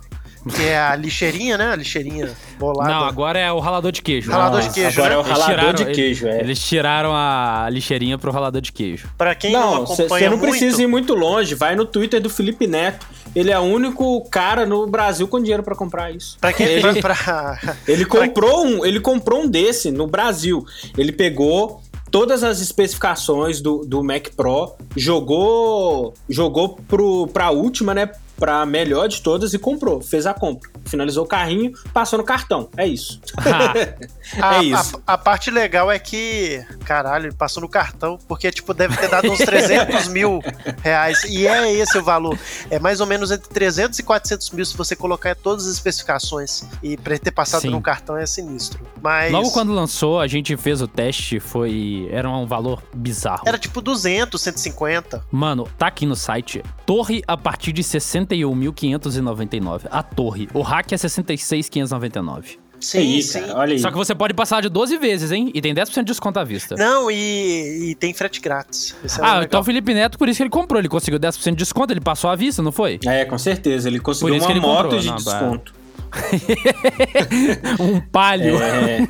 que 0.56 0.64
é 0.64 0.78
a 0.80 0.96
lixeirinha, 0.98 1.58
né? 1.58 1.72
A 1.72 1.76
lixeirinha 1.76 2.30
bolada. 2.60 2.92
Não, 2.92 3.04
agora 3.06 3.40
é 3.40 3.52
o 3.52 3.60
ralador 3.60 3.92
de 3.92 4.02
queijo. 4.02 4.32
Ralador 4.32 4.62
de 4.62 4.70
queijo, 4.72 5.00
Agora 5.02 5.10
né? 5.10 5.16
é 5.16 5.18
o 5.18 5.22
Eles 5.22 5.32
ralador 5.32 5.56
tiraram- 5.74 5.76
de 5.76 5.86
queijo, 5.96 6.28
é. 6.28 6.40
Eles 6.42 6.60
tiraram 6.60 7.12
a 7.14 7.68
lixeirinha 7.72 8.18
pro 8.18 8.32
ralador 8.32 8.62
de 8.62 8.72
queijo. 8.72 9.10
Pra 9.18 9.34
quem 9.36 9.52
não, 9.54 9.76
Não, 9.76 9.86
você 9.86 10.02
acompanha 10.04 10.30
não 10.30 10.38
muito, 10.38 10.50
precisa 10.52 10.82
ir 10.84 10.88
muito 10.88 11.14
longe. 11.16 11.56
Vai 11.56 11.76
no 11.76 11.86
Twitter 11.86 12.22
do 12.22 12.30
Felipe 12.30 12.68
Neto. 12.68 13.06
Ele 13.36 13.52
é 13.52 13.60
o 13.60 13.64
único 13.64 14.22
cara 14.30 14.66
no 14.66 14.88
Brasil 14.88 15.28
com 15.28 15.40
dinheiro 15.40 15.64
pra 15.64 15.76
comprar 15.76 16.12
isso. 16.12 16.38
Pra 16.40 16.52
quem 16.54 16.66
Ele, 16.66 17.02
pra- 17.02 17.60
ele 17.88 18.06
comprou 18.06 18.66
um, 18.66 18.86
ele 18.86 19.00
comprou 19.00 19.42
um 19.44 19.48
desse 19.48 19.92
no 19.92 20.08
Brasil. 20.08 20.66
Ele 20.98 21.12
pegou 21.12 21.82
todas 22.12 22.44
as 22.44 22.60
especificações 22.60 23.62
do, 23.62 23.86
do 23.86 24.04
Mac 24.04 24.30
Pro, 24.36 24.74
jogou 24.96 26.14
jogou 26.28 26.78
pro, 26.88 27.28
pra 27.28 27.52
última, 27.52 27.94
né? 27.94 28.10
Pra 28.40 28.66
melhor 28.66 29.08
de 29.08 29.22
todas 29.22 29.54
e 29.54 29.60
comprou. 29.60 30.02
Fez 30.02 30.26
a 30.26 30.34
compra. 30.34 30.70
Finalizou 30.86 31.26
o 31.26 31.28
carrinho, 31.28 31.74
passou 31.94 32.18
no 32.18 32.26
cartão. 32.26 32.70
É 32.78 32.88
isso. 32.88 33.20
a, 34.42 34.58
é 34.58 34.64
isso. 34.64 35.02
A, 35.06 35.14
a 35.14 35.18
parte 35.18 35.52
legal 35.52 35.92
é 35.92 36.00
que, 36.00 36.66
caralho, 36.86 37.34
passou 37.36 37.62
no 37.62 37.70
cartão, 37.70 38.18
porque, 38.28 38.52
tipo, 38.52 38.74
deve 38.74 38.96
ter 38.96 39.10
dado 39.10 39.30
uns 39.30 39.40
300 39.40 40.08
mil 40.10 40.40
reais. 40.82 41.24
E 41.26 41.46
é 41.46 41.72
esse 41.74 41.98
o 41.98 42.04
valor. 42.04 42.38
É 42.70 42.80
mais 42.80 43.02
ou 43.02 43.08
menos 43.08 43.32
entre 43.32 43.50
300 43.50 44.00
e 44.00 44.04
400 44.04 44.52
mil 44.52 44.66
se 44.66 44.76
você 44.76 44.96
colocar 44.96 45.36
todas 45.36 45.68
as 45.68 45.74
especificações. 45.74 46.64
E 46.82 46.96
pra 46.98 47.14
ele 47.14 47.20
ter 47.20 47.32
passado 47.32 47.62
Sim. 47.62 47.70
no 47.70 47.82
cartão 47.82 48.18
é 48.18 48.26
sinistro. 48.26 48.80
Mas. 49.02 49.32
Logo 49.32 49.52
quando 49.52 49.74
lançou, 49.74 50.20
a 50.20 50.28
gente 50.28 50.56
fez 50.58 50.82
o 50.82 50.88
teste, 50.88 51.40
foi. 51.40 52.08
Era 52.12 52.30
um 52.30 52.46
valor 52.46 52.82
bizarro. 52.94 53.44
Era 53.46 53.58
tipo 53.58 53.82
200, 53.82 54.40
150. 54.40 55.26
Mano, 55.32 55.68
tá 55.78 55.88
aqui 55.88 56.06
no 56.06 56.16
site. 56.16 56.64
Torre 56.86 57.22
a 57.28 57.38
partir 57.38 57.72
de 57.72 57.84
61.599. 58.30 59.88
A 59.92 60.04
torre. 60.04 60.48
O 60.54 60.62
hack 60.62 60.92
é 60.92 60.96
66.599. 60.96 62.58
Sim, 62.82 63.22
sim. 63.22 63.42
cara, 63.42 63.58
olha 63.58 63.74
aí. 63.74 63.80
Só 63.80 63.92
que 63.92 63.98
você 63.98 64.16
pode 64.16 64.34
passar 64.34 64.62
de 64.62 64.70
12 64.70 64.98
vezes, 64.98 65.34
hein? 65.34 65.52
E 65.54 65.60
tem 65.62 65.74
10% 65.76 65.96
de 65.98 66.04
desconto 66.06 66.40
à 66.40 66.46
vista. 66.46 66.76
Não, 66.78 67.12
e, 67.12 67.90
e 67.92 67.96
tem 67.96 68.14
frete 68.14 68.40
grátis. 68.40 68.96
Isso 69.04 69.20
é 69.20 69.24
Ah, 69.24 69.28
legal. 69.32 69.44
então 69.44 69.60
o 69.60 69.64
Felipe 69.66 69.94
Neto, 69.94 70.18
por 70.18 70.30
isso 70.30 70.38
que 70.38 70.44
ele 70.44 70.50
comprou. 70.50 70.80
Ele 70.80 70.88
conseguiu 70.88 71.20
10% 71.20 71.50
de 71.52 71.56
desconto, 71.58 71.92
ele 71.92 72.00
passou 72.00 72.30
à 72.30 72.38
vista, 72.38 72.62
não 72.62 72.72
foi? 72.72 72.98
É, 73.06 73.26
com 73.26 73.38
certeza. 73.38 73.90
Ele 73.90 74.00
conseguiu 74.00 74.36
uma 74.36 74.50
ele 74.50 74.62
moto 74.62 74.84
comprou, 74.84 75.00
de 75.02 75.08
não, 75.08 75.16
desconto. 75.18 75.74
um 77.80 78.00
palio. 78.12 78.58
É, 78.62 79.08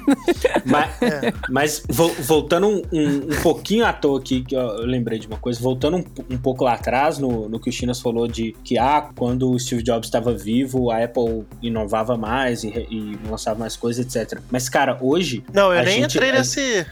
mas, 0.65 0.89
mas 1.49 1.83
vo- 1.89 2.13
voltando 2.19 2.67
um, 2.67 2.81
um- 2.91 3.17
um 3.33 3.41
pouquinho 3.41 3.85
à 3.85 3.93
toa 3.93 4.19
aqui, 4.19 4.41
que 4.43 4.55
eu, 4.55 4.85
lembrei 4.85 5.19
de 5.19 5.27
uma 5.27 5.37
coisa, 5.37 5.59
voltando 5.61 5.97
um, 5.97 6.03
um 6.31 6.37
pouco 6.37 6.63
lá 6.63 6.73
atrás, 6.73 7.17
no, 7.17 7.47
no 7.49 7.59
que 7.59 7.69
o 7.69 7.73
Chinas 7.73 7.99
falou 7.99 8.27
de 8.27 8.55
que 8.63 8.77
ah, 8.77 9.09
quando 9.15 9.51
o 9.51 9.59
Steve 9.59 9.83
Jobs 9.83 10.07
estava 10.07 10.33
vivo, 10.33 10.91
a 10.91 11.03
Apple 11.03 11.45
inovava 11.61 12.17
mais 12.17 12.63
e, 12.63 12.69
e 12.69 13.19
lançava 13.29 13.59
mais 13.59 13.75
coisas, 13.75 14.05
etc. 14.15 14.39
Mas, 14.51 14.69
cara, 14.69 14.97
hoje. 15.01 15.43
Não, 15.53 15.71
eu 15.73 15.79
a 15.79 15.83
nem 15.83 16.01
gente- 16.01 16.17
entrei 16.17 16.29
a- 16.31 16.33
nesse. 16.33 16.85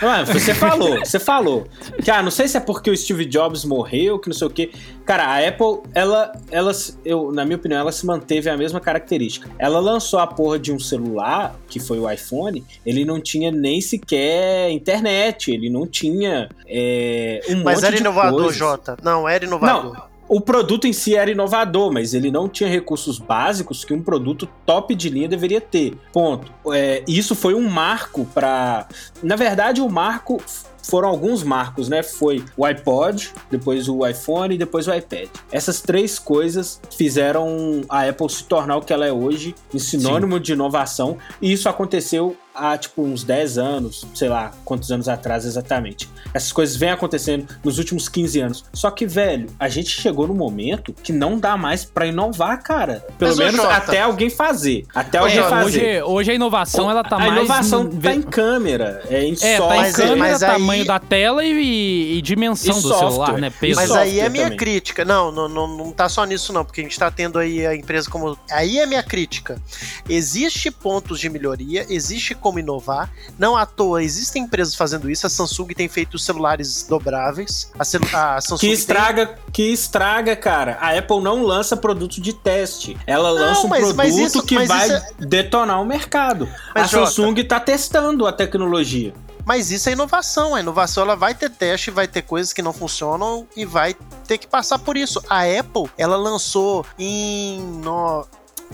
Mano, 0.00 0.26
você 0.32 0.54
falou, 0.54 0.98
você 0.98 1.18
falou. 1.18 1.66
Que, 2.02 2.10
ah, 2.10 2.22
não 2.22 2.30
sei 2.30 2.48
se 2.48 2.56
é 2.56 2.60
porque 2.60 2.90
o 2.90 2.96
Steve 2.96 3.24
Jobs 3.24 3.64
morreu, 3.64 4.18
que 4.18 4.28
não 4.28 4.34
sei 4.34 4.46
o 4.46 4.50
quê. 4.50 4.70
Cara, 5.04 5.24
a 5.26 5.48
Apple, 5.48 5.80
ela, 5.94 6.32
ela, 6.50 6.72
eu, 7.04 7.32
na 7.32 7.44
minha 7.44 7.56
opinião, 7.56 7.80
ela 7.80 7.90
se 7.92 8.06
manteve 8.06 8.48
a 8.48 8.56
mesma 8.56 8.80
característica. 8.80 9.31
Ela 9.58 9.80
lançou 9.80 10.18
a 10.18 10.26
porra 10.26 10.58
de 10.58 10.72
um 10.72 10.78
celular, 10.78 11.56
que 11.68 11.80
foi 11.80 11.98
o 11.98 12.10
iPhone, 12.10 12.64
ele 12.84 13.04
não 13.04 13.20
tinha 13.20 13.50
nem 13.50 13.80
sequer 13.80 14.70
internet, 14.70 15.50
ele 15.50 15.70
não 15.70 15.86
tinha 15.86 16.48
é, 16.66 17.40
um 17.48 17.62
Mas 17.62 17.76
monte 17.76 17.86
era 17.86 17.96
inovador, 17.96 18.40
coisas. 18.40 18.56
Jota. 18.56 18.96
Não, 19.02 19.28
era 19.28 19.44
inovador. 19.44 19.94
Não, 19.94 20.12
o 20.28 20.40
produto 20.40 20.86
em 20.86 20.94
si 20.94 21.14
era 21.14 21.30
inovador, 21.30 21.92
mas 21.92 22.14
ele 22.14 22.30
não 22.30 22.48
tinha 22.48 22.66
recursos 22.66 23.18
básicos 23.18 23.84
que 23.84 23.92
um 23.92 24.02
produto 24.02 24.48
top 24.64 24.94
de 24.94 25.10
linha 25.10 25.28
deveria 25.28 25.60
ter. 25.60 25.94
Ponto. 26.10 26.50
É, 26.72 27.04
isso 27.06 27.34
foi 27.34 27.54
um 27.54 27.68
marco 27.68 28.26
para. 28.32 28.86
Na 29.22 29.36
verdade, 29.36 29.82
o 29.82 29.90
marco 29.90 30.40
foram 30.82 31.08
alguns 31.08 31.42
marcos, 31.42 31.88
né? 31.88 32.02
Foi 32.02 32.44
o 32.56 32.64
iPod, 32.64 33.32
depois 33.50 33.88
o 33.88 34.06
iPhone 34.06 34.54
e 34.54 34.58
depois 34.58 34.86
o 34.88 34.94
iPad. 34.94 35.28
Essas 35.50 35.80
três 35.80 36.18
coisas 36.18 36.80
fizeram 36.96 37.82
a 37.88 38.08
Apple 38.08 38.28
se 38.30 38.44
tornar 38.44 38.76
o 38.76 38.80
que 38.82 38.92
ela 38.92 39.06
é 39.06 39.12
hoje, 39.12 39.54
em 39.74 39.78
sinônimo 39.78 40.40
de 40.40 40.52
inovação, 40.52 41.18
e 41.40 41.52
isso 41.52 41.68
aconteceu 41.68 42.36
há 42.54 42.76
tipo 42.76 43.02
uns 43.02 43.24
10 43.24 43.56
anos, 43.56 44.04
sei 44.14 44.28
lá 44.28 44.50
quantos 44.62 44.92
anos 44.92 45.08
atrás 45.08 45.46
exatamente. 45.46 46.06
Essas 46.34 46.52
coisas 46.52 46.76
vêm 46.76 46.90
acontecendo 46.90 47.46
nos 47.64 47.78
últimos 47.78 48.10
15 48.10 48.40
anos. 48.40 48.64
Só 48.74 48.90
que, 48.90 49.06
velho, 49.06 49.46
a 49.58 49.68
gente 49.70 49.88
chegou 49.88 50.28
no 50.28 50.34
momento 50.34 50.92
que 50.92 51.12
não 51.14 51.38
dá 51.38 51.56
mais 51.56 51.82
pra 51.84 52.06
inovar, 52.06 52.62
cara. 52.62 53.06
Pelo 53.18 53.34
Mas, 53.36 53.38
menos 53.38 53.60
até 53.64 54.02
alguém 54.02 54.28
fazer. 54.28 54.84
Até 54.94 55.16
alguém 55.18 55.42
fazer. 55.44 56.02
hoje, 56.02 56.02
hoje 56.02 56.30
a 56.32 56.34
inovação, 56.34 56.90
ela 56.90 57.02
tá 57.02 57.16
a 57.16 57.20
mais... 57.20 57.32
inovação 57.32 57.84
no- 57.84 58.00
tá 58.00 58.14
em 58.14 58.20
câmera, 58.20 59.02
é 59.08 59.24
em 59.24 59.32
É, 59.40 59.56
tá 59.56 59.56
software. 59.56 59.76
em 59.76 59.80
Mas- 59.80 59.96
câmera, 59.96 60.16
mas 60.16 60.42
aí- 60.42 60.62
tamanho 60.72 60.84
da 60.86 60.98
tela 60.98 61.44
e, 61.44 62.18
e 62.18 62.22
dimensão 62.22 62.78
E 62.78 62.82
do 62.82 62.88
software. 62.88 63.10
celular, 63.10 63.38
né? 63.38 63.50
Peso. 63.50 63.80
Mas 63.80 63.90
aí 63.92 64.20
é 64.20 64.28
minha 64.28 64.44
também. 64.44 64.58
crítica. 64.58 65.04
Não, 65.04 65.30
não, 65.30 65.48
não, 65.48 65.76
não 65.76 65.92
tá 65.92 66.08
só 66.08 66.24
nisso, 66.24 66.52
não, 66.52 66.64
porque 66.64 66.80
a 66.80 66.84
gente 66.84 66.98
tá 66.98 67.10
tendo 67.10 67.38
aí 67.38 67.66
a 67.66 67.74
empresa 67.74 68.08
como. 68.10 68.36
Aí 68.50 68.78
é 68.78 68.86
minha 68.86 69.02
crítica. 69.02 69.60
Existe 70.08 70.70
pontos 70.70 71.20
de 71.20 71.28
melhoria, 71.28 71.86
existe 71.88 72.34
como 72.34 72.58
inovar. 72.58 73.10
Não 73.38 73.56
à 73.56 73.64
toa, 73.66 74.02
existem 74.02 74.42
empresas 74.44 74.74
fazendo 74.74 75.10
isso. 75.10 75.26
A 75.26 75.30
Samsung 75.30 75.68
tem 75.74 75.88
feito 75.88 76.18
celulares 76.18 76.84
dobráveis. 76.88 77.70
A, 77.78 77.84
celu- 77.84 78.08
a 78.12 78.40
Samsung 78.42 78.58
Que 78.60 78.66
tem- 78.66 78.72
estraga, 78.74 79.38
que 79.52 79.62
estraga, 79.72 80.34
cara. 80.36 80.78
A 80.80 80.96
Apple 80.98 81.20
não 81.20 81.42
lança 81.42 81.76
produto 81.76 82.20
de 82.20 82.32
teste. 82.32 82.96
Ela 83.06 83.30
lança 83.30 83.66
um 83.66 83.68
mas- 83.68 83.80
produto 83.80 83.96
mas 83.96 84.16
isso- 84.16 84.42
que 84.42 84.64
vai 84.66 84.86
isso 84.88 85.02
detonar 85.18 85.80
o 85.80 85.84
mercado. 85.84 86.48
Mas, 86.74 86.84
a 86.84 86.88
Samsung 87.06 87.34
tá 87.44 87.60
testando 87.60 88.26
a 88.26 88.32
tecnologia. 88.32 89.12
Mas 89.44 89.70
isso 89.70 89.88
é 89.88 89.92
inovação. 89.92 90.54
A 90.54 90.60
inovação 90.60 91.02
ela 91.02 91.16
vai 91.16 91.34
ter 91.34 91.50
teste, 91.50 91.90
vai 91.90 92.06
ter 92.06 92.22
coisas 92.22 92.52
que 92.52 92.62
não 92.62 92.72
funcionam 92.72 93.46
e 93.56 93.64
vai 93.64 93.94
ter 94.26 94.38
que 94.38 94.46
passar 94.46 94.78
por 94.78 94.96
isso. 94.96 95.22
A 95.28 95.42
Apple, 95.42 95.90
ela 95.96 96.16
lançou 96.16 96.86
em. 96.98 97.60
No... 97.82 98.26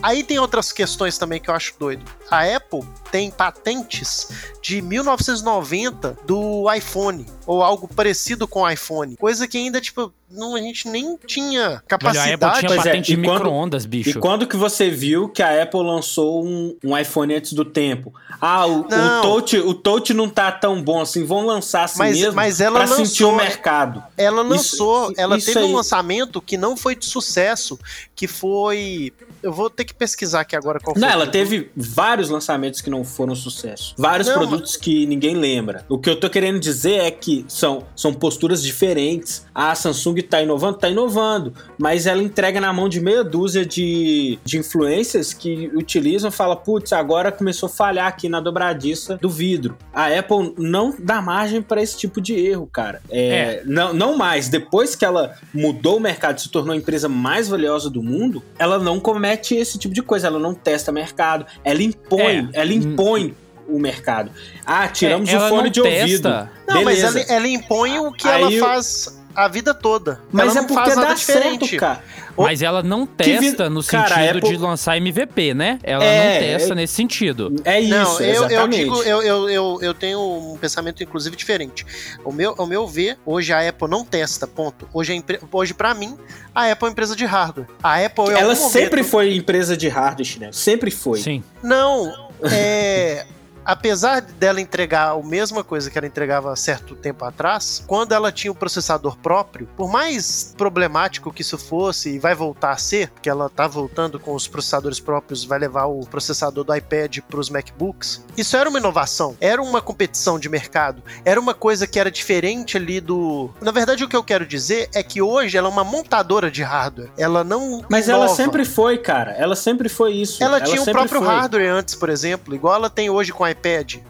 Aí 0.03 0.23
tem 0.23 0.39
outras 0.39 0.71
questões 0.71 1.19
também 1.19 1.41
que 1.41 1.51
eu 1.51 1.55
acho 1.55 1.75
doido. 1.79 2.05
A 2.31 2.45
Apple 2.45 2.87
tem 3.11 3.31
patentes 3.31 4.29
de 4.69 4.83
1990 4.83 6.19
do 6.27 6.71
iPhone 6.73 7.25
ou 7.47 7.63
algo 7.63 7.89
parecido 7.89 8.47
com 8.47 8.61
o 8.61 8.69
iPhone, 8.71 9.17
coisa 9.17 9.49
que 9.49 9.57
ainda 9.57 9.81
tipo 9.81 10.13
não, 10.31 10.55
a 10.55 10.61
gente 10.61 10.87
nem 10.89 11.17
tinha 11.27 11.83
capacidade. 11.89 12.33
Velho, 12.33 12.45
a 12.45 12.49
Apple 12.49 12.61
tinha 12.69 12.73
é, 12.75 12.77
patente 12.85 13.07
de 13.07 13.13
e 13.19 13.25
quando- 13.25 13.33
micro-ondas, 13.45 13.85
E 13.85 13.89
bicho. 13.89 14.21
quando 14.21 14.47
que 14.47 14.59
você 14.59 14.91
viu 14.91 15.27
que 15.27 15.43
a 15.43 15.63
Apple 15.63 15.81
lançou 15.83 16.45
um, 16.45 16.77
um 16.85 16.99
iPhone 16.99 17.35
antes 17.35 17.55
do 17.55 17.65
tempo? 17.65 18.13
Ah, 18.39 18.67
o, 18.67 18.83
o, 18.83 18.89
Não. 18.91 19.23
touch, 19.23 19.57
o 19.57 19.73
touch 19.73 20.13
não 20.13 20.29
tá 20.29 20.53
tão 20.53 20.83
bom 20.83 21.01
assim, 21.01 21.25
vão 21.25 21.47
lançar 21.47 21.85
assim 21.85 21.99
Mas- 22.01 22.19
mesmo 22.19 22.35
mas 22.35 22.61
ela 22.61 22.81
pra 22.81 22.87
sentir 22.89 23.25
lançou- 23.25 23.33
o 23.33 23.37
mercado. 23.37 24.05
Ela 24.19 24.43
lançou, 24.43 25.05
Isso- 25.13 25.15
ela 25.21 25.39
isso 25.39 25.47
teve 25.47 25.61
aí. 25.61 25.65
um 25.65 25.75
lançamento 25.75 26.43
que 26.43 26.59
não 26.59 26.77
foi 26.77 26.95
de 26.95 27.07
sucesso, 27.07 27.79
que 28.15 28.27
foi. 28.27 29.11
Eu 29.43 29.53
vou 29.53 29.71
ter 29.71 29.87
que 29.87 29.95
pesquisar 29.95 30.41
aqui 30.41 30.55
agora 30.57 30.79
qual 30.79 30.95
foi. 30.95 31.01
Não, 31.01 31.09
ela 31.09 31.27
teve 31.27 31.71
vários 31.75 32.29
lançamentos 32.29 32.83
que 32.83 32.91
não 32.91 33.03
foram 33.03 33.35
sucesso. 33.35 33.95
Vários 33.97 34.29
Não, 34.29 34.35
produtos 34.35 34.58
que 34.77 35.07
ninguém 35.07 35.35
lembra. 35.35 35.85
O 35.89 35.99
que 35.99 36.09
eu 36.09 36.19
tô 36.19 36.29
querendo 36.31 36.59
dizer 36.59 37.01
é 37.01 37.11
que 37.11 37.45
são, 37.49 37.85
são 37.95 38.13
posturas 38.13 38.63
diferentes. 38.63 39.47
A 39.55 39.75
Samsung 39.75 40.17
tá 40.23 40.43
inovando? 40.43 40.79
Tá 40.79 40.89
inovando. 40.89 41.53
Mas 41.79 42.07
ela 42.07 42.23
entrega 42.23 42.61
na 42.61 42.73
mão 42.73 42.89
de 42.89 43.01
meia 43.01 43.23
dúzia 43.25 43.65
de, 43.65 44.39
de 44.45 44.59
influências 44.59 45.33
que 45.33 45.71
utilizam 45.75 46.29
e 46.29 46.33
fala, 46.33 46.57
putz, 46.57 46.93
agora 46.93 47.31
começou 47.33 47.67
a 47.67 47.71
falhar 47.71 48.07
aqui 48.07 48.29
na 48.29 48.41
dobradiça 48.41 49.17
do 49.17 49.29
vidro. 49.29 49.77
A 49.93 50.07
Apple 50.07 50.55
não 50.59 50.95
dá 50.99 51.21
margem 51.21 51.61
para 51.63 51.83
esse 51.83 51.97
tipo 51.97 52.21
de 52.21 52.35
erro, 52.35 52.69
cara. 52.73 53.01
É, 53.11 53.63
Não, 53.65 53.93
não 53.93 54.17
mais. 54.17 54.49
Depois 54.49 54.95
que 54.95 55.05
ela 55.05 55.35
mudou 55.53 55.97
o 55.97 56.01
mercado 56.01 56.39
e 56.39 56.43
se 56.43 56.49
tornou 56.51 56.73
a 56.73 56.77
empresa 56.77 57.09
mais 57.09 57.49
valiosa 57.49 57.91
do 57.91 58.03
mundo, 58.03 58.43
ela 58.59 58.79
não 58.79 58.99
comete 59.01 59.55
esse 59.55 59.79
tipo 59.79 59.95
de 59.95 60.03
coisa. 60.03 60.27
Ela 60.27 60.39
não 60.39 60.55
testa 60.55 60.93
mercado. 60.93 61.47
Ela 61.65 61.83
impõe, 61.83 62.49
É. 62.53 62.61
ela 62.61 62.73
impõe 62.73 63.35
o 63.69 63.79
mercado. 63.79 64.31
Ah, 64.67 64.89
tiramos 64.89 65.29
É, 65.29 65.37
o 65.37 65.49
fone 65.49 65.65
não 65.65 65.71
de 65.71 65.81
ouvido. 65.81 66.01
testa. 66.23 66.51
Não, 66.67 66.83
mas 66.85 66.99
Beleza. 67.01 67.21
ela, 67.21 67.33
ela 67.33 67.49
impõe 67.49 67.99
o 67.99 68.13
que 68.13 68.27
Aí 68.29 68.43
ela 68.43 68.53
eu- 68.53 68.65
faz 68.65 69.19
a 69.35 69.47
vida 69.47 69.73
toda. 69.73 70.21
Mas 70.33 70.49
ela 70.49 70.53
é 70.53 70.55
não 70.61 70.65
porque 70.67 70.83
faz 70.83 70.97
nada 70.97 71.09
dá 71.09 71.15
diferente. 71.15 71.69
certo, 71.69 71.81
cara. 71.81 72.03
Mas 72.37 72.63
ela 72.63 72.83
não 72.85 73.05
Que 73.05 73.25
vi- 73.39 73.41
testa 73.51 73.69
no 73.71 73.83
Cara, 73.85 74.09
sentido 74.09 74.25
a 74.27 74.31
Apple- 74.39 74.51
de 74.51 74.57
lançar 74.59 74.97
MVP, 74.97 75.55
né? 75.55 75.79
Ela 75.83 76.05
É, 76.05 76.35
não 76.35 76.41
testa 76.41 76.73
é- 76.73 76.75
nesse 76.77 76.95
sentido. 76.95 77.53
É 77.65 77.81
isso, 77.81 77.91
Não, 77.91 78.21
eu, 78.21 78.27
eu 78.27 78.45
exatamente. 78.47 78.77
digo, 78.85 79.03
eu, 79.03 79.23
eu, 79.23 79.51
eu, 79.51 79.79
eu 79.83 79.95
tenho 79.95 80.21
um 80.21 80.57
pensamento 80.57 81.03
inclusive 81.03 81.35
diferente. 81.37 81.85
O 82.25 82.31
meu, 82.33 82.55
ao 82.57 82.65
meu 82.67 82.87
ver, 82.87 83.19
hoje 83.27 83.53
a 83.53 83.69
Apple 83.69 83.89
não 83.89 84.05
testa, 84.05 84.47
ponto. 84.47 84.89
Hoje, 84.93 85.13
a 85.13 85.17
empre... 85.17 85.41
hoje 85.51 85.75
para 85.75 85.95
mim, 85.95 86.17
a 86.55 86.71
Apple 86.71 86.85
é 86.85 86.85
uma 86.87 86.93
empresa 86.93 87.17
de 87.17 87.25
hardware. 87.25 87.67
A 87.83 88.05
Apple 88.05 88.25
em 88.25 88.31
Ela 88.31 88.41
algum 88.43 88.55
momento- 88.55 88.73
sempre 88.73 89.03
foi 89.03 89.35
empresa 89.35 89.77
de 89.77 89.89
hardware, 89.89 90.25
Chinelo. 90.25 90.53
Sempre 90.53 90.91
foi. 90.93 91.19
Sim. 91.21 91.43
Não, 91.63 92.13
é. 92.53 93.27
Apesar 93.69 94.23
dela 94.23 94.63
entregar 94.63 95.11
a 95.11 95.23
mesma 95.23 95.63
coisa 95.63 95.91
que 95.91 95.99
ela 95.99 96.07
entregava 96.07 96.51
há 96.51 96.57
certo 96.57 96.97
tempo 96.97 97.23
atrás, 97.27 97.85
quando 97.87 98.13
ela 98.13 98.33
tinha 98.33 98.51
o 98.51 98.55
processador 98.55 99.19
próprio, 99.19 99.69
por 99.77 99.91
mais 99.91 100.55
problemático 100.57 101.31
que 101.31 101.43
isso 101.43 101.59
fosse, 101.59 102.15
e 102.15 102.19
vai 102.19 102.35
voltar 102.35 102.71
a 102.71 102.79
ser, 102.79 103.11
porque 103.11 103.29
ela 103.29 103.51
tá 103.51 103.67
voltando 103.67 104.19
com 104.19 104.35
os 104.35 104.49
processadores 104.49 104.99
próprios, 104.99 105.45
vai 105.45 105.59
levar 105.59 105.85
o 105.85 106.01
processador 106.07 106.65
do 106.65 106.75
iPad 106.75 107.19
para 107.29 107.39
os 107.39 107.51
MacBooks, 107.51 108.25
isso 108.39 108.57
era 108.57 108.71
uma 108.71 108.79
inovação, 108.79 109.37
era 109.39 109.61
uma 109.61 109.83
competição 109.83 110.39
de 110.39 110.49
mercado, 110.49 111.03
era 111.23 111.39
uma 111.39 111.53
coisa 111.53 111.87
que 111.87 112.01
era 112.01 112.11
diferente 112.11 112.79
ali 112.79 113.03
do. 113.03 113.51
Na 113.61 113.71
verdade, 113.71 114.03
o 114.03 114.09
que 114.09 114.17
eu 114.17 114.25
quero 114.25 114.47
dizer 114.47 114.89
é 114.95 115.03
que 115.03 115.21
hoje 115.21 115.59
ela 115.59 115.69
é 115.69 115.71
uma 115.71 115.85
montadora 115.85 116.51
de 116.51 116.63
hardware, 116.63 117.11
ela 117.19 117.45
não. 117.45 117.85
Mas 117.91 118.09
ela 118.09 118.25
inova. 118.25 118.35
sempre 118.35 118.65
foi, 118.65 118.97
cara. 118.97 119.33
Ela 119.33 119.55
sempre 119.55 119.91
foi 119.91 120.15
isso. 120.15 120.43
Ela, 120.43 120.59
tinha 120.59 120.81
o 120.81 120.87
próprio 120.87 121.21
foi. 121.21 121.29
hardware 121.29 121.71
antes, 121.71 121.95
por 121.95 122.09
exemplo, 122.09 122.55
igual 122.55 122.77
ela 122.77 122.89
tem 122.89 123.11
hoje 123.11 123.31
com 123.31 123.45
o 123.45 123.47
iPad, 123.47 123.58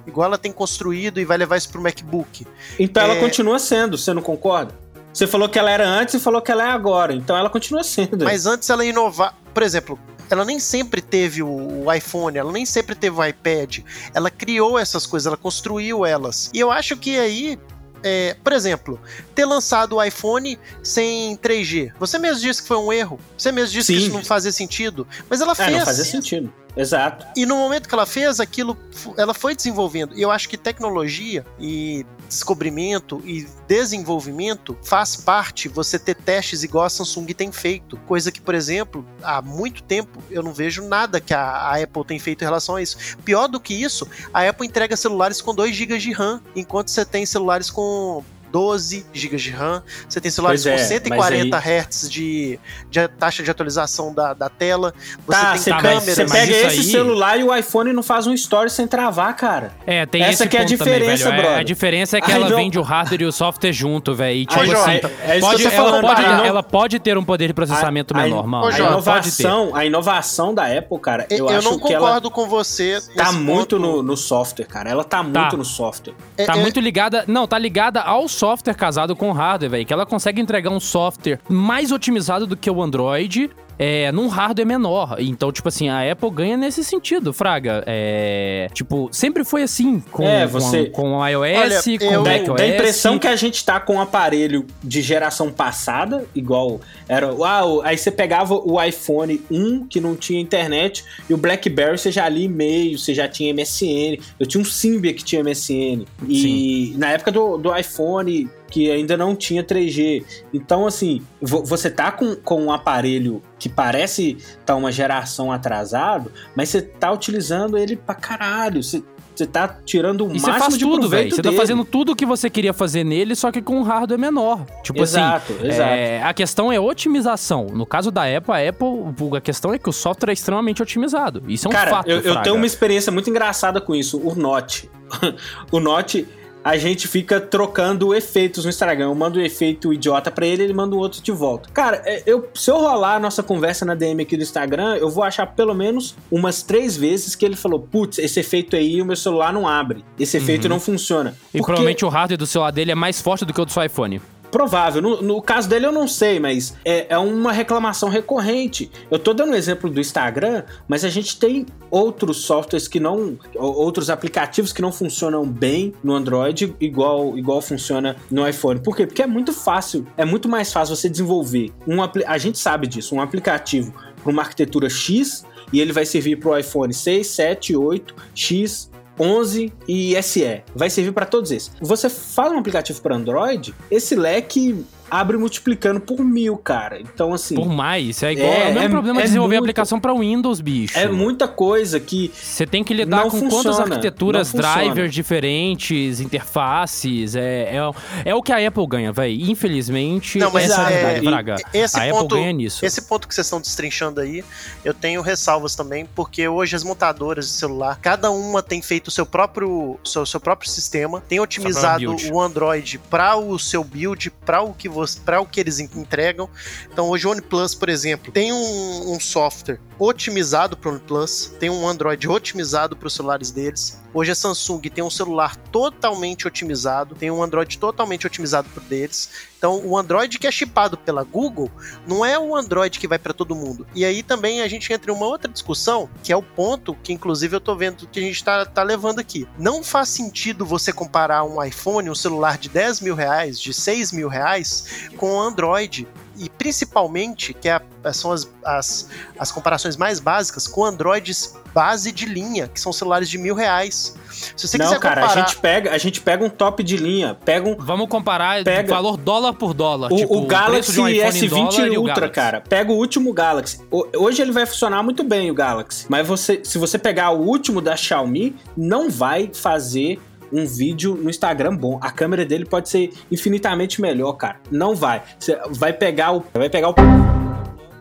igual 0.07 0.27
ela 0.27 0.39
tem 0.39 0.53
construído 0.53 1.21
e 1.21 1.25
vai 1.25 1.37
levar 1.39 1.57
isso 1.57 1.69
pro 1.71 1.81
MacBook. 1.83 2.47
Então 2.79 3.03
ela 3.03 3.15
É. 3.15 3.21
continua 3.21 3.59
sendo, 3.59 3.97
você 3.99 4.13
não 4.13 4.23
concorda? 4.23 4.75
Você 5.13 5.27
falou 5.27 5.49
que 5.49 5.59
ela 5.59 5.71
era 5.71 5.89
antes 5.89 6.15
e 6.15 6.19
falou 6.21 6.41
que 6.41 6.53
ela 6.53 6.63
é 6.65 6.71
agora. 6.71 7.13
Então 7.13 7.37
ela 7.37 7.51
continua 7.51 7.83
sendo. 7.83 8.25
Mas 8.25 8.47
antes 8.47 8.69
ela 8.71 8.85
inovar, 8.85 9.35
por 9.53 9.63
exemplo, 9.63 9.99
ela 10.31 10.45
nem 10.45 10.61
sempre 10.61 11.01
teve 11.01 11.43
o 11.43 11.93
iPhone, 11.93 12.37
ela 12.39 12.53
nem 12.53 12.65
sempre 12.67 12.95
teve 12.95 13.19
o 13.19 13.25
iPad. 13.25 13.79
Ela 14.15 14.31
criou 14.31 14.79
essas 14.79 15.07
coisas, 15.07 15.27
ela 15.27 15.37
construiu 15.37 16.05
elas. 16.07 16.51
E 16.55 16.61
eu 16.61 16.71
acho 16.71 16.97
que 16.97 17.19
aí 17.19 17.59
é, 18.01 18.37
por 18.45 18.53
exemplo, 18.53 19.01
ter 19.35 19.45
lançado 19.45 19.97
o 19.97 20.05
iPhone 20.05 20.57
sem 20.85 21.37
3G. 21.39 21.91
Você 21.99 22.17
mesmo 22.17 22.41
disse 22.41 22.63
que 22.63 22.69
foi 22.69 22.77
um 22.77 22.93
erro. 22.93 23.19
Você 23.37 23.51
mesmo 23.51 23.73
disse 23.73 23.93
que 23.93 23.99
Sim. 23.99 24.07
isso 24.07 24.15
não 24.15 24.25
fazia 24.25 24.53
sentido. 24.53 25.05
Mas 25.29 25.41
ela 25.41 25.51
É, 25.53 25.55
fez. 25.57 25.79
não 25.79 25.85
fazia 25.85 26.05
sentido. 26.05 26.53
Exato. 26.79 27.27
E 27.35 27.45
no 27.45 27.57
momento 27.57 27.89
que 27.89 27.95
ela 27.95 28.07
fez 28.07 28.39
aquilo, 28.39 28.79
ela 29.17 29.35
foi 29.35 29.55
desenvolvendo. 29.55 30.17
E 30.17 30.23
eu 30.23 30.31
acho 30.31 30.49
que 30.49 30.57
tecnologia 30.57 31.45
e 31.59 32.07
descobrimento 32.29 33.21
e 33.25 33.49
desenvolvimento 33.67 34.79
faz 34.85 35.17
parte 35.17 35.69
você 35.69 35.99
ter 35.99 36.15
testes 36.15 36.63
igual 36.63 36.85
a 36.85 36.91
Samsung 36.91 37.27
tem 37.27 37.51
feito. 37.51 37.97
Coisa 38.07 38.31
que, 38.31 38.41
por 38.41 38.55
exemplo, 38.55 39.05
há 39.23 39.43
muito 39.43 39.83
tempo 39.83 40.23
eu 40.31 40.43
não 40.43 40.53
vejo 40.53 40.87
nada 40.87 41.21
que 41.21 41.35
a, 41.35 41.41
a 41.41 41.83
Apple 41.83 42.05
tem 42.05 42.19
feito 42.19 42.43
em 42.43 42.45
relação 42.45 42.77
a 42.77 42.83
isso. 42.83 43.17
Pior 43.25 43.49
do 43.49 43.59
que 43.59 43.75
isso, 43.75 44.07
a 44.33 44.49
Apple 44.49 44.67
entrega 44.67 44.97
celulares 44.97 45.41
com 45.41 45.53
2 45.53 45.75
GB 45.75 45.99
de 45.99 46.13
RAM, 46.13 46.41
enquanto 46.55 46.91
você 46.91 47.05
tem 47.05 47.27
celulares 47.27 47.71
com 47.71 48.23
12 48.51 49.07
GB 49.13 49.37
de 49.37 49.51
RAM, 49.51 49.83
você 50.09 50.21
tem 50.21 50.31
celulares 50.31 50.63
Pois 50.63 50.75
é, 50.75 50.79
com 50.83 50.89
140 50.89 51.57
mas 51.57 51.67
Hz 51.87 52.11
de, 52.11 52.59
de 52.91 53.09
taxa 53.09 53.43
de 53.43 53.51
atualização 53.51 54.13
da, 54.15 54.33
da 54.35 54.49
tela, 54.49 54.93
você 55.27 55.39
tá, 55.41 55.53
tem 55.81 55.93
tá, 55.95 56.01
você 56.01 56.25
pega 56.25 56.53
esse 56.53 56.67
aí- 56.81 56.83
celular 56.85 57.39
e 57.39 57.45
o 57.45 57.55
iPhone 57.55 57.93
não 57.93 58.03
faz 58.03 58.27
um 58.27 58.33
story 58.35 58.71
sem 58.71 58.87
travar, 58.87 59.35
cara. 59.37 59.73
É, 59.87 60.07
tem 60.07 60.23
Essa 60.23 60.47
que 60.47 60.57
é 60.57 60.61
a 60.61 60.63
ponto 60.65 60.79
também, 60.79 60.95
diferença, 60.95 61.25
velho. 61.31 61.39
É, 61.39 61.43
brother. 61.43 61.59
A 61.59 61.63
diferença 61.63 62.19
é 62.19 62.21
que 62.21 62.31
Aí 62.31 62.37
ela 62.37 62.49
não- 62.51 62.57
vende 62.57 62.79
o 62.79 62.83
hardware 62.83 63.23
e 63.23 63.25
o 63.27 63.33
software 63.33 63.73
junto, 63.73 64.15
velho. 64.15 64.37
E, 64.39 64.47
tipo 64.47 64.61
Aí, 64.61 64.73
assim, 64.73 64.91
é 65.23 65.41
pode, 65.41 65.63
tô 65.63 65.69
ela, 65.69 65.77
falando, 65.85 66.01
pode, 66.03 66.25
aí 66.25 66.37
não- 66.37 66.45
ela 66.45 66.63
pode 66.63 66.99
ter 66.99 67.17
um 67.19 67.25
poder 67.25 67.49
de 67.49 67.55
processamento 67.55 68.15
A- 68.17 68.21
a- 68.21 68.23
menor, 68.25 68.47
mano. 68.47 68.65
A 68.65 68.69
pode 68.69 68.77
ter. 68.77 68.83
inovação, 68.87 69.75
a 69.77 69.85
inovação 69.85 70.55
da 70.55 70.67
Apple, 70.67 70.99
cara, 71.01 71.27
eu, 71.31 71.39
Eu, 71.39 71.49
acho 71.49 71.71
não 71.71 71.79
que 71.79 71.93
ela 71.93 72.07
concordo 72.07 72.31
com 72.31 72.47
você. 72.49 73.01
tá 73.17 73.33
muito 73.33 73.77
ponto. 73.77 73.79
no, 73.79 74.03
no 74.03 74.17
software, 74.17 74.67
cara. 74.67 74.91
Ela 74.91 75.05
tá, 75.05 75.23
muito 75.23 75.57
no 75.57 75.65
software. 75.65 76.15
É, 76.37 76.45
Tá 76.45 76.57
é, 76.57 76.61
muito 76.61 76.81
ligada. 76.81 77.25
Não, 77.27 77.47
tá 77.47 77.59
ligada 77.59 78.01
ao 78.01 78.27
software 78.39 78.75
casado 78.75 79.17
com 79.17 79.33
hardware, 79.33 79.71
velho. 79.71 79.87
Que 79.87 79.93
ela 79.93 80.07
consegue 80.07 80.41
entregar 80.41 80.71
um 80.71 80.79
software 80.79 81.41
mais 81.49 81.91
otimizado 81.91 82.47
do 82.47 82.57
que 82.57 82.71
o 82.71 82.81
Android. 82.83 83.51
É, 83.79 84.11
num 84.11 84.27
hardware 84.27 84.67
menor. 84.67 85.17
Então, 85.21 85.53
tipo 85.53 85.69
assim, 85.69 85.89
a 85.89 86.11
Apple 86.11 86.31
ganha 86.31 86.57
nesse 86.57 86.83
sentido, 86.83 87.33
Fraga. 87.33 87.85
É. 87.87 88.69
Tipo, 88.75 89.09
sempre 89.13 89.45
foi 89.45 89.63
assim 89.63 90.01
com, 90.11 90.25
É, 90.27 90.43
com- 90.47 90.49
você- 90.53 90.87
com, 90.87 91.13
o 91.17 91.27
iOS, 91.27 91.59
Olha, 91.59 91.99
com 91.99 92.05
eu- 92.05 92.21
o 92.23 92.25
macOS. 92.25 92.57
dá 92.57 92.63
a 92.65 92.69
impressão 92.69 93.19
que 93.19 93.27
a 93.29 93.37
gente 93.37 93.65
tá 93.65 93.79
com 93.79 93.95
um 93.95 94.01
aparelho 94.01 94.67
de 94.83 95.01
geração 95.01 95.51
passada, 95.53 96.25
igual 96.35 96.81
era. 97.09 97.33
Uau, 97.33 97.81
aí 97.83 97.97
você 97.97 98.11
pegava 98.11 98.55
o 98.55 98.83
iPhone 98.83 99.41
1, 99.51 99.87
que 99.87 100.01
não 100.01 100.17
tinha 100.17 100.41
internet, 100.41 101.05
e 101.31 101.35
o 101.35 101.37
Blackberry 101.37 101.97
você 101.99 102.11
já 102.11 102.29
lia 102.29 102.47
e-mail, 102.47 102.99
você 102.99 103.15
já 103.15 103.29
tinha 103.29 103.51
MSN. 103.51 104.19
Eu 104.41 104.47
tinha 104.47 104.61
um 104.61 104.65
Symbian 104.65 105.13
que 105.13 105.23
tinha 105.23 105.41
MSN. 105.43 106.05
E 106.27 106.95
na 106.97 107.11
época 107.13 107.31
do, 107.31 107.57
do 107.59 107.77
iPhone, 107.77 108.49
que 108.71 108.91
ainda 108.91 109.17
não 109.17 109.35
tinha 109.35 109.63
3G. 109.65 110.25
Então, 110.53 110.87
assim, 110.87 111.23
vo- 111.41 111.65
você 111.65 111.91
tá 111.91 112.11
com, 112.13 112.35
com 112.37 112.65
um 112.65 112.73
aparelho 112.73 113.43
que 113.59 113.69
parece 113.69 114.37
tá 114.67 114.75
uma 114.77 114.93
geração 114.93 115.51
atrasado, 115.51 116.31
mas 116.55 116.69
você 116.69 116.83
tá 116.83 117.11
utilizando 117.13 117.77
ele 117.79 117.97
pra 117.97 118.15
caralho. 118.15 118.83
Você, 118.83 119.03
você 119.35 119.47
tá 119.47 119.69
tirando 119.85 120.27
o 120.27 120.35
E 120.35 120.41
você 120.41 120.47
máximo 120.47 120.59
faz 120.65 120.75
de 120.79 120.85
tudo, 120.85 121.09
velho. 121.09 121.31
Você 121.31 121.37
tá 121.43 121.49
dele. 121.49 121.57
fazendo 121.57 121.85
tudo 121.85 122.13
o 122.13 122.17
que 122.17 122.27
você 122.27 122.51
queria 122.51 122.73
fazer 122.73 123.05
nele, 123.05 123.35
só 123.37 123.51
que 123.53 123.63
com 123.63 123.77
um 123.79 123.83
hardware 123.83 124.19
menor. 124.19 124.67
Tipo 124.83 125.01
Exato, 125.03 125.53
assim. 125.53 125.69
exato. 125.69 125.91
é, 125.91 126.23
a 126.23 126.35
questão 126.35 126.73
é 126.73 126.79
otimização. 126.79 127.67
No 127.67 127.87
caso 127.87 128.11
da 128.11 128.23
Apple, 128.25 128.53
a 128.53 128.69
Apple, 128.69 128.89
a 129.37 129.41
questão 129.41 129.73
é 129.73 129.79
que 129.79 129.89
o 129.89 129.93
software 129.93 130.31
é 130.31 130.33
extremamente 130.33 130.83
otimizado. 130.83 131.43
Isso 131.49 131.67
é 131.67 131.71
um 131.71 131.73
Cara, 131.73 131.91
fato. 131.91 132.11
eu, 132.11 132.21
eu 132.21 132.43
tenho 132.43 132.57
uma 132.57 132.67
experiência 132.67 133.11
muito 133.13 133.31
engraçada 133.31 133.81
com 133.81 133.95
isso. 133.95 134.19
O 134.19 134.35
Note. 134.35 134.91
o 135.73 135.81
Note, 135.81 136.27
a 136.63 136.77
gente 136.77 137.09
fica 137.09 137.41
trocando 137.41 138.15
efeitos 138.15 138.65
no 138.65 138.71
Instagram. 138.71 139.07
Eu 139.07 139.15
mando 139.15 139.39
um 139.39 139.43
efeito 139.43 139.93
idiota 139.93 140.31
pra 140.31 140.47
ele, 140.47 140.63
ele 140.63 140.73
manda 140.73 140.95
um 140.95 140.99
outro 140.99 141.23
de 141.23 141.33
volta. 141.33 141.69
Cara, 141.73 142.03
é, 142.05 142.23
eu, 142.27 142.49
se 142.55 142.71
eu 142.71 142.77
rolar 142.77 143.17
a 143.17 143.21
nossa 143.21 143.43
conversa 143.43 143.85
na 143.85 143.95
DM 143.95 144.23
aqui 144.23 144.37
do 144.37 144.43
Instagram, 144.43 144.97
eu 144.97 145.09
vou 145.11 145.25
achar 145.25 145.47
pelo 145.47 145.75
menos 145.75 146.15
umas 146.31 146.63
três 146.63 146.97
vezes 146.97 147.35
que 147.35 147.45
ele 147.45 147.57
falou: 147.57 147.81
putz, 147.81 148.19
esse 148.19 148.41
efeito 148.41 148.77
aí 148.77 149.01
o 149.01 149.05
meu 149.05 149.17
celular 149.17 149.53
não 149.53 149.67
abre. 149.67 150.05
Esse 150.19 150.37
efeito 150.37 150.69
não 150.69 150.81
funciona. 150.81 151.31
Uhum. 151.31 151.37
E 151.37 151.59
Porque- 151.59 151.65
provavelmente 151.67 152.05
o 152.05 152.09
hardware 152.09 152.39
do 152.39 152.47
celular 152.47 152.71
dele 152.71 152.93
é 152.93 152.95
mais 152.95 153.21
forte 153.21 153.45
do 153.45 153.53
que 153.53 153.61
o 153.61 153.65
do 153.65 153.73
seu 153.73 153.83
iPhone. 153.83 154.21
Provável. 154.51 155.03
No, 155.03 155.23
no 155.23 155.43
caso 155.43 155.69
dele 155.69 155.87
eu 155.87 155.93
não 155.93 156.09
sei, 156.09 156.41
mas 156.41 156.75
é, 156.85 157.07
é 157.11 157.19
uma 157.19 157.53
reclamação 157.53 158.09
recorrente. 158.09 158.91
Eu 159.11 159.19
tô 159.19 159.35
dando 159.35 159.53
um 159.53 159.55
exemplo 159.55 159.91
do 159.91 160.01
Instagram, 160.01 160.65
mas 160.87 161.05
a 161.05 161.09
gente 161.09 161.39
tem 161.39 161.67
outros 161.91 162.39
softwares 162.39 162.89
que 162.89 162.99
não. 162.99 163.39
ou- 163.55 163.75
outros 163.77 164.09
aplicativos 164.11 164.73
que 164.73 164.81
não 164.83 164.91
funcionam 164.93 165.45
bem 165.47 165.93
no 166.03 166.15
Android, 166.15 166.75
igual, 166.81 167.37
igual 167.37 167.61
funciona 167.61 168.17
no 168.31 168.49
iPhone. 168.49 168.81
Por 168.81 168.97
quê? 168.97 169.07
Porque 169.07 169.23
é 169.23 169.27
muito 169.27 169.53
fácil. 169.53 170.07
É 170.17 170.25
muito 170.25 170.49
mais 170.49 170.73
fácil 170.73 170.97
você 170.97 171.09
desenvolver 171.09 171.71
um 171.87 171.99
A 172.27 172.39
gente 172.39 172.59
sabe 172.59 172.87
disso, 172.87 173.15
um 173.15 173.21
aplicativo 173.21 173.93
para 174.23 174.33
uma 174.33 174.43
arquitetura 174.43 174.89
X 174.89 175.45
e 175.73 175.81
ele 175.81 175.93
vai 175.93 176.07
servir 176.07 176.37
para 176.37 176.51
o 176.51 176.59
iPhone 176.59 176.93
6, 176.93 177.27
7, 177.27 177.77
8, 177.77 178.15
X 178.35 178.91
11 179.19 179.73
e 179.87 180.23
SE. 180.23 180.63
Vai 180.75 180.91
servir 180.91 181.13
para 181.13 181.27
todos 181.27 181.51
esses. 181.51 181.73
Você 181.81 182.09
faz 182.09 182.53
um 182.53 182.59
aplicativo 182.59 183.01
para 183.01 183.17
Android, 183.17 183.75
esse 183.91 184.15
leque 184.15 184.85
abre 185.11 185.37
multiplicando 185.37 186.01
por 186.01 186.21
mil, 186.25 186.57
cara. 186.57 187.01
Então, 187.01 187.33
assim. 187.35 187.55
Por 187.55 187.69
mais. 187.69 188.23
É 188.23 188.33
igual. 188.33 188.49
É, 188.51 188.59
É, 188.69 188.71
o 188.71 188.75
mesmo 188.75 188.81
é- 188.81 188.89
problema 188.89 189.21
é 189.21 189.23
de 189.23 189.29
desenvolver 189.29 189.57
muito- 189.57 189.65
aplicação 189.65 190.01
pra 190.01 190.13
Windows, 190.15 190.61
bicho. 190.61 190.99
É 190.99 191.09
muita 191.09 191.47
coisa 191.49 191.99
que. 192.01 192.31
Você 192.35 192.67
tem 192.67 192.83
que 192.85 192.93
lidar 192.95 193.23
com 193.25 193.31
quantas 193.31 193.53
funciona, 193.53 193.81
arquiteturas, 193.83 194.53
não 194.53 194.63
funciona. 194.63 194.83
drivers 194.85 195.15
diferentes, 195.15 196.21
interfaces. 196.21 197.35
É, 197.37 197.77
é, 197.77 197.81
é 198.27 198.35
o 198.35 198.43
que 198.43 198.53
a 198.53 198.67
Apple 198.67 198.87
ganha, 198.87 199.13
velho. 199.13 199.51
Infelizmente, 199.51 200.39
Não, 200.39 200.51
mas 200.51 200.71
essa 200.71 200.83
é 200.83 200.85
a 200.85 200.91
é- 200.91 201.03
verdade, 201.15 201.27
Braga. 201.27 201.57
Esse 201.73 201.97
a 201.99 202.11
ponto, 202.11 202.25
Apple 202.25 202.39
ganha 202.41 202.53
nisso. 202.53 202.85
Esse 202.85 203.03
ponto 203.03 203.27
que 203.29 203.35
vocês 203.35 203.47
estão 203.47 203.61
destrinchando 203.61 204.21
aí, 204.21 204.45
eu 204.85 204.95
tenho 204.95 205.21
ressalvas 205.23 205.75
também, 205.75 206.07
porque 206.15 206.47
hoje 206.49 206.75
as 206.77 206.85
montadoras 206.85 207.47
de 207.47 207.53
celular, 207.53 207.99
cada 208.01 208.31
uma 208.31 208.63
tem 208.63 208.81
feito 208.83 209.09
o 209.09 209.11
seu 209.11 209.27
próprio, 209.27 209.99
seu, 210.05 210.25
seu 210.27 210.41
próprio 210.41 210.69
sistema, 210.71 211.23
tem 211.29 211.41
otimizado 211.41 212.15
o 212.33 212.41
Android 212.41 212.99
para 213.11 213.37
o 213.37 213.59
seu 213.59 213.83
build, 213.85 214.31
para 214.45 214.63
o 214.63 214.73
que 214.75 214.89
você, 214.89 214.98
para 215.25 215.41
o 215.41 215.47
que 215.47 215.61
eles 215.61 215.79
en- 215.79 215.89
entregam. 215.97 216.49
Então 216.93 217.09
hoje 217.09 217.27
o 217.27 217.31
OnePlus, 217.31 217.75
por 217.75 217.89
exemplo, 217.89 218.33
tem 218.33 218.53
um, 218.53 219.13
um 219.15 219.21
software 219.21 219.79
otimizado 219.99 220.77
para 220.77 220.91
o 220.91 220.93
OnePlus, 220.93 221.53
tem 221.59 221.69
um 221.69 221.89
Android 221.89 222.29
otimizado 222.29 222.97
para 222.97 223.09
os 223.09 223.15
celulares 223.15 223.51
deles. 223.51 224.01
Hoje 224.15 224.31
a 224.31 224.35
Samsung 224.35 224.81
tem 224.83 225.05
um 225.05 225.11
celular 225.11 225.57
totalmente 225.57 226.47
otimizado, 226.47 227.15
tem 227.15 227.31
um 227.31 227.43
Android 227.43 227.79
totalmente 227.79 228.27
otimizado 228.27 228.69
para 228.71 228.83
deles. 228.85 229.29
Então, 229.59 229.85
o 229.85 229.99
Android 229.99 230.39
que 230.39 230.47
é 230.47 230.51
chipado 230.51 230.97
pela 230.97 231.25
Google 231.25 231.71
não 232.07 232.25
é 232.25 232.39
o 232.39 232.57
Android 232.57 232.99
que 232.99 233.09
vai 233.09 233.19
para 233.19 233.35
todo 233.35 233.55
mundo. 233.55 233.87
E 233.95 234.05
aí 234.05 234.23
também 234.23 234.63
a 234.63 234.69
gente 234.69 234.93
entra 234.93 235.11
em 235.11 235.15
uma 235.15 235.27
outra 235.27 235.51
discussão, 235.51 236.09
que 236.23 236.33
é 236.33 236.37
o 236.37 236.43
ponto 236.43 236.95
que, 237.03 237.13
inclusive, 237.13 237.57
eu 237.57 237.61
tô 237.61 237.75
vendo 237.75 238.07
que 238.07 238.21
a 238.21 238.23
gente 238.23 238.43
tá, 238.43 238.65
tá 238.65 238.83
levando 238.83 239.19
aqui. 239.19 239.47
Não 239.59 239.83
faz 239.83 240.09
sentido 240.09 240.65
você 240.65 240.93
comparar 240.93 241.45
um 241.45 241.63
iPhone, 241.63 242.09
um 242.09 242.15
celular 242.15 242.57
de 242.57 242.69
10 242.69 243.01
mil 243.01 243.15
reais, 243.15 243.61
de 243.61 243.75
6 243.75 244.13
mil 244.13 244.29
reais, 244.29 245.09
com 245.17 245.33
o 245.33 245.41
Android. 245.41 246.07
E 246.39 246.49
principalmente, 246.49 247.53
que 247.53 247.69
é 247.69 247.73
a- 248.05 248.13
são 248.13 248.33
as, 248.33 248.49
as, 248.65 249.09
as 249.39 249.51
comparações 249.53 249.97
mais 249.97 250.21
básicas, 250.21 250.67
com 250.67 250.85
Androids 250.85 251.55
base 251.75 252.11
de 252.13 252.25
linha, 252.27 252.67
que 252.69 252.81
são 252.81 252.93
celulares 252.93 253.29
de 253.29 253.37
mil 253.39 253.55
reais. 253.55 254.17
Se 254.57 254.67
você 254.67 254.79
não, 254.79 254.87
quiser 254.87 254.99
cara, 255.01 255.21
comparar... 255.23 255.43
a 255.43 255.47
gente 255.47 255.57
pega, 255.59 255.91
a 255.93 255.99
gente 255.99 256.21
pega 256.21 256.45
um 256.45 256.49
top 256.49 256.83
de 256.83 256.97
linha, 256.97 257.37
pega 257.45 257.69
um 257.69 257.77
Vamos 257.77 258.09
comparar 258.09 258.63
Pega- 258.65 258.95
valor 258.95 259.17
dólar 259.17 259.53
por 259.53 259.75
dólar. 259.75 260.13
O, 260.13 260.17
tipo, 260.17 260.37
o 260.37 260.47
Galaxy 260.47 261.01
um 261.01 261.09
em 261.09 261.17
S20 261.19 261.49
dólar 261.51 261.87
e 261.89 261.99
o 261.99 262.03
Ultra, 262.03 262.29
cara. 262.29 262.61
Pega 262.61 262.93
o 262.93 262.97
último 262.97 263.33
Galaxy. 263.33 263.81
O- 263.91 264.07
Hoje 264.17 264.41
ele 264.43 264.53
vai 264.53 264.65
funcionar 264.67 265.03
muito 265.03 265.23
bem, 265.25 265.51
o 265.51 265.55
Galaxy. 265.55 266.07
Mas 266.09 266.27
você, 266.27 266.61
se 266.65 266.79
você 266.79 266.99
pegar 266.99 267.31
o 267.31 267.41
último 267.41 267.81
da 267.81 267.97
Xiaomi, 267.97 268.57
não 268.77 269.11
vai 269.11 269.51
fazer 269.53 270.21
um 270.53 270.67
vídeo 270.67 271.15
no 271.15 271.29
Instagram 271.31 271.77
bom. 271.77 271.99
A 272.03 272.11
câmera 272.11 272.45
dele 272.45 272.65
pode 272.65 272.89
ser 272.89 273.13
infinitamente 273.31 274.01
melhor, 274.01 274.33
cara. 274.35 274.61
Não 274.71 274.95
vai. 274.95 275.23
Você 275.39 275.59
vai 275.71 275.93
pegar 275.93 276.33
o. 276.33 276.45
Vai 276.53 276.69
pegar 276.71 276.91
o. 276.91 276.95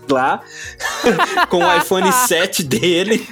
Lá 0.10 0.42
com 1.50 1.58
o 1.58 1.78
iPhone 1.78 2.10
7 2.28 2.64
dele 2.64 3.28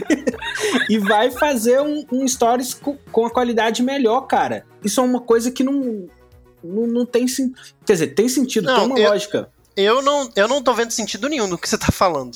e 0.89 0.99
vai 0.99 1.31
fazer 1.31 1.79
um, 1.79 2.03
um 2.11 2.27
stories 2.27 2.73
com, 2.73 2.97
com 3.13 3.25
a 3.25 3.29
qualidade 3.29 3.81
melhor, 3.81 4.21
cara. 4.27 4.65
Isso 4.83 4.99
é 4.99 5.03
uma 5.03 5.21
coisa 5.21 5.49
que 5.51 5.63
não, 5.63 6.09
não, 6.61 6.85
não 6.85 7.05
tem 7.05 7.29
sentido. 7.29 7.57
Quer 7.85 7.93
dizer, 7.93 8.07
tem 8.07 8.27
sentido, 8.27 8.65
Não, 8.65 8.75
tem 8.75 8.85
uma 8.87 8.99
eu- 8.99 9.09
lógica. 9.09 9.49
Eu 9.77 10.01
não, 10.01 10.29
eu 10.35 10.47
não 10.49 10.61
tô 10.61 10.73
vendo 10.73 10.91
sentido 10.91 11.27
nenhum 11.29 11.47
no 11.47 11.57
que 11.57 11.67
você 11.67 11.77
tá 11.77 11.91
falando. 11.93 12.35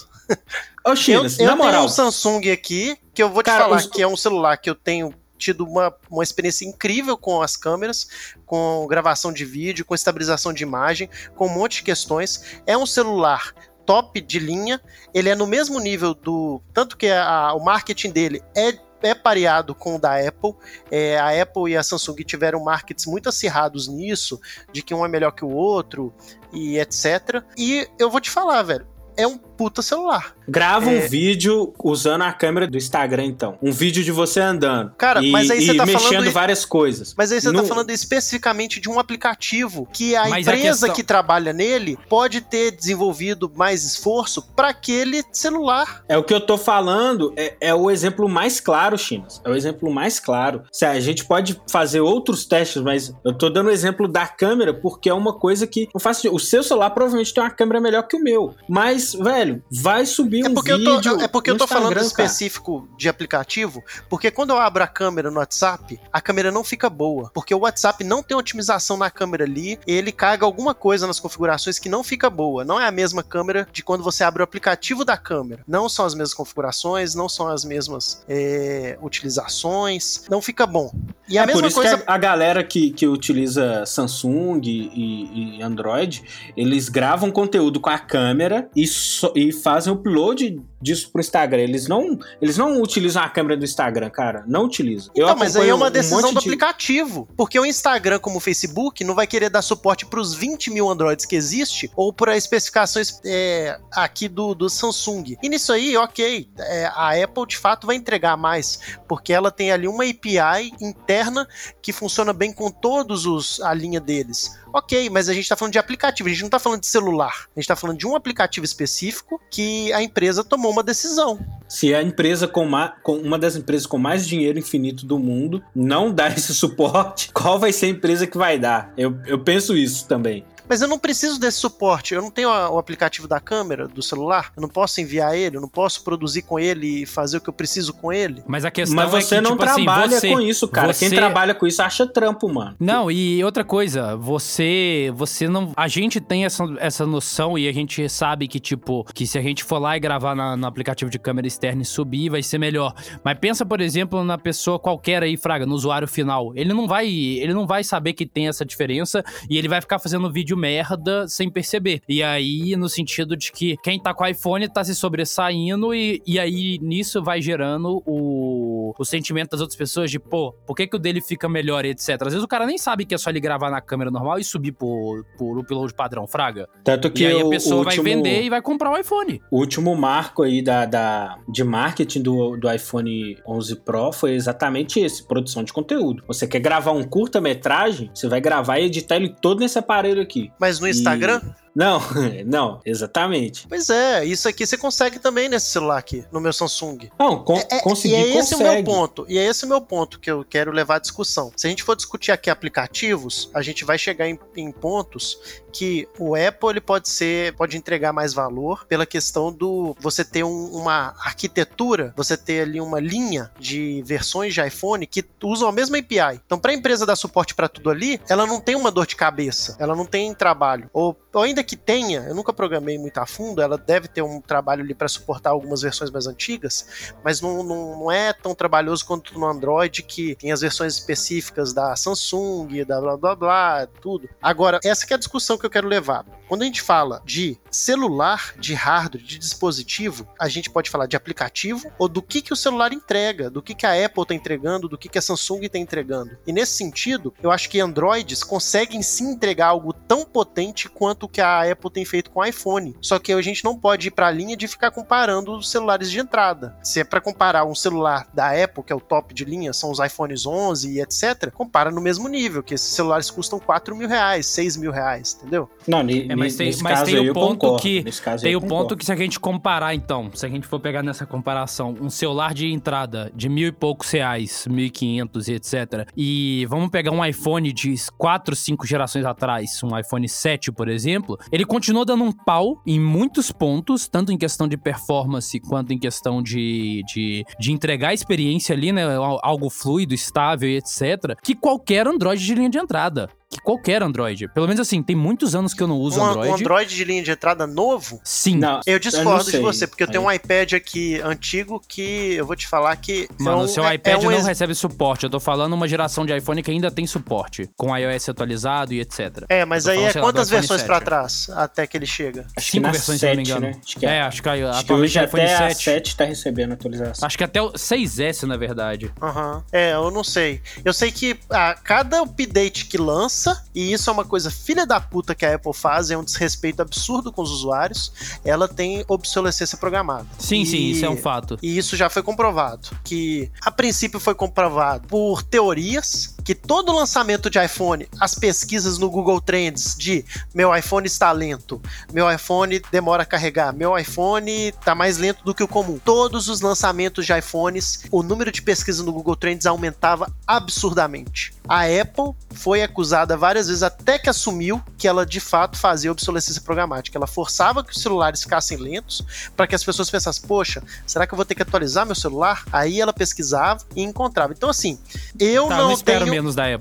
Ô, 0.85 0.91
Eu, 0.91 0.95
Chinas, 0.95 1.37
eu 1.39 1.45
na 1.45 1.53
tenho 1.53 1.65
moral, 1.65 1.85
um 1.85 1.89
Samsung 1.89 2.49
aqui, 2.51 2.97
que 3.13 3.21
eu 3.23 3.29
vou 3.29 3.41
te 3.43 3.47
Cara, 3.47 3.63
falar 3.65 3.77
os- 3.77 3.87
que 3.87 4.01
é 4.01 4.07
um 4.07 4.15
celular 4.17 4.55
que 4.57 4.69
eu 4.69 4.75
tenho 4.75 5.13
tido 5.39 5.63
uma, 5.65 5.91
uma 6.11 6.21
experiência 6.23 6.65
incrível 6.65 7.17
com 7.17 7.41
as 7.41 7.57
câmeras, 7.57 8.07
com 8.45 8.85
gravação 8.87 9.33
de 9.33 9.43
vídeo, 9.45 9.85
com 9.85 9.95
estabilização 9.95 10.53
de 10.53 10.61
imagem, 10.61 11.09
com 11.35 11.47
um 11.47 11.53
monte 11.53 11.77
de 11.77 11.83
questões. 11.83 12.61
É 12.67 12.77
um 12.77 12.85
celular 12.85 13.53
top 13.85 14.21
de 14.21 14.37
linha, 14.37 14.79
ele 15.13 15.29
é 15.29 15.35
no 15.35 15.47
mesmo 15.47 15.79
nível 15.79 16.13
do. 16.13 16.61
Tanto 16.73 16.95
que 16.95 17.07
a- 17.07 17.53
o 17.55 17.63
marketing 17.63 18.11
dele 18.11 18.43
é. 18.55 18.77
É 19.01 19.15
pareado 19.15 19.73
com 19.73 19.95
o 19.95 19.97
da 19.97 20.19
Apple. 20.19 20.53
É, 20.91 21.17
a 21.17 21.41
Apple 21.41 21.71
e 21.71 21.77
a 21.77 21.81
Samsung 21.81 22.17
tiveram 22.17 22.61
markets 22.61 23.05
muito 23.05 23.29
acirrados 23.29 23.87
nisso, 23.87 24.41
de 24.73 24.81
que 24.81 24.93
um 24.93 25.05
é 25.05 25.07
melhor 25.07 25.31
que 25.31 25.45
o 25.45 25.49
outro 25.49 26.13
e 26.51 26.77
etc. 26.77 27.41
E 27.57 27.87
eu 27.97 28.09
vou 28.11 28.19
te 28.19 28.29
falar, 28.29 28.61
velho, 28.61 28.85
é 29.17 29.27
um 29.27 29.37
puta 29.37 29.81
celular. 29.81 30.33
grava 30.47 30.89
é- 30.89 31.05
um 31.05 31.07
vídeo 31.09 31.73
usando 31.83 32.21
a 32.23 32.31
câmera 32.31 32.65
do 32.65 32.77
Instagram, 32.77 33.25
então. 33.25 33.57
Um 33.61 33.71
vídeo 33.73 34.03
de 34.03 34.11
você 34.11 34.39
andando. 34.39 34.93
Cara, 34.97 35.21
e, 35.21 35.29
mas 35.31 35.51
aí 35.51 35.61
você 35.65 35.73
e 35.73 35.77
tá 35.77 35.85
mexendo 35.85 36.09
falando- 36.13 36.31
várias 36.31 36.63
coisas. 36.65 37.13
Mas 37.17 37.31
aí 37.31 37.41
você 37.41 37.51
Não- 37.51 37.61
tá 37.61 37.67
falando 37.67 37.89
especificamente 37.91 38.79
de 38.79 38.89
um 38.89 38.97
aplicativo 38.99 39.87
que 39.91 40.15
a 40.15 40.29
Mas 40.29 40.47
a 40.47 40.55
empresa 40.55 40.69
questão- 40.87 40.95
que 40.95 41.03
trabalha 41.03 41.51
nele 41.53 41.97
pode 42.07 42.39
ter 42.41 42.71
desenvolvido 42.71 43.51
mais 43.53 43.83
esforço 43.83 44.41
para 44.55 44.69
aquele 44.69 45.23
celular. 45.31 46.03
É 46.07 46.17
o 46.17 46.23
que 46.23 46.33
eu 46.33 46.39
tô 46.41 46.57
falando, 46.57 47.33
é, 47.35 47.55
é 47.59 47.75
o 47.75 47.91
exemplo 47.91 48.27
mais 48.29 48.59
claro, 48.61 48.97
Chinas. 48.97 49.41
É 49.45 49.49
o 49.49 49.55
exemplo 49.55 49.91
mais 49.93 50.19
claro. 50.19 50.63
Se 50.71 50.85
a 50.85 50.99
gente 51.01 51.25
pode 51.25 51.59
fazer 51.69 51.99
outros 51.99 52.45
testes, 52.45 52.81
mas 52.81 53.13
eu 53.25 53.33
tô 53.37 53.49
dando 53.49 53.67
o 53.67 53.71
exemplo 53.71 54.07
da 54.07 54.25
câmera 54.27 54.73
porque 54.73 55.09
é 55.09 55.13
uma 55.13 55.37
coisa 55.37 55.67
que 55.67 55.89
faz 55.99 56.17
sentido. 56.17 56.35
O 56.35 56.39
seu 56.39 56.63
celular 56.63 56.89
provavelmente 56.91 57.33
tem 57.33 57.43
uma 57.43 57.51
câmera 57.51 57.81
melhor 57.81 58.03
que 58.07 58.15
o 58.15 58.23
meu. 58.23 58.55
Mas, 58.67 59.08
velho, 59.13 59.63
vai 59.71 60.05
subir 60.05 60.45
É 60.45 60.49
um 60.49 60.53
porque, 60.53 60.71
eu 60.71 60.77
vídeo. 60.77 61.17
tô, 61.17 61.21
é 61.21 61.27
porque 61.27 61.51
eu 61.51 61.57
tô 61.57 61.67
falando 61.67 61.91
Instagram, 61.91 62.09
cara. 62.11 62.25
específico 62.27 62.87
de 62.97 63.09
aplicativo, 63.09 63.83
porque 64.09 64.31
quando 64.31 64.51
eu 64.51 64.57
abro 64.59 64.83
a 64.83 64.87
câmera 64.87 65.31
no 65.31 65.39
WhatsApp, 65.39 65.99
a 66.11 66.21
câmera 66.21 66.51
não 66.51 66.63
fica 66.63 66.89
boa. 66.89 67.31
Porque 67.33 67.53
o 67.53 67.59
WhatsApp 67.59 68.03
não 68.03 68.21
tem 68.23 68.35
otimização 68.35 68.97
na 68.97 69.09
câmera 69.09 69.43
ali, 69.43 69.79
ele 69.87 70.11
caga 70.11 70.45
alguma 70.45 70.73
coisa 70.73 71.07
nas 71.07 71.19
configurações 71.19 71.79
que 71.79 71.89
não 71.89 72.03
fica 72.03 72.29
boa. 72.29 72.63
Não 72.63 72.79
é 72.79 72.85
a 72.87 72.91
mesma 72.91 73.23
câmera 73.23 73.67
de 73.71 73.83
quando 73.83 74.03
você 74.03 74.23
abre 74.23 74.41
o 74.41 74.43
aplicativo 74.43 75.03
da 75.05 75.17
câmera. 75.17 75.63
Não 75.67 75.87
são 75.89 76.05
as 76.05 76.13
mesmas 76.13 76.33
configurações, 76.33 77.15
não 77.15 77.29
são 77.29 77.47
as 77.47 77.63
mesmas 77.63 78.23
é, 78.27 78.97
utilizações, 79.01 80.23
não 80.29 80.41
fica 80.41 80.65
bom. 80.65 80.91
E 81.27 81.37
a 81.37 81.43
é 81.43 81.45
por 81.45 81.53
mesma 81.53 81.67
isso 81.67 81.75
coisa 81.75 81.97
que 81.97 82.03
a, 82.09 82.13
a 82.13 82.17
galera 82.17 82.63
que, 82.63 82.91
que 82.91 83.07
utiliza 83.07 83.85
Samsung 83.85 84.61
e, 84.63 85.57
e 85.57 85.61
Android, 85.61 86.23
eles 86.57 86.89
gravam 86.89 87.31
conteúdo 87.31 87.79
com 87.79 87.89
a 87.89 87.99
câmera 87.99 88.69
e, 88.75 88.87
só- 88.89 89.33
e 89.35 89.51
fazem 89.51 89.93
upload 89.93 90.61
disso 90.81 91.11
pro 91.11 91.21
Instagram. 91.21 91.61
Eles 91.61 91.87
não, 91.87 92.17
eles 92.41 92.57
não 92.57 92.81
utilizam 92.81 93.23
a 93.23 93.29
câmera 93.29 93.57
do 93.57 93.63
Instagram, 93.65 94.09
cara. 94.09 94.43
Não 94.47 94.65
utilizam. 94.65 95.11
Eu 95.15 95.25
Então, 95.27 95.37
mas 95.37 95.55
aí 95.55 95.69
é 95.69 95.73
uma 95.73 95.87
um 95.87 95.91
decisão 95.91 96.21
monte 96.21 96.33
do 96.35 96.39
de- 96.41 96.47
aplicativo. 96.47 97.27
Porque 97.35 97.59
o 97.59 97.65
Instagram, 97.65 98.19
como 98.19 98.37
o 98.37 98.39
Facebook, 98.39 99.03
não 99.03 99.15
vai 99.15 99.27
querer 99.27 99.49
dar 99.49 99.61
suporte 99.61 100.05
para 100.05 100.19
os 100.19 100.33
20 100.33 100.71
mil 100.71 100.89
Androids 100.89 101.25
que 101.25 101.35
existe 101.35 101.91
ou 101.95 102.13
para 102.13 102.37
especificações 102.37 103.19
é, 103.25 103.77
aqui 103.91 104.27
do, 104.27 104.53
do 104.53 104.69
Samsung. 104.69 105.37
E 105.41 105.49
nisso 105.49 105.71
aí, 105.73 105.95
ok, 105.97 106.49
é, 106.57 106.85
a 106.93 107.11
Apple 107.23 107.45
de 107.47 107.57
fato 107.57 107.85
vai 107.87 107.95
entregar 107.95 108.37
mais, 108.37 108.79
porque 109.07 109.33
ela 109.33 109.51
tem 109.51 109.71
ali 109.71 109.87
uma 109.87 110.03
API 110.03 110.73
interna 110.81 111.47
que 111.81 111.91
funciona 111.91 112.33
bem 112.33 112.51
com 112.53 112.69
todos 112.71 113.25
os 113.25 113.59
a 113.61 113.73
linha 113.73 113.99
deles. 113.99 114.57
Ok, 114.71 115.09
mas 115.09 115.27
a 115.27 115.33
gente 115.33 115.49
tá 115.49 115.55
falando 115.55 115.73
de 115.73 115.79
aplicativo, 115.79 116.29
a 116.29 116.31
gente 116.31 116.43
não 116.43 116.49
tá 116.49 116.59
falando 116.59 116.81
de 116.81 116.87
celular. 116.87 117.47
A 117.55 117.59
gente 117.59 117.67
tá 117.67 117.75
falando 117.75 117.97
de 117.97 118.05
um 118.05 118.15
aplicativo 118.15 118.63
específico 118.65 119.41
que 119.49 119.91
a 119.93 120.01
empresa 120.03 120.43
tomou 120.43 120.68
uma 120.69 120.83
decisão. 120.83 121.39
Se 121.67 121.93
a 121.93 122.01
empresa 122.01 122.47
com, 122.47 122.65
ma- 122.65 122.93
com 123.03 123.13
uma 123.17 123.37
das 123.37 123.55
empresas 123.55 123.85
com 123.85 123.97
mais 123.97 124.27
dinheiro 124.27 124.57
infinito 124.57 125.05
do 125.05 125.19
mundo 125.19 125.61
não 125.75 126.11
dá 126.11 126.27
esse 126.33 126.53
suporte, 126.53 127.31
qual 127.33 127.59
vai 127.59 127.71
ser 127.71 127.87
a 127.87 127.89
empresa 127.89 128.25
que 128.25 128.37
vai 128.37 128.57
dar? 128.57 128.91
Eu, 128.97 129.17
eu 129.25 129.39
penso 129.39 129.75
isso 129.77 130.07
também. 130.07 130.43
Mas 130.69 130.81
eu 130.81 130.87
não 130.87 130.99
preciso 130.99 131.39
desse 131.39 131.57
suporte. 131.57 132.13
Eu 132.13 132.21
não 132.21 132.29
tenho 132.31 132.49
a- 132.49 132.69
o 132.69 132.77
aplicativo 132.77 133.27
da 133.27 133.39
câmera 133.39 133.87
do 133.87 134.01
celular. 134.03 134.51
Eu 134.55 134.61
não 134.61 134.69
posso 134.69 135.01
enviar 135.01 135.35
ele. 135.35 135.57
Eu 135.57 135.61
não 135.61 135.67
posso 135.67 136.03
produzir 136.03 136.43
com 136.43 136.59
ele 136.59 137.01
e 137.01 137.05
fazer 137.05 137.37
o 137.37 137.41
que 137.41 137.49
eu 137.49 137.53
preciso 137.53 137.93
com 137.93 138.13
ele. 138.13 138.43
Mas 138.47 138.63
a 138.63 138.71
questão 138.71 138.95
Mas 138.95 139.09
você 139.11 139.35
é 139.35 139.37
que, 139.39 139.43
não 139.43 139.51
tipo 139.57 139.63
assim, 139.63 139.83
trabalha 139.83 140.19
você- 140.19 140.29
com 140.29 140.39
isso, 140.39 140.67
cara. 140.67 140.93
você- 140.93 141.09
Quem 141.09 141.17
trabalha 141.17 141.55
com 141.55 141.65
isso 141.65 141.81
acha 141.81 142.05
trampo, 142.05 142.47
mano. 142.47 142.75
Não, 142.79 143.09
e 143.09 143.43
outra 143.43 143.63
coisa, 143.63 144.15
você 144.15 145.11
você 145.15 145.47
não. 145.47 145.71
A 145.75 145.87
gente 145.87 146.19
tem 146.21 146.45
essa, 146.45 146.63
essa 146.79 147.05
noção 147.05 147.57
e 147.57 147.67
a 147.67 147.71
gente 147.73 148.07
sabe 148.07 148.47
que, 148.47 148.59
tipo, 148.59 149.03
que 149.13 149.25
se 149.25 149.37
a 149.37 149.41
gente 149.41 149.63
for 149.63 149.79
lá 149.79 149.97
e 149.97 149.99
gravar 149.99 150.35
na- 150.35 150.55
no 150.55 150.67
aplicativo 150.67 151.09
de 151.09 151.17
câmera 151.17 151.47
externa 151.47 151.81
e 151.81 151.85
subir, 151.85 152.29
vai 152.29 152.43
ser 152.43 152.57
melhor. 152.59 152.93
Mas 153.23 153.37
pensa, 153.39 153.65
por 153.65 153.81
exemplo, 153.81 154.23
na 154.23 154.37
pessoa 154.37 154.77
qualquer 154.79 155.23
aí, 155.23 155.35
Fraga, 155.35 155.65
no 155.65 155.73
usuário 155.73 156.07
final. 156.07 156.51
Ele 156.55 156.73
não 156.73 156.87
vai. 156.87 157.07
Ele 157.09 157.53
não 157.53 157.65
vai 157.65 157.83
saber 157.83 158.13
que 158.13 158.25
tem 158.25 158.47
essa 158.47 158.65
diferença 158.65 159.23
e 159.49 159.57
ele 159.57 159.67
vai 159.67 159.81
ficar 159.81 159.97
fazendo 159.99 160.31
vídeo 160.31 160.55
merda 160.59 161.27
sem 161.27 161.49
perceber. 161.49 162.01
E 162.07 162.21
aí, 162.21 162.75
no 162.75 162.87
sentido 162.89 163.35
de 163.37 163.51
que 163.51 163.77
quem 163.77 163.99
tá 163.99 164.13
com 164.13 164.25
iPhone 164.25 164.67
tá 164.67 164.83
se 164.83 164.93
sobressaindo 164.93 165.93
e, 165.95 166.21
e 166.27 166.39
aí 166.39 166.77
nisso 166.81 167.23
vai 167.23 167.41
gerando 167.41 168.01
o, 168.05 168.93
o 168.97 169.05
sentimento 169.05 169.51
das 169.51 169.61
outras 169.61 169.77
pessoas 169.77 170.11
de, 170.11 170.19
pô, 170.19 170.53
por 170.67 170.75
que, 170.75 170.85
que 170.87 170.95
o 170.95 170.99
dele 170.99 171.21
fica 171.21 171.47
melhor 171.47 171.85
e 171.85 171.89
etc. 171.89 172.09
Às 172.21 172.33
vezes 172.33 172.43
o 172.43 172.47
cara 172.47 172.65
nem 172.65 172.77
sabe 172.77 173.05
que 173.05 173.15
é 173.15 173.17
só 173.17 173.29
ele 173.29 173.39
gravar 173.39 173.69
na 173.69 173.81
câmera 173.81 174.11
normal 174.11 174.37
e 174.39 174.43
subir 174.43 174.73
por, 174.73 175.23
por 175.37 175.57
upload 175.57 175.93
padrão, 175.93 176.27
fraga. 176.27 176.67
Tanto 176.83 177.09
que 177.11 177.23
e 177.23 177.27
aí 177.27 177.41
a 177.41 177.45
o- 177.45 177.49
pessoa 177.49 177.81
o 177.81 177.83
vai 177.85 177.97
último- 177.97 178.03
vender 178.15 178.43
e 178.43 178.49
vai 178.49 178.61
comprar 178.61 178.91
o 178.91 178.97
iPhone. 178.97 179.41
O 179.51 179.59
último 179.59 179.95
marco 179.95 180.43
aí 180.43 180.61
da, 180.61 180.85
da, 180.85 181.37
de 181.47 181.63
marketing 181.63 182.21
do, 182.21 182.57
do 182.57 182.71
iPhone 182.71 183.37
11 183.47 183.75
Pro 183.77 184.11
foi 184.11 184.33
exatamente 184.33 184.99
esse, 184.99 185.25
produção 185.25 185.63
de 185.63 185.71
conteúdo. 185.71 186.23
Você 186.27 186.45
quer 186.47 186.59
gravar 186.59 186.91
um 186.91 187.03
curta-metragem, 187.03 188.09
você 188.13 188.27
vai 188.27 188.41
gravar 188.41 188.79
e 188.79 188.85
editar 188.85 189.15
ele 189.15 189.29
todo 189.41 189.59
nesse 189.59 189.79
aparelho 189.79 190.21
aqui. 190.21 190.48
Mas 190.57 190.79
no 190.79 190.87
E- 190.87 190.91
Instagram? 190.91 191.41
Não, 191.75 192.01
não, 192.45 192.81
exatamente. 192.85 193.67
Pois 193.67 193.89
é, 193.89 194.25
isso 194.25 194.47
aqui 194.47 194.65
você 194.65 194.77
consegue 194.77 195.19
também 195.19 195.47
nesse 195.49 195.67
celular 195.67 195.97
aqui, 195.97 196.25
no 196.31 196.39
meu 196.41 196.51
Samsung. 196.53 197.09
Não, 197.17 197.43
con 197.43 197.57
É, 197.69 197.79
conseguir 197.79 198.13
e 198.13 198.17
é 198.17 198.37
esse 198.37 198.51
consegue. 198.55 198.69
o 198.69 198.73
meu 198.73 198.83
ponto. 198.83 199.25
E 199.29 199.37
é 199.37 199.45
esse 199.45 199.65
o 199.65 199.67
meu 199.67 199.81
ponto 199.81 200.19
que 200.19 200.29
eu 200.29 200.43
quero 200.43 200.71
levar 200.71 200.95
à 200.95 200.99
discussão. 200.99 201.51
Se 201.55 201.67
a 201.67 201.69
gente 201.69 201.83
for 201.83 201.95
discutir 201.95 202.31
aqui 202.31 202.49
aplicativos, 202.49 203.49
a 203.53 203.61
gente 203.61 203.85
vai 203.85 203.97
chegar 203.97 204.27
em, 204.27 204.37
em 204.55 204.71
pontos 204.71 205.37
que 205.71 206.07
o 206.17 206.33
Apple 206.35 206.69
ele 206.69 206.81
pode 206.81 207.07
ser, 207.09 207.53
pode 207.55 207.77
entregar 207.77 208.11
mais 208.11 208.33
valor 208.33 208.85
pela 208.87 209.05
questão 209.05 209.51
do 209.51 209.95
você 209.99 210.23
ter 210.25 210.43
um- 210.43 210.71
uma 210.71 211.13
arquitetura, 211.23 212.13
você 212.15 212.35
ter 212.35 212.61
ali 212.61 212.81
uma 212.81 212.99
linha 212.99 213.51
de 213.59 214.01
versões 214.05 214.53
de 214.53 214.61
iPhone 214.65 215.05
que 215.05 215.23
usam 215.43 215.67
a 215.69 215.71
mesma 215.71 215.97
API. 215.99 216.39
Então, 216.45 216.57
para 216.57 216.71
a 216.71 216.73
empresa 216.75 217.05
dar 217.05 217.15
suporte 217.15 217.53
para 217.53 217.67
tudo 217.69 217.89
ali, 217.89 218.19
ela 218.27 218.45
não 218.47 218.59
tem 218.59 218.75
uma 218.75 218.91
dor 218.91 219.05
de 219.05 219.15
cabeça, 219.15 219.75
ela 219.79 219.95
não 219.95 220.05
tem 220.05 220.33
trabalho. 220.33 220.89
Ou, 220.93 221.15
ou 221.33 221.43
ainda 221.43 221.63
que 221.63 221.75
tenha, 221.75 222.25
eu 222.27 222.35
nunca 222.35 222.51
programei 222.51 222.97
muito 222.97 223.17
a 223.17 223.25
fundo, 223.25 223.61
ela 223.61 223.77
deve 223.77 224.07
ter 224.07 224.21
um 224.21 224.41
trabalho 224.41 224.83
ali 224.83 224.93
para 224.93 225.07
suportar 225.07 225.51
algumas 225.51 225.81
versões 225.81 226.09
mais 226.09 226.27
antigas, 226.27 227.13
mas 227.23 227.41
não, 227.41 227.63
não, 227.63 227.99
não 227.99 228.11
é 228.11 228.33
tão 228.33 228.55
trabalhoso 228.55 229.05
quanto 229.05 229.37
no 229.37 229.45
Android, 229.45 230.03
que 230.03 230.35
tem 230.35 230.51
as 230.51 230.61
versões 230.61 230.95
específicas 230.95 231.73
da 231.73 231.95
Samsung, 231.95 232.83
da 232.85 232.99
blá 232.99 233.17
blá 233.17 233.35
blá, 233.35 233.87
tudo. 234.01 234.29
Agora, 234.41 234.79
essa 234.83 235.05
é 235.09 235.13
a 235.13 235.17
discussão 235.17 235.57
que 235.57 235.65
eu 235.65 235.69
quero 235.69 235.87
levar. 235.87 236.25
Quando 236.47 236.63
a 236.63 236.65
gente 236.65 236.81
fala 236.81 237.21
de 237.23 237.59
celular, 237.69 238.55
de 238.57 238.73
hardware, 238.73 239.23
de 239.23 239.37
dispositivo, 239.37 240.27
a 240.39 240.49
gente 240.49 240.69
pode 240.69 240.89
falar 240.89 241.05
de 241.05 241.15
aplicativo 241.15 241.91
ou 241.99 242.07
do 242.07 242.23
que, 242.23 242.41
que 242.41 242.51
o 242.51 242.55
celular 242.55 242.91
entrega, 242.91 243.51
do 243.51 243.61
que, 243.61 243.75
que 243.75 243.85
a 243.85 244.05
Apple 244.05 244.23
está 244.23 244.33
entregando, 244.33 244.89
do 244.89 244.97
que, 244.97 245.07
que 245.07 245.19
a 245.19 245.21
Samsung 245.21 245.65
está 245.65 245.77
entregando. 245.77 246.35
E 246.47 246.51
nesse 246.51 246.73
sentido, 246.73 247.33
eu 247.43 247.51
acho 247.51 247.69
que 247.69 247.79
Androids 247.79 248.43
conseguem 248.43 249.03
sim 249.03 249.33
entregar 249.33 249.67
algo 249.67 249.93
tão 249.93 250.25
potente 250.25 250.89
quanto 250.89 251.18
o 251.25 251.29
que 251.29 251.41
a 251.41 251.71
Apple 251.71 251.91
tem 251.91 252.05
feito 252.05 252.31
com 252.31 252.39
o 252.39 252.45
iPhone. 252.45 252.95
Só 253.01 253.19
que 253.19 253.31
a 253.31 253.41
gente 253.41 253.63
não 253.63 253.77
pode 253.77 254.07
ir 254.07 254.11
para 254.11 254.27
a 254.27 254.31
linha 254.31 254.55
de 254.55 254.67
ficar 254.67 254.91
comparando 254.91 255.57
os 255.57 255.69
celulares 255.69 256.09
de 256.09 256.19
entrada. 256.19 256.75
Se 256.83 256.99
é 256.99 257.03
para 257.03 257.21
comparar 257.21 257.65
um 257.65 257.75
celular 257.75 258.27
da 258.33 258.51
Apple, 258.51 258.83
que 258.83 258.93
é 258.93 258.95
o 258.95 258.99
top 258.99 259.33
de 259.33 259.45
linha, 259.45 259.73
são 259.73 259.91
os 259.91 259.99
iPhones 259.99 260.45
11 260.45 260.95
e 260.95 261.01
etc., 261.01 261.51
compara 261.51 261.91
no 261.91 262.01
mesmo 262.01 262.27
nível, 262.27 262.63
que 262.63 262.73
esses 262.73 262.93
celulares 262.93 263.29
custam 263.29 263.59
4 263.59 263.95
mil 263.95 264.07
reais, 264.07 264.45
6 264.47 264.77
mil 264.77 264.91
reais, 264.91 265.37
entendeu? 265.39 265.69
Não, 265.87 266.03
É, 266.29 266.35
mas 266.35 266.55
tem, 266.55 266.67
nesse 266.67 266.83
mas 266.83 266.99
caso 266.99 267.11
tem 267.11 267.29
o 267.29 267.33
ponto 267.33 267.57
concordo. 267.57 267.81
que 267.81 268.03
tem 268.41 268.55
o 268.55 268.61
ponto 268.61 268.95
que 268.95 269.05
se 269.05 269.11
a 269.11 269.15
gente 269.15 269.39
comparar 269.39 269.93
então, 269.93 270.31
se 270.33 270.45
a 270.45 270.49
gente 270.49 270.67
for 270.67 270.79
pegar 270.79 271.03
nessa 271.03 271.25
comparação, 271.25 271.95
um 271.99 272.09
celular 272.09 272.53
de 272.53 272.71
entrada 272.71 273.31
de 273.35 273.49
mil 273.49 273.67
e 273.67 273.71
poucos 273.71 274.11
reais, 274.11 274.67
mil 274.69 274.85
e 274.85 274.89
quinhentos 274.89 275.47
e 275.47 275.53
etc. 275.53 276.07
E 276.15 276.65
vamos 276.67 276.89
pegar 276.89 277.11
um 277.11 277.23
iPhone 277.23 277.71
de 277.71 277.95
quatro, 278.17 278.55
cinco 278.55 278.85
gerações 278.85 279.25
atrás, 279.25 279.81
um 279.83 279.97
iPhone 279.97 280.27
7, 280.27 280.71
por 280.71 280.87
exemplo, 280.87 281.08
ele 281.51 281.65
continua 281.65 282.05
dando 282.05 282.23
um 282.23 282.31
pau 282.31 282.81
em 282.85 282.99
muitos 282.99 283.51
pontos, 283.51 284.07
tanto 284.07 284.31
em 284.31 284.37
questão 284.37 284.67
de 284.67 284.77
performance 284.77 285.59
quanto 285.59 285.93
em 285.93 285.99
questão 285.99 286.41
de, 286.41 287.03
de, 287.07 287.45
de 287.59 287.71
entregar 287.71 288.09
a 288.09 288.13
experiência 288.13 288.75
ali, 288.75 288.91
né, 288.91 289.03
algo 289.41 289.69
fluido, 289.69 290.13
estável 290.13 290.69
e 290.69 290.77
etc, 290.77 291.35
que 291.43 291.55
qualquer 291.55 292.07
Android 292.07 292.43
de 292.43 292.55
linha 292.55 292.69
de 292.69 292.77
entrada. 292.77 293.29
Que 293.51 293.59
qualquer 293.61 294.03
Android. 294.03 294.47
Pelo 294.49 294.67
menos 294.67 294.79
assim, 294.79 295.01
tem 295.01 295.15
muitos 295.15 295.55
anos 295.55 295.73
que 295.73 295.81
eu 295.81 295.87
não 295.87 295.97
uso 295.97 296.19
Um, 296.21 296.23
Android. 296.25 296.51
um 296.51 296.53
Android 296.55 296.95
de 296.95 297.03
linha 297.03 297.23
de 297.23 297.31
entrada 297.31 297.65
novo, 297.65 298.21
Sim. 298.23 298.57
Não, 298.57 298.79
eu 298.85 298.99
discordo 298.99 299.45
de 299.45 299.51
sei. 299.51 299.59
você, 299.59 299.87
porque 299.87 300.03
eu 300.03 300.07
tenho 300.07 300.21
Aí. 300.29 300.35
um 300.35 300.39
iPad 300.39 300.73
aqui 300.73 301.19
antigo 301.21 301.81
que 301.87 302.35
eu 302.35 302.45
vou 302.45 302.55
te 302.55 302.67
falar 302.67 302.95
que. 302.97 303.27
Mano, 303.39 303.61
é 303.61 303.63
o 303.63 303.67
seu 303.67 303.83
é- 303.83 303.95
iPad 303.95 304.13
é 304.13 304.17
um 304.19 304.23
não 304.25 304.33
ex- 304.33 304.45
recebe 304.45 304.75
suporte. 304.75 305.23
Eu 305.23 305.31
tô 305.31 305.39
falando 305.39 305.73
uma 305.73 305.87
geração 305.87 306.27
de 306.27 306.37
iPhone 306.37 306.61
que 306.61 306.69
ainda 306.69 306.91
tem 306.91 307.07
suporte, 307.07 307.67
com 307.75 307.95
iOS 307.97 308.29
atualizado 308.29 308.93
e 308.93 308.99
etc. 308.99 309.43
É, 309.49 309.65
mas 309.65 309.85
Eu 309.85 309.93
aí 309.93 309.97
falando, 309.97 310.17
é 310.17 310.21
quantas 310.21 310.49
versões 310.51 310.81
7. 310.81 310.87
pra 310.87 311.01
trás 311.01 311.49
até 311.49 311.87
que 311.87 311.97
ele 311.97 312.05
chega? 312.05 312.45
Acho 312.55 312.65
que 312.67 312.71
Cinco 312.73 312.83
na 312.85 312.91
versões, 312.91 313.19
se 313.19 313.25
eu 313.25 313.29
não 313.31 313.37
me 313.37 313.45
7, 313.47 313.57
engano. 313.57 313.73
né? 313.73 313.81
Acho 313.83 313.97
que 313.99 314.05
é, 314.05 314.09
é. 314.09 314.21
acho 314.21 314.43
que 314.43 314.49
Acho 314.49 314.59
que 314.61 314.63
atualmente 314.79 315.09
hoje 315.17 315.25
iPhone 315.25 315.43
até 315.43 315.53
a 315.55 315.57
7. 315.69 315.83
7 315.85 316.15
tá 316.15 316.23
recebendo 316.25 316.73
atualização. 316.73 317.25
Acho 317.25 317.35
que 317.37 317.43
até 317.43 317.59
o 317.59 317.71
6S, 317.73 318.43
na 318.43 318.57
verdade. 318.57 319.11
Aham. 319.19 319.63
É, 319.71 319.93
eu 319.93 320.11
não 320.11 320.23
sei. 320.23 320.61
Eu 320.85 320.93
sei 320.93 321.11
que 321.11 321.35
a 321.49 321.73
cada 321.73 322.21
update 322.21 322.85
que 322.85 322.97
lança, 322.99 323.38
e 323.73 323.91
isso 323.93 324.09
é 324.09 324.13
uma 324.13 324.25
coisa 324.25 324.49
filha 324.51 324.85
da 324.85 324.99
puta 324.99 325.33
que 325.35 325.45
a 325.45 325.55
Apple 325.55 325.73
faz, 325.73 326.09
é 326.11 326.17
um 326.17 326.23
desrespeito 326.23 326.81
absurdo 326.81 327.31
com 327.31 327.41
os 327.41 327.51
usuários, 327.51 328.11
ela 328.43 328.67
tem 328.67 329.03
obsolescência 329.07 329.77
programada. 329.77 330.25
Sim, 330.37 330.61
E- 330.61 330.65
sim, 330.65 330.89
isso 330.91 331.05
é 331.05 331.09
um 331.09 331.17
fato. 331.17 331.57
E 331.61 331.77
isso 331.77 331.95
já 331.95 332.09
foi 332.09 332.23
comprovado. 332.23 332.89
Que 333.03 333.51
a 333.61 333.71
princípio 333.71 334.19
foi 334.19 334.33
comprovado 334.35 335.07
por 335.07 335.43
teorias 335.43 336.35
que 336.43 336.55
todo 336.55 336.91
lançamento 336.93 337.49
de 337.49 337.63
iPhone, 337.63 338.07
as 338.19 338.33
pesquisas 338.33 338.97
no 338.97 339.09
Google 339.09 339.39
Trends 339.39 339.95
de 339.95 340.25
meu 340.53 340.75
iPhone 340.75 341.05
está 341.05 341.31
lento, 341.31 341.79
meu 342.11 342.31
iPhone 342.31 342.81
demora 342.91 343.21
a 343.23 343.25
carregar, 343.25 343.71
meu 343.73 343.97
iPhone 343.97 344.71
tá 344.83 344.95
mais 344.95 345.17
lento 345.17 345.43
do 345.43 345.53
que 345.53 345.61
o 345.63 345.67
comum. 345.67 345.99
Todos 346.03 346.47
os 346.47 346.61
lançamentos 346.61 347.25
de 347.25 347.37
iPhones, 347.37 348.03
o 348.11 348.23
número 348.23 348.51
de 348.51 348.61
pesquisas 348.61 349.05
no 349.05 349.11
Google 349.13 349.35
Trends 349.35 349.65
aumentava 349.65 350.31
absurdamente. 350.47 351.53
A 351.67 351.83
Apple 351.83 352.33
foi 352.51 352.81
acusada 352.81 353.28
várias 353.35 353.67
vezes 353.67 353.83
até 353.83 354.17
que 354.17 354.29
assumiu 354.29 354.81
que 354.97 355.07
ela 355.07 355.25
de 355.25 355.39
fato 355.39 355.77
fazia 355.77 356.11
obsolescência 356.11 356.61
programática. 356.61 357.17
Ela 357.17 357.27
forçava 357.27 357.83
que 357.83 357.91
os 357.91 358.01
celulares 358.01 358.41
ficassem 358.41 358.77
lentos 358.77 359.23
para 359.55 359.67
que 359.67 359.75
as 359.75 359.83
pessoas 359.83 360.09
pensassem: 360.09 360.43
poxa, 360.47 360.81
será 361.05 361.27
que 361.27 361.33
eu 361.33 361.37
vou 361.37 361.45
ter 361.45 361.55
que 361.55 361.61
atualizar 361.61 362.05
meu 362.05 362.15
celular? 362.15 362.63
Aí 362.71 363.01
ela 363.01 363.13
pesquisava 363.13 363.83
e 363.95 364.01
encontrava. 364.01 364.53
Então, 364.53 364.69
assim, 364.69 364.97
eu 365.39 365.67
Tá, 365.67 365.77
não 365.77 365.89
não 365.89 365.97
tenho. 365.97 366.19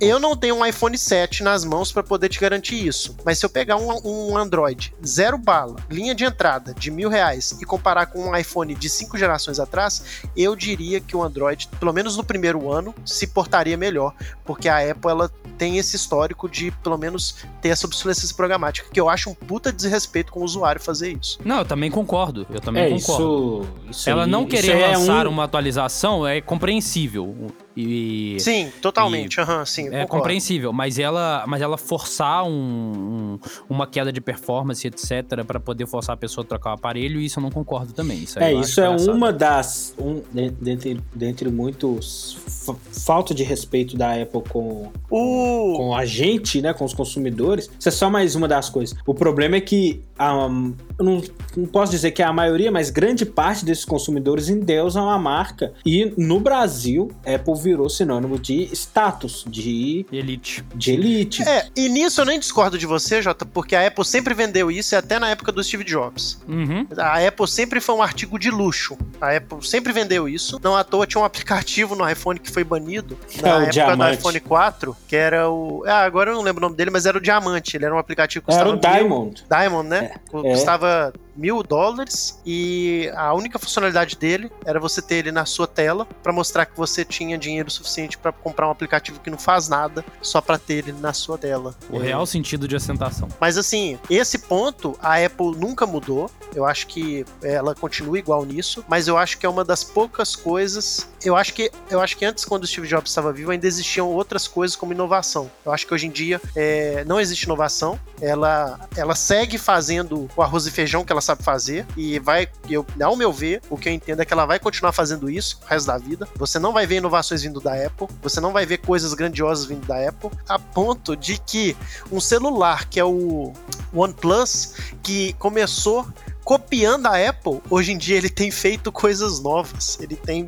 Eu 0.00 0.20
não 0.20 0.36
tenho 0.36 0.56
um 0.56 0.66
iPhone 0.66 0.96
7 0.96 1.42
nas 1.42 1.64
mãos 1.64 1.90
para 1.92 2.02
poder 2.02 2.28
te 2.28 2.38
garantir 2.38 2.86
isso. 2.86 3.16
Mas 3.24 3.38
se 3.38 3.46
eu 3.46 3.50
pegar 3.50 3.76
um, 3.76 4.00
um 4.04 4.36
Android 4.36 4.94
zero 5.04 5.38
bala, 5.38 5.76
linha 5.90 6.14
de 6.14 6.24
entrada 6.24 6.74
de 6.74 6.90
mil 6.90 7.08
reais 7.08 7.56
e 7.60 7.64
comparar 7.64 8.06
com 8.06 8.28
um 8.28 8.36
iPhone 8.36 8.74
de 8.74 8.88
cinco 8.88 9.16
gerações 9.16 9.58
atrás, 9.58 10.02
eu 10.36 10.54
diria 10.54 11.00
que 11.00 11.16
o 11.16 11.22
Android, 11.22 11.68
pelo 11.78 11.92
menos 11.92 12.16
no 12.16 12.24
primeiro 12.24 12.70
ano, 12.70 12.94
se 13.04 13.26
portaria 13.26 13.76
melhor, 13.76 14.14
porque 14.44 14.68
a 14.68 14.78
Apple 14.78 15.10
ela 15.10 15.30
tem 15.58 15.76
esse 15.76 15.96
histórico 15.96 16.48
de 16.48 16.70
pelo 16.70 16.96
menos 16.96 17.36
ter 17.60 17.68
essa 17.70 17.86
obsolescência 17.86 18.34
programática, 18.36 18.88
que 18.92 19.00
eu 19.00 19.08
acho 19.08 19.28
um 19.28 19.34
puta 19.34 19.72
desrespeito 19.72 20.32
com 20.32 20.40
o 20.40 20.44
usuário 20.44 20.80
fazer 20.80 21.18
isso. 21.20 21.38
Não, 21.44 21.58
eu 21.58 21.64
também 21.64 21.90
concordo. 21.90 22.46
Eu 22.50 22.60
também 22.60 22.84
É, 22.84 22.90
concordo. 22.90 23.66
isso, 23.82 23.90
isso 23.90 24.10
Ela 24.10 24.24
aí- 24.24 24.30
não 24.30 24.42
isso 24.42 24.50
querer 24.50 24.78
é 24.80 24.96
lançar 24.96 25.26
um- 25.26 25.30
uma 25.30 25.44
atualização 25.44 26.26
é 26.26 26.40
compreensível. 26.40 27.34
E. 27.80 28.36
Sim, 28.40 28.72
totalmente. 28.82 29.40
Aham, 29.40 29.64
sim, 29.64 29.86
eu 29.86 29.92
É 29.94 30.06
compreensível, 30.06 30.72
mas 30.72 30.98
ela, 30.98 31.44
mas 31.46 31.62
ela 31.62 31.78
forçar 31.78 32.42
um- 32.44 32.50
um- 32.50 33.38
uma 33.68 33.86
queda 33.86 34.12
de 34.12 34.20
performance, 34.20 34.84
etc., 34.84 35.44
pra 35.46 35.60
poder 35.60 35.86
forçar 35.86 36.14
a 36.14 36.16
pessoa 36.16 36.44
a 36.44 36.48
trocar 36.48 36.70
o 36.70 36.74
aparelho, 36.74 37.20
isso 37.20 37.38
eu 37.38 37.42
não 37.42 37.50
concordo 37.50 37.92
também. 37.92 38.18
Isso 38.24 38.36
aí 38.40 38.52
É, 38.56 38.60
isso 38.60 38.80
é 38.80 38.88
uma 38.88 39.32
das. 39.32 39.94
Um, 39.96 40.20
de- 40.32 40.50
dentre, 40.50 41.00
dentre 41.14 41.48
muitos. 41.50 42.36
fa- 42.66 42.74
falta 42.92 43.32
de 43.32 43.44
respeito 43.44 43.96
da 43.96 44.12
Apple 44.20 44.42
com, 44.48 44.90
O... 45.08 45.74
com 45.76 45.94
a 45.94 46.04
gente, 46.04 46.60
né? 46.60 46.72
Com 46.74 46.84
os 46.84 46.92
consumidores. 46.92 47.70
Isso 47.78 47.88
é 47.88 47.92
só 47.92 48.10
mais 48.10 48.34
uma 48.34 48.48
das 48.48 48.68
coisas. 48.68 48.98
O 49.06 49.14
problema 49.14 49.56
é 49.56 49.60
que. 49.60 50.02
um, 50.20 50.74
não, 50.98 51.22
não 51.56 51.66
posso 51.66 51.92
dizer 51.92 52.10
que 52.10 52.22
é 52.22 52.24
a 52.24 52.32
maioria, 52.32 52.70
mas 52.70 52.90
grande 52.90 53.24
parte 53.24 53.64
desses 53.64 53.84
consumidores 53.84 54.48
endeusam 54.48 55.08
a 55.08 55.18
marca. 55.18 55.72
E 55.84 56.12
no 56.16 56.40
Brasil, 56.40 57.10
Apple 57.24 57.54
virou 57.62 57.88
sinônimo 57.88 58.38
de 58.38 58.64
status, 58.74 59.44
de, 59.48 60.04
Elite. 60.12 60.64
de 60.74 60.92
elite. 60.92 61.42
É, 61.48 61.66
e 61.76 61.88
nisso 61.88 62.20
eu 62.20 62.24
nem 62.24 62.38
discordo 62.38 62.76
de 62.78 62.86
você, 62.86 63.22
Jota, 63.22 63.44
porque 63.46 63.74
a 63.76 63.86
Apple 63.86 64.04
sempre 64.04 64.34
vendeu 64.34 64.70
isso, 64.70 64.94
e 64.94 64.96
até 64.96 65.18
na 65.18 65.30
época 65.30 65.52
do 65.52 65.62
Steve 65.62 65.84
Jobs. 65.84 66.40
Uhum. 66.48 66.86
A 66.96 67.26
Apple 67.26 67.46
sempre 67.48 67.80
foi 67.80 67.94
um 67.94 68.02
artigo 68.02 68.38
de 68.38 68.50
luxo. 68.50 68.96
A 69.20 69.36
Apple 69.36 69.66
sempre 69.66 69.92
vendeu 69.92 70.28
isso. 70.28 70.60
Não 70.62 70.76
à 70.76 70.84
toa 70.84 71.06
tinha 71.06 71.20
um 71.20 71.24
aplicativo 71.24 71.94
no 71.94 72.08
iPhone 72.08 72.38
que 72.38 72.50
foi 72.50 72.64
banido 72.64 73.16
na 73.42 73.48
É, 73.48 73.52
o 73.52 73.56
época 73.58 73.70
Diamante. 73.72 74.10
do 74.16 74.18
iPhone 74.20 74.40
4, 74.40 74.96
que 75.06 75.16
era 75.16 75.48
o. 75.50 75.82
Ah, 75.86 76.00
agora 76.04 76.30
eu 76.30 76.34
não 76.34 76.42
lembro 76.42 76.60
o 76.60 76.66
nome 76.68 76.76
dele, 76.76 76.90
mas 76.90 77.06
era 77.06 77.16
o 77.16 77.20
Diamante. 77.20 77.76
Ele 77.76 77.84
era 77.84 77.94
um 77.94 77.98
aplicativo 77.98 78.44
que 78.44 78.52
Era 78.52 78.64
custava 78.70 78.76
o 78.76 78.94
mil- 78.94 79.08
Diamond. 79.08 79.44
Diamond, 79.50 79.88
né? 79.88 80.10
É. 80.14 80.18
Custava 80.52 80.87
назад. 80.88 81.27
Mil 81.38 81.62
dólares 81.62 82.40
e 82.44 83.10
a 83.14 83.32
única 83.32 83.58
funcionalidade 83.58 84.16
dele 84.16 84.50
era 84.64 84.80
você 84.80 85.00
ter 85.00 85.16
ele 85.16 85.32
na 85.32 85.46
sua 85.46 85.66
tela 85.66 86.04
para 86.22 86.32
mostrar 86.32 86.66
que 86.66 86.76
você 86.76 87.04
tinha 87.04 87.38
dinheiro 87.38 87.70
suficiente 87.70 88.18
para 88.18 88.32
comprar 88.32 88.66
um 88.66 88.72
aplicativo 88.72 89.20
que 89.20 89.30
não 89.30 89.38
faz 89.38 89.68
nada 89.68 90.04
só 90.20 90.40
para 90.40 90.58
ter 90.58 90.88
ele 90.88 90.92
na 90.92 91.12
sua 91.12 91.38
tela. 91.38 91.74
O 91.88 91.98
real 91.98 92.26
sentido 92.26 92.66
de 92.66 92.74
ostentação. 92.74 93.28
Mas 93.40 93.56
assim, 93.56 93.98
esse 94.10 94.38
ponto 94.38 94.98
a 95.00 95.24
Apple 95.24 95.56
nunca 95.56 95.86
mudou. 95.86 96.28
Eu 96.54 96.64
acho 96.64 96.86
que 96.88 97.24
ela 97.42 97.74
continua 97.74 98.18
igual 98.18 98.44
nisso, 98.44 98.84
mas 98.88 99.06
eu 99.06 99.16
acho 99.16 99.38
que 99.38 99.46
é 99.46 99.48
uma 99.48 99.64
das 99.64 99.84
poucas 99.84 100.34
coisas. 100.34 101.08
Eu 101.22 101.36
acho 101.36 101.54
que 101.54 101.70
eu 101.88 102.00
acho 102.00 102.16
que 102.16 102.24
antes 102.24 102.44
quando 102.44 102.64
o 102.64 102.66
Steve 102.66 102.88
Jobs 102.88 103.10
estava 103.10 103.32
vivo 103.32 103.52
ainda 103.52 103.66
existiam 103.66 104.08
outras 104.08 104.48
coisas 104.48 104.74
como 104.74 104.92
inovação. 104.92 105.50
Eu 105.64 105.72
acho 105.72 105.86
que 105.86 105.94
hoje 105.94 106.06
em 106.06 106.10
dia 106.10 106.40
é, 106.56 107.04
não 107.04 107.20
existe 107.20 107.44
inovação. 107.44 107.98
Ela 108.20 108.80
ela 108.96 109.14
segue 109.14 109.56
fazendo 109.56 110.28
o 110.34 110.42
arroz 110.42 110.66
e 110.66 110.70
feijão 110.70 111.04
que 111.04 111.12
ela 111.12 111.20
sabe 111.28 111.42
fazer 111.42 111.86
e 111.96 112.18
vai, 112.18 112.48
eu, 112.68 112.84
ao 113.02 113.16
meu 113.16 113.32
ver, 113.32 113.60
o 113.70 113.76
que 113.76 113.88
eu 113.88 113.92
entendo 113.92 114.20
é 114.20 114.24
que 114.24 114.32
ela 114.32 114.46
vai 114.46 114.58
continuar 114.58 114.92
fazendo 114.92 115.30
isso 115.30 115.60
o 115.62 115.66
resto 115.66 115.86
da 115.86 115.98
vida. 115.98 116.28
Você 116.36 116.58
não 116.58 116.72
vai 116.72 116.86
ver 116.86 116.96
inovações 116.96 117.42
vindo 117.42 117.60
da 117.60 117.74
Apple, 117.74 118.08
você 118.22 118.40
não 118.40 118.52
vai 118.52 118.64
ver 118.64 118.78
coisas 118.78 119.14
grandiosas 119.14 119.66
vindo 119.66 119.86
da 119.86 120.08
Apple, 120.08 120.30
a 120.48 120.58
ponto 120.58 121.16
de 121.16 121.38
que 121.38 121.76
um 122.10 122.20
celular 122.20 122.88
que 122.88 122.98
é 122.98 123.04
o 123.04 123.52
OnePlus, 123.92 124.74
que 125.02 125.32
começou 125.34 126.06
copiando 126.48 127.04
a 127.08 127.28
Apple, 127.28 127.60
hoje 127.68 127.92
em 127.92 127.98
dia 127.98 128.16
ele 128.16 128.30
tem 128.30 128.50
feito 128.50 128.90
coisas 128.90 129.38
novas. 129.38 129.98
Ele 130.00 130.16
tem. 130.16 130.46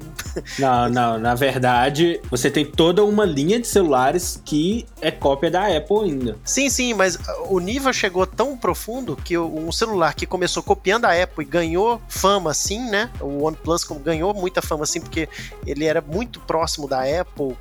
não, 0.58 0.88
não, 0.88 1.18
na 1.18 1.34
verdade, 1.34 2.18
você 2.30 2.50
tem 2.50 2.64
toda 2.64 3.04
uma 3.04 3.26
linha 3.26 3.60
de 3.60 3.66
celulares 3.66 4.40
que 4.42 4.86
é 5.02 5.10
cópia 5.10 5.50
da 5.50 5.66
Apple 5.76 6.04
ainda. 6.04 6.38
Sim, 6.42 6.70
sim, 6.70 6.94
mas 6.94 7.18
o 7.50 7.60
nível 7.60 7.92
chegou 7.92 8.26
tão 8.26 8.56
profundo 8.56 9.14
que 9.14 9.36
um 9.36 9.70
celular 9.70 10.14
que 10.14 10.24
começou 10.24 10.62
copiando 10.62 11.04
a 11.04 11.22
Apple 11.22 11.44
e 11.44 11.46
ganhou 11.46 12.00
fama 12.08 12.50
assim, 12.50 12.80
né? 12.88 13.10
O 13.20 13.44
OnePlus 13.44 13.84
ganhou 14.02 14.32
muita 14.32 14.62
fama 14.62 14.84
assim 14.84 15.02
porque 15.02 15.28
ele 15.66 15.84
era 15.84 16.00
muito 16.00 16.40
próximo 16.40 16.88
da 16.88 17.02
Apple, 17.02 17.54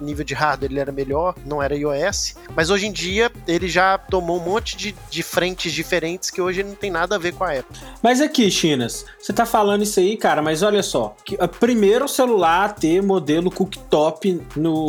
nível 0.00 0.24
de 0.24 0.34
hardware 0.34 0.70
ele 0.70 0.80
era 0.80 0.92
melhor, 0.92 1.34
não 1.44 1.62
era 1.62 1.76
iOS, 1.76 2.36
mas 2.54 2.70
hoje 2.70 2.86
em 2.86 2.92
dia 2.92 3.30
ele 3.46 3.68
já 3.68 3.98
tomou 3.98 4.38
um 4.38 4.44
monte 4.44 4.76
de, 4.76 4.94
de 5.10 5.22
frentes 5.22 5.72
diferentes 5.72 6.30
que 6.30 6.40
hoje 6.40 6.62
não 6.62 6.74
tem 6.74 6.90
nada 6.90 7.16
a 7.16 7.18
ver 7.18 7.32
com 7.34 7.44
a 7.44 7.52
Apple. 7.52 7.76
Mas 8.02 8.20
aqui, 8.20 8.50
Chinas, 8.50 9.04
você 9.18 9.32
tá 9.32 9.46
falando 9.46 9.82
isso 9.82 10.00
aí, 10.00 10.16
cara, 10.16 10.42
mas 10.42 10.62
olha 10.62 10.82
só, 10.82 11.16
que, 11.24 11.36
a 11.40 11.48
primeiro 11.48 12.08
celular 12.08 12.64
a 12.64 12.68
ter 12.68 13.02
modelo 13.02 13.50
cooktop 13.50 14.40
no 14.56 14.86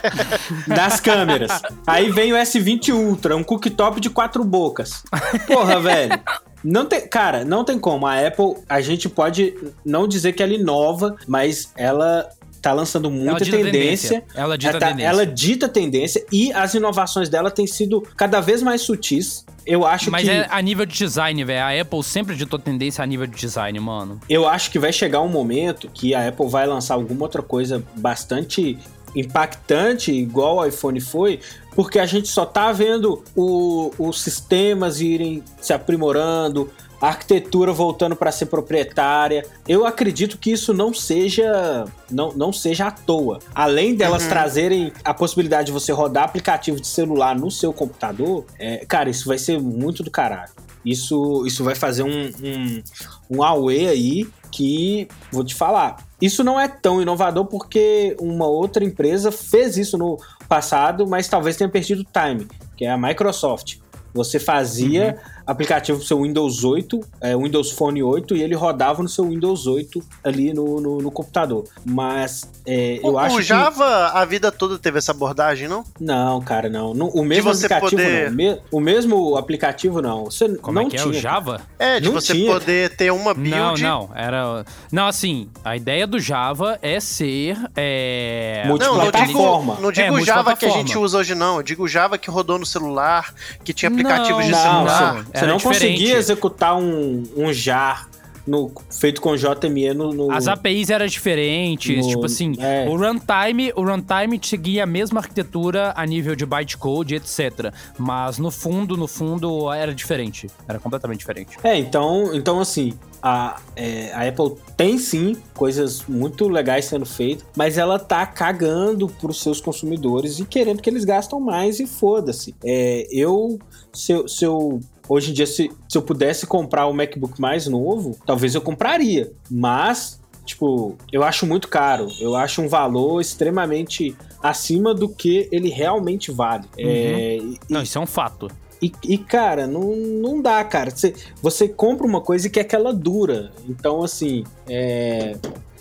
das 0.66 1.00
câmeras. 1.00 1.62
Aí 1.86 2.10
vem 2.10 2.32
o 2.32 2.36
S20 2.36 2.94
Ultra, 2.94 3.36
um 3.36 3.44
cooktop 3.44 4.00
de 4.00 4.10
quatro 4.10 4.44
bocas. 4.44 5.02
Porra, 5.46 5.80
velho. 5.80 6.20
Não 6.62 6.84
tem, 6.86 7.06
cara, 7.06 7.44
não 7.44 7.64
tem 7.64 7.78
como. 7.78 8.06
A 8.06 8.26
Apple, 8.26 8.56
a 8.68 8.80
gente 8.80 9.08
pode 9.08 9.54
não 9.84 10.08
dizer 10.08 10.32
que 10.32 10.42
ela 10.42 10.52
inova, 10.52 11.16
mas 11.26 11.72
ela 11.76 12.28
tá 12.60 12.72
lançando 12.72 13.10
muita 13.10 13.44
tendência. 13.44 13.62
tendência. 13.62 14.24
Ela 14.34 14.58
dita 14.58 14.70
ela, 14.70 14.80
tá, 14.80 14.86
tendência. 14.88 15.08
ela 15.08 15.26
dita 15.26 15.68
tendência 15.68 16.26
e 16.32 16.52
as 16.52 16.74
inovações 16.74 17.28
dela 17.28 17.50
têm 17.50 17.66
sido 17.66 18.02
cada 18.16 18.40
vez 18.40 18.62
mais 18.62 18.82
sutis. 18.82 19.44
Eu 19.66 19.86
acho 19.86 20.10
Mas 20.10 20.24
que. 20.24 20.30
Mas 20.30 20.46
é 20.46 20.48
a 20.50 20.60
nível 20.62 20.86
de 20.86 20.96
design, 20.96 21.44
velho. 21.44 21.62
A 21.62 21.80
Apple 21.80 22.02
sempre 22.02 22.34
ditou 22.34 22.58
tendência 22.58 23.02
a 23.04 23.06
nível 23.06 23.26
de 23.26 23.36
design, 23.36 23.78
mano. 23.80 24.20
Eu 24.28 24.48
acho 24.48 24.70
que 24.70 24.78
vai 24.78 24.92
chegar 24.92 25.20
um 25.20 25.28
momento 25.28 25.88
que 25.92 26.14
a 26.14 26.28
Apple 26.28 26.48
vai 26.48 26.66
lançar 26.66 26.94
alguma 26.94 27.24
outra 27.24 27.42
coisa 27.42 27.82
bastante 27.96 28.78
impactante, 29.14 30.12
igual 30.12 30.58
o 30.58 30.66
iPhone 30.66 31.00
foi, 31.00 31.40
porque 31.74 31.98
a 31.98 32.06
gente 32.06 32.28
só 32.28 32.44
tá 32.44 32.72
vendo 32.72 33.22
o, 33.34 33.90
os 33.98 34.20
sistemas 34.20 35.00
irem 35.00 35.42
se 35.60 35.72
aprimorando, 35.72 36.70
a 37.00 37.08
arquitetura 37.08 37.72
voltando 37.72 38.16
para 38.16 38.32
ser 38.32 38.46
proprietária. 38.46 39.46
Eu 39.66 39.86
acredito 39.86 40.38
que 40.38 40.50
isso 40.50 40.74
não 40.74 40.92
seja 40.92 41.84
não, 42.10 42.32
não 42.32 42.52
seja 42.52 42.86
à 42.86 42.90
toa. 42.90 43.38
Além 43.54 43.94
delas 43.94 44.24
uhum. 44.24 44.28
trazerem 44.28 44.92
a 45.04 45.14
possibilidade 45.14 45.66
de 45.66 45.72
você 45.72 45.92
rodar 45.92 46.24
aplicativo 46.24 46.80
de 46.80 46.86
celular 46.86 47.36
no 47.36 47.50
seu 47.50 47.72
computador, 47.72 48.44
é, 48.58 48.84
cara, 48.86 49.10
isso 49.10 49.28
vai 49.28 49.38
ser 49.38 49.60
muito 49.60 50.02
do 50.02 50.10
caralho. 50.10 50.50
Isso, 50.84 51.44
isso 51.46 51.62
vai 51.64 51.74
fazer 51.74 52.02
um, 52.02 52.30
um, 52.42 52.82
um 53.30 53.36
Huawei 53.38 53.88
aí 53.88 54.28
que, 54.50 55.08
vou 55.30 55.44
te 55.44 55.54
falar, 55.54 55.96
isso 56.20 56.42
não 56.42 56.58
é 56.58 56.66
tão 56.66 57.02
inovador 57.02 57.44
porque 57.46 58.16
uma 58.18 58.46
outra 58.46 58.84
empresa 58.84 59.30
fez 59.30 59.76
isso 59.76 59.98
no 59.98 60.18
passado, 60.48 61.06
mas 61.06 61.28
talvez 61.28 61.56
tenha 61.56 61.68
perdido 61.68 62.00
o 62.00 62.04
time, 62.04 62.48
que 62.76 62.84
é 62.84 62.90
a 62.90 62.96
Microsoft. 62.96 63.76
Você 64.14 64.38
fazia 64.38 65.14
uhum. 65.14 65.37
Aplicativo 65.48 65.98
pro 65.98 66.06
seu 66.06 66.22
Windows 66.22 66.62
8, 66.62 67.00
é, 67.22 67.34
Windows 67.34 67.70
Phone 67.70 68.02
8, 68.02 68.36
e 68.36 68.42
ele 68.42 68.54
rodava 68.54 69.02
no 69.02 69.08
seu 69.08 69.26
Windows 69.26 69.66
8 69.66 70.02
ali 70.22 70.52
no, 70.52 70.78
no, 70.78 70.98
no 70.98 71.10
computador. 71.10 71.64
Mas 71.86 72.46
é, 72.66 73.00
eu 73.02 73.14
o, 73.14 73.18
acho 73.18 73.38
o 73.38 73.42
Java, 73.42 74.10
que... 74.12 74.18
a 74.18 74.24
vida 74.26 74.52
toda 74.52 74.78
teve 74.78 74.98
essa 74.98 75.12
abordagem, 75.12 75.66
não? 75.66 75.84
Não, 75.98 76.38
cara, 76.42 76.68
não. 76.68 76.92
o 76.92 77.24
mesmo 77.24 77.50
aplicativo 77.50 77.90
poder... 77.90 78.30
não. 78.30 78.58
O 78.70 78.78
mesmo 78.78 79.36
aplicativo 79.38 80.02
não. 80.02 80.26
Você 80.26 80.54
Como 80.56 80.74
não 80.74 80.82
é 80.82 80.90
que 80.90 80.96
tinha. 80.96 81.02
é 81.02 81.06
o 81.06 81.12
Java? 81.14 81.62
É, 81.78 81.98
de 81.98 82.06
não 82.06 82.12
você 82.12 82.34
tinha. 82.34 82.52
poder 82.52 82.94
ter 82.94 83.10
uma 83.10 83.32
build. 83.32 83.82
Não, 83.82 84.08
não. 84.08 84.10
Era... 84.14 84.66
Não, 84.92 85.06
assim, 85.06 85.48
a 85.64 85.74
ideia 85.76 86.06
do 86.06 86.20
Java 86.20 86.78
é 86.82 87.00
ser... 87.00 87.56
É... 87.74 88.64
Multiplataforma. 88.66 89.74
Não, 89.76 89.82
não 89.82 89.92
digo, 89.92 90.08
não 90.08 90.18
digo 90.18 90.18
é, 90.18 90.24
Java 90.24 90.54
que 90.54 90.66
a 90.66 90.70
gente 90.70 90.98
usa 90.98 91.18
hoje, 91.18 91.34
não. 91.34 91.56
Eu 91.56 91.62
digo 91.62 91.88
Java 91.88 92.18
que 92.18 92.30
rodou 92.30 92.58
no 92.58 92.66
celular, 92.66 93.32
que 93.64 93.72
tinha 93.72 93.88
aplicativos 93.88 94.46
não, 94.46 94.50
de 94.50 94.56
celular. 94.56 95.14
Não, 95.14 95.37
você 95.38 95.46
não 95.46 95.56
diferente. 95.56 95.80
conseguia 95.80 96.16
executar 96.16 96.76
um, 96.76 97.22
um 97.36 97.52
jar 97.52 98.08
no, 98.48 98.72
feito 98.90 99.20
com 99.20 99.36
JME 99.36 99.92
no, 99.92 100.12
no, 100.12 100.32
As 100.32 100.48
APIs 100.48 100.88
eram 100.88 101.06
diferentes, 101.06 102.04
no, 102.04 102.08
tipo 102.08 102.24
assim, 102.24 102.54
é. 102.58 102.88
o 102.88 102.96
runtime, 102.96 103.72
o 103.76 103.82
runtime 103.82 104.40
seguia 104.42 104.84
a 104.84 104.86
mesma 104.86 105.20
arquitetura 105.20 105.92
a 105.94 106.06
nível 106.06 106.34
de 106.34 106.46
bytecode, 106.46 107.14
etc. 107.14 107.72
Mas 107.98 108.38
no 108.38 108.50
fundo, 108.50 108.96
no 108.96 109.06
fundo, 109.06 109.70
era 109.70 109.94
diferente. 109.94 110.48
Era 110.66 110.78
completamente 110.78 111.18
diferente. 111.18 111.58
É, 111.62 111.76
então, 111.76 112.34
então 112.34 112.58
assim, 112.58 112.94
a, 113.22 113.60
é, 113.76 114.12
a 114.12 114.26
Apple 114.26 114.54
tem 114.76 114.96
sim 114.96 115.36
coisas 115.54 116.04
muito 116.06 116.48
legais 116.48 116.86
sendo 116.86 117.04
feitas, 117.04 117.44
mas 117.54 117.76
ela 117.76 117.98
tá 117.98 118.24
cagando 118.24 119.08
pros 119.08 119.42
seus 119.42 119.60
consumidores 119.60 120.38
e 120.38 120.46
querendo 120.46 120.80
que 120.80 120.88
eles 120.88 121.04
gastam 121.04 121.38
mais 121.38 121.78
e 121.80 121.86
foda-se. 121.86 122.54
É, 122.64 123.06
eu, 123.10 123.58
se 123.92 124.26
se 124.26 124.44
eu 124.44 124.80
Hoje 125.08 125.30
em 125.30 125.34
dia, 125.34 125.46
se, 125.46 125.70
se 125.88 125.96
eu 125.96 126.02
pudesse 126.02 126.46
comprar 126.46 126.86
o 126.86 126.90
um 126.90 126.92
MacBook 126.92 127.40
mais 127.40 127.66
novo, 127.66 128.18
talvez 128.26 128.54
eu 128.54 128.60
compraria. 128.60 129.32
Mas, 129.50 130.20
tipo, 130.44 130.96
eu 131.12 131.22
acho 131.24 131.46
muito 131.46 131.68
caro. 131.68 132.08
Eu 132.20 132.36
acho 132.36 132.60
um 132.60 132.68
valor 132.68 133.20
extremamente 133.20 134.14
acima 134.42 134.94
do 134.94 135.08
que 135.08 135.48
ele 135.50 135.70
realmente 135.70 136.30
vale. 136.30 136.64
Uhum. 136.78 136.84
É, 136.86 137.36
e, 137.36 137.58
Não, 137.68 137.82
isso 137.82 137.96
é 137.96 138.00
um 138.00 138.06
fato. 138.06 138.50
E, 138.80 138.92
e, 139.04 139.18
cara, 139.18 139.66
não, 139.66 139.96
não 139.96 140.42
dá, 140.42 140.62
cara. 140.62 140.90
Você, 140.90 141.14
você 141.42 141.68
compra 141.68 142.06
uma 142.06 142.20
coisa 142.20 142.46
e 142.46 142.50
quer 142.50 142.64
que 142.64 142.76
ela 142.76 142.92
dura. 142.92 143.50
Então, 143.68 144.02
assim, 144.02 144.44
é... 144.68 145.36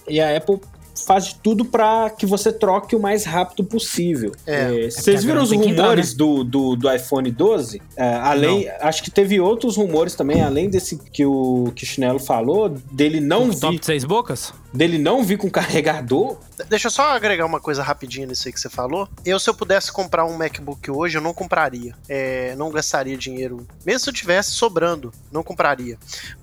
E 0.07 0.21
a 0.21 0.35
Apple 0.37 0.59
faz 1.05 1.27
de 1.27 1.35
tudo 1.35 1.65
para 1.65 2.09
que 2.09 2.25
você 2.25 2.51
troque 2.51 2.95
o 2.95 2.99
mais 2.99 3.25
rápido 3.25 3.63
possível. 3.63 4.31
É. 4.45 4.85
É, 4.85 4.89
vocês 4.89 5.23
viram 5.23 5.43
os 5.43 5.51
rumores 5.51 5.71
entrar, 5.71 5.95
né? 5.95 6.03
do, 6.15 6.43
do, 6.43 6.75
do, 6.75 6.93
iPhone 6.93 7.31
12? 7.31 7.81
É, 7.95 8.13
além, 8.15 8.65
não. 8.65 8.87
acho 8.87 9.03
que 9.03 9.11
teve 9.11 9.39
outros 9.39 9.77
rumores 9.77 10.15
também, 10.15 10.41
além 10.41 10.69
desse 10.69 10.97
que 10.97 11.25
o, 11.25 11.71
Chinelo 11.75 12.19
falou, 12.19 12.69
dele 12.91 13.19
não 13.19 13.51
vir. 13.51 13.59
Top 13.59 13.85
seis 13.85 14.03
bocas? 14.03 14.53
Dele 14.73 14.97
não 14.97 15.23
vir 15.23 15.37
com 15.37 15.49
carregador. 15.51 16.37
Deixa 16.69 16.87
eu 16.87 16.91
só 16.91 17.11
agregar 17.11 17.45
uma 17.45 17.59
coisa 17.59 17.81
rapidinho 17.81 18.27
nisso 18.27 18.47
aí 18.47 18.53
que 18.53 18.59
você 18.59 18.69
falou. 18.69 19.07
Eu, 19.25 19.39
se 19.39 19.49
eu 19.49 19.53
pudesse 19.53 19.91
comprar 19.91 20.25
um 20.25 20.35
MacBook 20.35 20.91
hoje, 20.91 21.17
eu 21.17 21.21
não 21.21 21.33
compraria. 21.33 21.95
É, 22.09 22.55
não 22.55 22.71
gastaria 22.71 23.17
dinheiro. 23.17 23.65
Mesmo 23.85 23.99
se 24.01 24.09
eu 24.09 24.13
tivesse 24.13 24.51
sobrando, 24.51 25.11
não 25.31 25.43
compraria. 25.43 25.97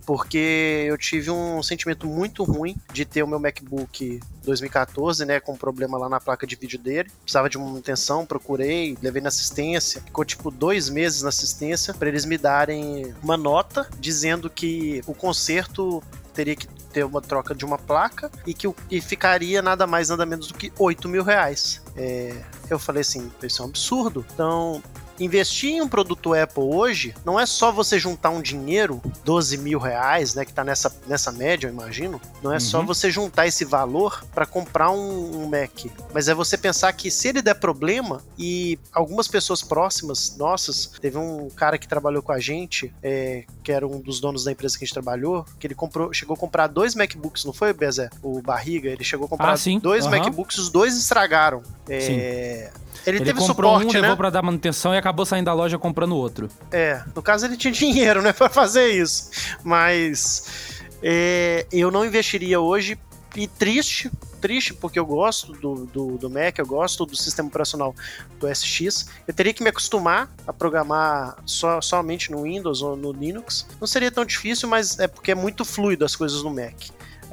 Porque 0.06 0.86
eu 0.86 0.98
tive 0.98 1.30
um 1.30 1.62
sentimento 1.62 2.06
muito 2.06 2.44
ruim 2.44 2.76
de 2.92 3.04
ter 3.04 3.22
o 3.22 3.26
meu 3.26 3.38
MacBook 3.38 4.20
2014, 4.44 5.24
né, 5.24 5.40
com 5.40 5.56
problema 5.56 5.96
lá 5.96 6.08
na 6.08 6.20
placa 6.20 6.46
de 6.46 6.56
vídeo 6.56 6.78
dele. 6.78 7.10
Precisava 7.22 7.48
de 7.48 7.56
uma 7.56 7.66
manutenção, 7.66 8.26
procurei, 8.26 8.96
levei 9.02 9.22
na 9.22 9.28
assistência. 9.28 10.00
Ficou 10.02 10.24
tipo 10.24 10.50
dois 10.50 10.90
meses 10.90 11.22
na 11.22 11.30
assistência 11.30 11.94
para 11.94 12.08
eles 12.08 12.24
me 12.24 12.36
darem 12.36 13.14
uma 13.22 13.36
nota 13.36 13.88
dizendo 13.98 14.50
que 14.50 15.02
o 15.06 15.14
conserto 15.14 16.02
teria 16.34 16.56
que 16.56 16.66
ter 16.66 17.04
uma 17.04 17.20
troca 17.20 17.54
de 17.54 17.64
uma 17.64 17.76
placa 17.76 18.30
e 18.46 18.54
que 18.54 18.72
e 18.90 19.00
ficaria 19.00 19.60
nada 19.60 19.86
mais, 19.86 20.08
nada 20.08 20.24
menos 20.24 20.48
do 20.48 20.54
que 20.54 20.72
8 20.78 21.08
mil 21.08 21.22
reais. 21.22 21.82
É, 21.96 22.40
eu 22.70 22.78
falei 22.78 23.00
assim, 23.00 23.30
isso 23.42 23.62
é 23.62 23.64
um 23.64 23.68
absurdo. 23.68 24.24
Então, 24.32 24.82
investir 25.18 25.70
em 25.70 25.80
um 25.82 25.88
produto 25.88 26.34
Apple 26.34 26.62
hoje 26.64 27.14
não 27.24 27.38
é 27.38 27.46
só 27.46 27.70
você 27.70 27.98
juntar 27.98 28.30
um 28.30 28.42
dinheiro, 28.42 29.00
12 29.24 29.56
mil 29.58 29.78
reais, 29.78 30.34
né, 30.34 30.44
que 30.44 30.52
tá 30.52 30.64
nessa, 30.64 30.94
nessa 31.06 31.30
média, 31.32 31.66
eu 31.68 31.72
imagino. 31.72 32.20
Não 32.42 32.52
é 32.52 32.58
só 32.60 32.80
Uhum. 32.80 32.86
você 32.86 33.10
juntar 33.10 33.46
esse 33.46 33.64
valor 33.64 34.24
para 34.34 34.44
comprar 34.46 34.90
um, 34.90 35.42
um 35.42 35.48
Mac, 35.48 35.86
mas 36.12 36.28
é 36.28 36.34
você 36.34 36.56
pensar 36.58 36.92
que 36.92 37.10
se 37.10 37.28
ele 37.28 37.40
der 37.42 37.54
problema 37.54 38.22
e 38.38 38.78
algumas 38.92 39.28
pessoas 39.28 39.62
próximas 39.62 40.36
nossas, 40.36 40.86
teve 41.00 41.16
um 41.18 41.48
cara 41.50 41.78
que 41.78 41.86
trabalhou 41.88 42.22
com 42.22 42.32
a 42.32 42.38
gente, 42.40 42.92
é, 43.02 43.44
que 43.62 43.70
era 43.72 43.86
um 43.86 44.00
dos 44.00 44.20
donos 44.20 44.44
da 44.44 44.52
empresa 44.52 44.76
que 44.76 44.84
a 44.84 44.86
gente 44.86 44.94
trabalhou, 44.94 45.44
que 45.58 45.66
ele 45.66 45.74
comprou, 45.74 46.12
chegou 46.12 46.34
a 46.34 46.38
comprar 46.38 46.66
dois 46.66 46.94
MacBooks, 46.94 47.44
não 47.44 47.52
foi, 47.52 47.72
Bezé? 47.72 48.10
O 48.22 48.42
Barriga, 48.42 48.88
ele 48.90 49.04
chegou 49.04 49.26
a 49.26 49.28
comprar 49.28 49.52
Ah, 49.52 49.56
sim. 49.56 49.78
dois 49.78 50.04
Aham. 50.06 50.18
MacBooks, 50.18 50.58
os 50.58 50.68
dois 50.70 50.96
estragaram. 50.96 51.62
É, 51.88 52.70
Ele, 53.06 53.18
Ele 53.18 53.24
teve 53.24 53.38
comprou 53.38 53.72
suporte, 53.78 53.96
um, 53.96 54.00
né? 54.00 54.00
levou 54.00 54.16
pra 54.16 54.30
dar 54.30 54.42
manutenção 54.42 54.94
e 54.94 54.98
acabou 54.98 55.26
saindo 55.26 55.46
da 55.46 55.52
loja 55.52 55.78
comprando 55.78 56.16
outro. 56.16 56.48
É, 56.70 57.02
no 57.14 57.22
caso 57.22 57.46
ele 57.46 57.56
tinha 57.56 57.72
dinheiro, 57.72 58.22
né, 58.22 58.32
pra 58.32 58.48
fazer 58.48 58.88
isso. 58.88 59.30
Mas 59.62 60.82
é, 61.02 61.66
eu 61.70 61.90
não 61.90 62.04
investiria 62.04 62.60
hoje 62.60 62.98
e 63.36 63.48
triste, 63.48 64.10
triste 64.40 64.72
porque 64.72 64.98
eu 64.98 65.04
gosto 65.04 65.52
do, 65.52 65.86
do, 65.86 66.18
do 66.18 66.30
Mac, 66.30 66.58
eu 66.58 66.66
gosto 66.66 67.04
do 67.04 67.16
sistema 67.16 67.48
operacional 67.48 67.94
do 68.38 68.48
SX. 68.54 69.06
Eu 69.26 69.34
teria 69.34 69.52
que 69.52 69.62
me 69.62 69.70
acostumar 69.70 70.30
a 70.46 70.52
programar 70.52 71.36
só, 71.44 71.80
somente 71.80 72.30
no 72.30 72.42
Windows 72.42 72.80
ou 72.80 72.96
no 72.96 73.12
Linux. 73.12 73.66
Não 73.80 73.86
seria 73.86 74.10
tão 74.10 74.24
difícil, 74.24 74.68
mas 74.68 74.98
é 74.98 75.08
porque 75.08 75.32
é 75.32 75.34
muito 75.34 75.64
fluido 75.64 76.04
as 76.04 76.14
coisas 76.14 76.42
no 76.42 76.50
Mac. 76.50 76.74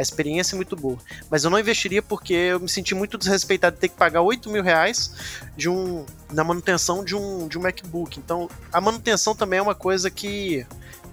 A 0.01 0.03
experiência 0.03 0.55
é 0.55 0.57
muito 0.57 0.75
boa. 0.75 0.97
Mas 1.29 1.43
eu 1.43 1.49
não 1.49 1.59
investiria 1.59 2.01
porque 2.01 2.33
eu 2.33 2.59
me 2.59 2.67
senti 2.67 2.95
muito 2.95 3.17
desrespeitado 3.17 3.75
de 3.75 3.81
ter 3.81 3.89
que 3.89 3.95
pagar 3.95 4.21
8 4.21 4.49
mil 4.49 4.63
reais 4.63 5.13
de 5.55 5.69
um, 5.69 6.05
na 6.31 6.43
manutenção 6.43 7.03
de 7.03 7.15
um, 7.15 7.47
de 7.47 7.57
um 7.57 7.61
MacBook. 7.61 8.19
Então, 8.19 8.49
a 8.71 8.81
manutenção 8.81 9.35
também 9.35 9.59
é 9.59 9.61
uma 9.61 9.75
coisa 9.75 10.09
que, 10.09 10.65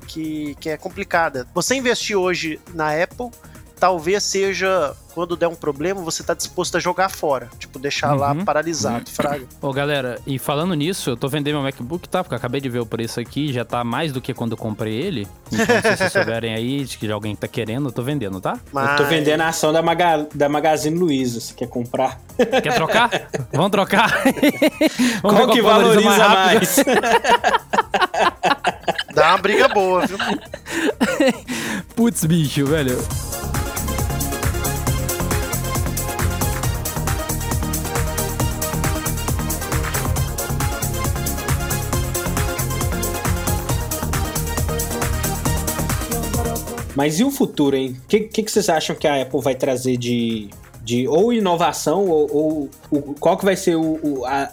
que, 0.07 0.55
que 0.59 0.71
é 0.71 0.77
complicada. 0.77 1.47
Você 1.55 1.75
investir 1.75 2.17
hoje 2.17 2.59
na 2.75 2.91
Apple, 3.03 3.31
talvez 3.79 4.23
seja, 4.25 4.95
quando 5.15 5.37
der 5.37 5.47
um 5.49 5.55
problema, 5.55 6.01
você 6.03 6.23
tá 6.23 6.35
disposto 6.35 6.77
a 6.77 6.81
jogar 6.81 7.09
fora. 7.09 7.49
Tipo, 7.59 7.79
deixar 7.79 8.15
lá 8.15 8.33
Uhum. 8.33 8.45
paralisado, 8.45 9.11
fraga. 9.11 9.47
Ô, 9.63 9.73
galera, 9.73 10.21
e 10.27 10.39
falando 10.39 10.75
nisso, 10.75 11.11
eu 11.11 11.17
tô 11.17 11.29
vendendo 11.29 11.55
meu 11.55 11.63
MacBook, 11.63 12.07
tá? 12.09 12.23
Porque 12.23 12.35
eu 12.35 12.39
acabei 12.39 12.61
de 12.61 12.69
ver 12.69 12.81
o 12.81 12.87
preço 12.87 13.21
aqui, 13.21 13.53
já 13.53 13.65
tá 13.65 13.83
mais 13.85 14.13
do 14.13 14.21
que 14.21 14.35
quando 14.35 14.53
eu 14.53 14.59
comprei 14.59 14.95
ele. 14.95 15.27
Então, 15.53 15.81
se 15.83 15.97
vocês 15.97 16.13
souberem 16.25 16.55
aí 16.55 16.85
de 16.85 16.99
que 16.99 17.11
alguém 17.11 17.35
tá 17.37 17.47
querendo, 17.49 17.89
eu 17.89 17.93
tô 17.93 18.03
vendendo, 18.03 18.41
tá? 18.41 18.59
Mas... 18.73 18.91
Eu 18.91 18.97
tô 18.97 19.05
vendendo 19.05 19.41
a 19.43 19.49
ação 19.49 19.73
da, 19.73 19.81
Maga, 19.83 20.27
da 20.35 20.49
Magazine 20.49 20.99
Luiza. 20.99 21.41
Você 21.41 21.55
quer 21.55 21.69
comprar? 21.69 22.21
Quer 22.37 22.75
trocar? 22.75 23.11
Vamos 23.53 23.71
trocar? 23.71 24.11
Vamos 25.23 25.41
Qual 25.41 25.51
que 25.53 25.63
valoriza 25.63 26.09
valoriza 26.09 26.27
rápido. 26.27 26.57
mais? 26.57 26.77
Dá 29.15 29.29
uma 29.31 29.39
briga 29.39 29.69
boa, 29.69 30.07
viu? 30.07 30.19
Putz, 31.97 32.25
bicho, 32.25 32.65
velho. 32.67 32.97
Mas 46.99 47.21
e 47.21 47.23
o 47.25 47.31
futuro, 47.31 47.77
hein? 47.77 47.97
O 48.05 48.09
que, 48.09 48.19
que, 48.23 48.43
que 48.43 48.51
vocês 48.51 48.69
acham 48.69 48.97
que 48.97 49.07
a 49.07 49.23
Apple 49.23 49.41
vai 49.41 49.55
trazer 49.55 49.97
de, 49.97 50.49
de 50.83 51.07
ou 51.07 51.33
inovação 51.33 52.05
ou, 52.09 52.69
ou 52.91 53.15
qual 53.21 53.37
que 53.39 53.45
vai 53.45 53.55
ser 53.55 53.77
o, 53.77 54.01
o, 54.03 54.27
a- 54.27 54.51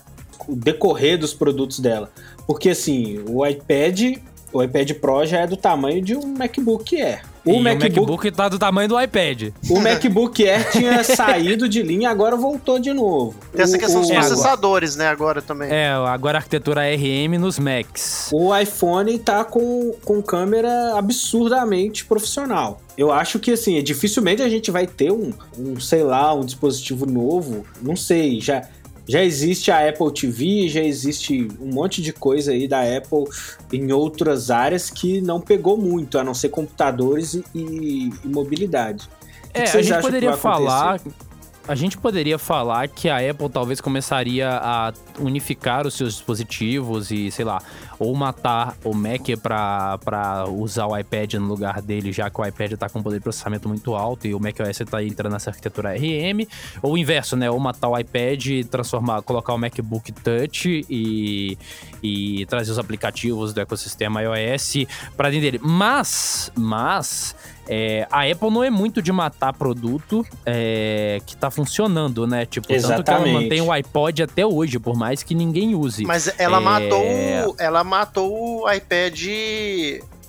o 0.47 0.55
decorrer 0.55 1.17
dos 1.17 1.33
produtos 1.33 1.79
dela? 1.79 2.07
Porque 2.45 2.69
assim, 2.69 3.19
o 3.27 3.43
iPad, 3.43 4.19
o 4.53 4.61
iPad 4.61 4.91
Pro 4.93 5.25
já 5.25 5.39
é 5.39 5.47
do 5.47 5.57
tamanho 5.57 6.03
de 6.03 6.15
um 6.15 6.35
MacBook 6.37 7.01
Air. 7.01 7.23
E 7.45 7.51
O 7.51 7.59
MacBook, 7.61 7.93
o 7.97 8.01
MacBook 8.01 8.31
tá 8.31 8.49
do 8.49 8.57
tamanho 8.57 8.89
do 8.89 8.99
iPad. 8.99 9.51
o 9.69 9.79
MacBook 9.79 10.47
Air 10.49 10.71
tinha 10.71 11.03
saído 11.05 11.69
de 11.69 11.83
linha, 11.83 12.09
agora 12.09 12.35
voltou 12.35 12.79
de 12.79 12.91
novo. 12.91 13.35
Tem 13.53 13.61
essa 13.63 13.77
O- 13.77 13.79
questão 13.79 14.01
dos 14.01 14.09
o- 14.09 14.13
processadores, 14.13 14.95
né, 14.95 15.07
agora 15.07 15.41
também. 15.41 15.69
É, 15.71 15.89
agora 15.91 16.37
a 16.37 16.39
arquitetura 16.39 16.81
RM 16.95 17.37
nos 17.39 17.59
Macs. 17.59 18.29
O 18.33 18.55
iPhone 18.57 19.19
tá 19.19 19.43
com, 19.43 19.93
com 20.03 20.21
câmera 20.23 20.97
absurdamente 20.97 22.05
profissional. 22.05 22.81
Eu 22.97 23.11
acho 23.11 23.39
que, 23.39 23.51
assim, 23.51 23.81
dificilmente 23.83 24.41
a 24.41 24.49
gente 24.49 24.71
vai 24.71 24.87
ter 24.87 25.11
um, 25.11 25.31
um, 25.59 25.79
sei 25.79 26.01
lá, 26.03 26.33
um 26.33 26.45
dispositivo 26.45 27.05
novo. 27.05 27.65
Não 27.81 27.95
sei, 27.95 28.39
já, 28.41 28.63
já 29.07 29.23
existe 29.23 29.71
a 29.71 29.87
Apple 29.87 30.11
TV, 30.11 30.67
já 30.67 30.81
existe 30.81 31.47
um 31.59 31.73
monte 31.73 32.01
de 32.01 32.11
coisa 32.11 32.51
aí 32.51 32.67
da 32.67 32.81
Apple 32.81 33.25
em 33.71 33.91
outras 33.91 34.49
áreas 34.49 34.89
que 34.89 35.21
não 35.21 35.39
pegou 35.39 35.77
muito, 35.77 36.17
a 36.17 36.23
não 36.23 36.33
ser 36.33 36.49
computadores 36.49 37.35
e, 37.35 37.41
e- 37.53 38.11
mobilidade. 38.25 39.07
É, 39.53 39.63
a 39.63 39.81
gente 39.81 40.01
poderia 40.01 40.33
falar. 40.35 40.95
acontecer? 40.95 41.34
A 41.67 41.73
gente 41.73 41.97
poderia 41.97 42.37
falar 42.37 42.87
que 42.87 43.09
a 43.09 43.17
Apple 43.17 43.49
talvez 43.49 43.81
começaria 43.81 44.49
a 44.51 44.93
unificar 45.19 45.87
os 45.87 45.95
seus 45.95 46.13
dispositivos 46.13 47.09
e, 47.09 47.31
sei 47.31 47.43
lá, 47.43 47.59
ou 47.97 48.13
matar 48.13 48.77
o 48.83 48.93
Mac 48.93 49.29
pra 49.41 50.45
usar 50.47 50.85
o 50.85 50.95
iPad 50.95 51.35
no 51.35 51.47
lugar 51.47 51.81
dele, 51.81 52.11
já 52.11 52.29
que 52.29 52.39
o 52.39 52.45
iPad 52.45 52.73
tá 52.73 52.87
com 52.87 52.99
um 52.99 53.03
poder 53.03 53.17
de 53.17 53.23
processamento 53.23 53.67
muito 53.67 53.95
alto 53.95 54.27
e 54.27 54.35
o 54.35 54.39
macOS 54.39 54.77
tá 54.89 55.03
entrando 55.03 55.33
nessa 55.33 55.49
arquitetura 55.49 55.95
RM, 55.95 56.45
ou 56.83 56.93
o 56.93 56.97
inverso, 56.97 57.35
né? 57.35 57.49
Ou 57.49 57.59
matar 57.59 57.89
o 57.89 57.97
iPad 57.97 58.45
e 58.45 58.63
transformar, 58.63 59.23
colocar 59.23 59.53
o 59.53 59.57
MacBook 59.57 60.11
Touch 60.11 60.85
e, 60.87 61.57
e 62.03 62.45
trazer 62.45 62.71
os 62.71 62.79
aplicativos 62.79 63.53
do 63.53 63.61
ecossistema 63.61 64.21
iOS 64.21 64.85
pra 65.17 65.31
dentro 65.31 65.45
dele. 65.45 65.59
Mas, 65.63 66.51
mas, 66.55 67.35
é, 67.67 68.07
a 68.11 68.21
Apple 68.23 68.49
não 68.51 68.63
é 68.63 68.69
muito 68.69 69.01
de 69.01 69.11
matar 69.11 69.53
produto 69.53 70.25
é, 70.45 71.19
que 71.25 71.35
tá 71.35 71.49
funcionando, 71.49 72.25
né? 72.27 72.45
Tipo, 72.45 72.67
tanto 72.67 72.79
que 72.79 72.85
ela 72.85 72.93
Exatamente. 72.95 73.33
mantém 73.33 73.61
o 73.61 73.71
iPod 73.71 74.23
até 74.23 74.45
hoje, 74.45 74.77
por 74.79 74.95
mais 74.95 75.23
que 75.23 75.33
ninguém 75.35 75.75
use. 75.75 76.03
Mas 76.05 76.33
ela 76.37 76.57
É. 76.57 76.59
matou 76.59 77.01
o- 77.03 77.55
ela 77.59 77.83
matou 77.83 78.61
o 78.63 78.71
iPad 78.71 79.19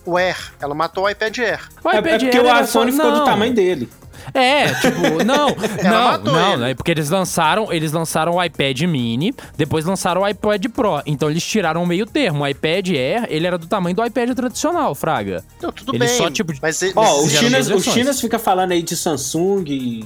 o 0.05 0.17
Air. 0.17 0.53
Ela 0.61 0.75
matou 0.75 1.05
o 1.05 1.09
iPad 1.11 1.39
Air. 1.39 1.69
O 1.83 1.91
É, 1.91 1.97
é 1.97 1.99
iPad 1.99 2.21
porque 2.23 2.37
Air 2.39 2.47
o 2.47 2.67
só- 2.67 2.81
iPhone 2.81 2.93
ficou 2.93 3.13
do 3.13 3.25
tamanho 3.25 3.53
dele. 3.55 3.89
É, 4.35 4.73
tipo, 4.75 5.25
não, 5.25 5.49
não, 5.83 6.19
não, 6.19 6.53
ele. 6.53 6.57
né? 6.57 6.75
Porque 6.75 6.91
eles 6.91 7.09
lançaram, 7.11 7.73
eles 7.73 7.93
lançaram 7.93 8.35
o 8.35 8.43
iPad 8.45 8.81
Mini, 8.83 9.35
depois 9.57 9.85
lançaram 9.85 10.23
o 10.23 10.29
iPad 10.29 10.65
Pro. 10.67 11.03
Então 11.07 11.31
eles 11.31 11.45
tiraram 11.45 11.83
o 11.83 11.87
meio 11.87 12.07
termo. 12.07 12.43
O 12.45 12.47
iPad 12.47 12.89
Air, 12.91 13.27
ele 13.29 13.47
era 13.47 13.57
do 13.59 13.67
tamanho 13.67 13.95
do 13.97 14.05
iPad 14.05 14.31
tradicional, 14.35 14.95
Fraga. 14.95 15.45
Não, 15.63 15.73
tudo 15.73 15.93
Ele 15.95 16.07
bem. 16.07 16.09
só, 16.09 16.31
tipo, 16.31 16.53
mas, 16.61 16.81
Ó, 16.83 16.91
mas- 16.95 17.11
o 17.11 17.23
fizeram 17.25 17.49
Chinas, 17.49 17.69
duas 17.69 17.87
o. 17.87 17.91
Chinas 17.93 18.21
fica 18.21 18.39
falando 18.39 18.73
aí 18.73 18.83
de 18.83 18.97
Samsung 18.97 20.05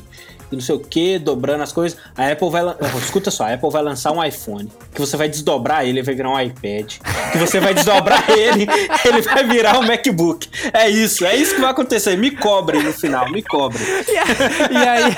e, 0.51 0.57
não 0.57 0.63
sei 0.63 0.75
o 0.75 0.79
que, 0.79 1.19
dobrando 1.19 1.63
as 1.63 1.73
coisas. 1.73 1.99
A 2.17 2.29
Apple 2.29 2.51
vai. 2.51 2.63
Escuta 2.99 3.31
só, 3.31 3.45
a 3.45 3.55
Apple 3.55 3.71
vai 3.71 3.83
lançar 3.83 4.13
um 4.13 4.23
iPhone. 4.23 4.71
Que 4.93 5.01
você 5.01 5.17
vai 5.17 5.29
desdobrar 5.29 5.85
ele, 5.85 5.99
ele 5.99 6.03
vai 6.03 6.15
virar 6.15 6.31
um 6.31 6.41
iPad. 6.41 6.97
Que 7.33 7.39
você 7.39 7.61
vai 7.61 7.75
desdobrar 7.75 8.25
ele, 8.31 8.67
ele 9.05 9.23
vai 9.23 9.45
virar 9.45 9.79
um 9.79 9.83
MacBook. 9.87 10.49
É 10.73 10.89
isso, 10.89 11.25
é 11.25 11.37
isso 11.37 11.55
que 11.55 11.61
vai 11.61 11.71
acontecer. 11.71 12.17
Me 12.17 12.31
cobre 12.31 12.83
no 12.83 12.93
final, 12.93 13.31
me 13.31 13.43
cobre. 13.43 13.83
E 14.71 14.77
aí. 14.77 15.17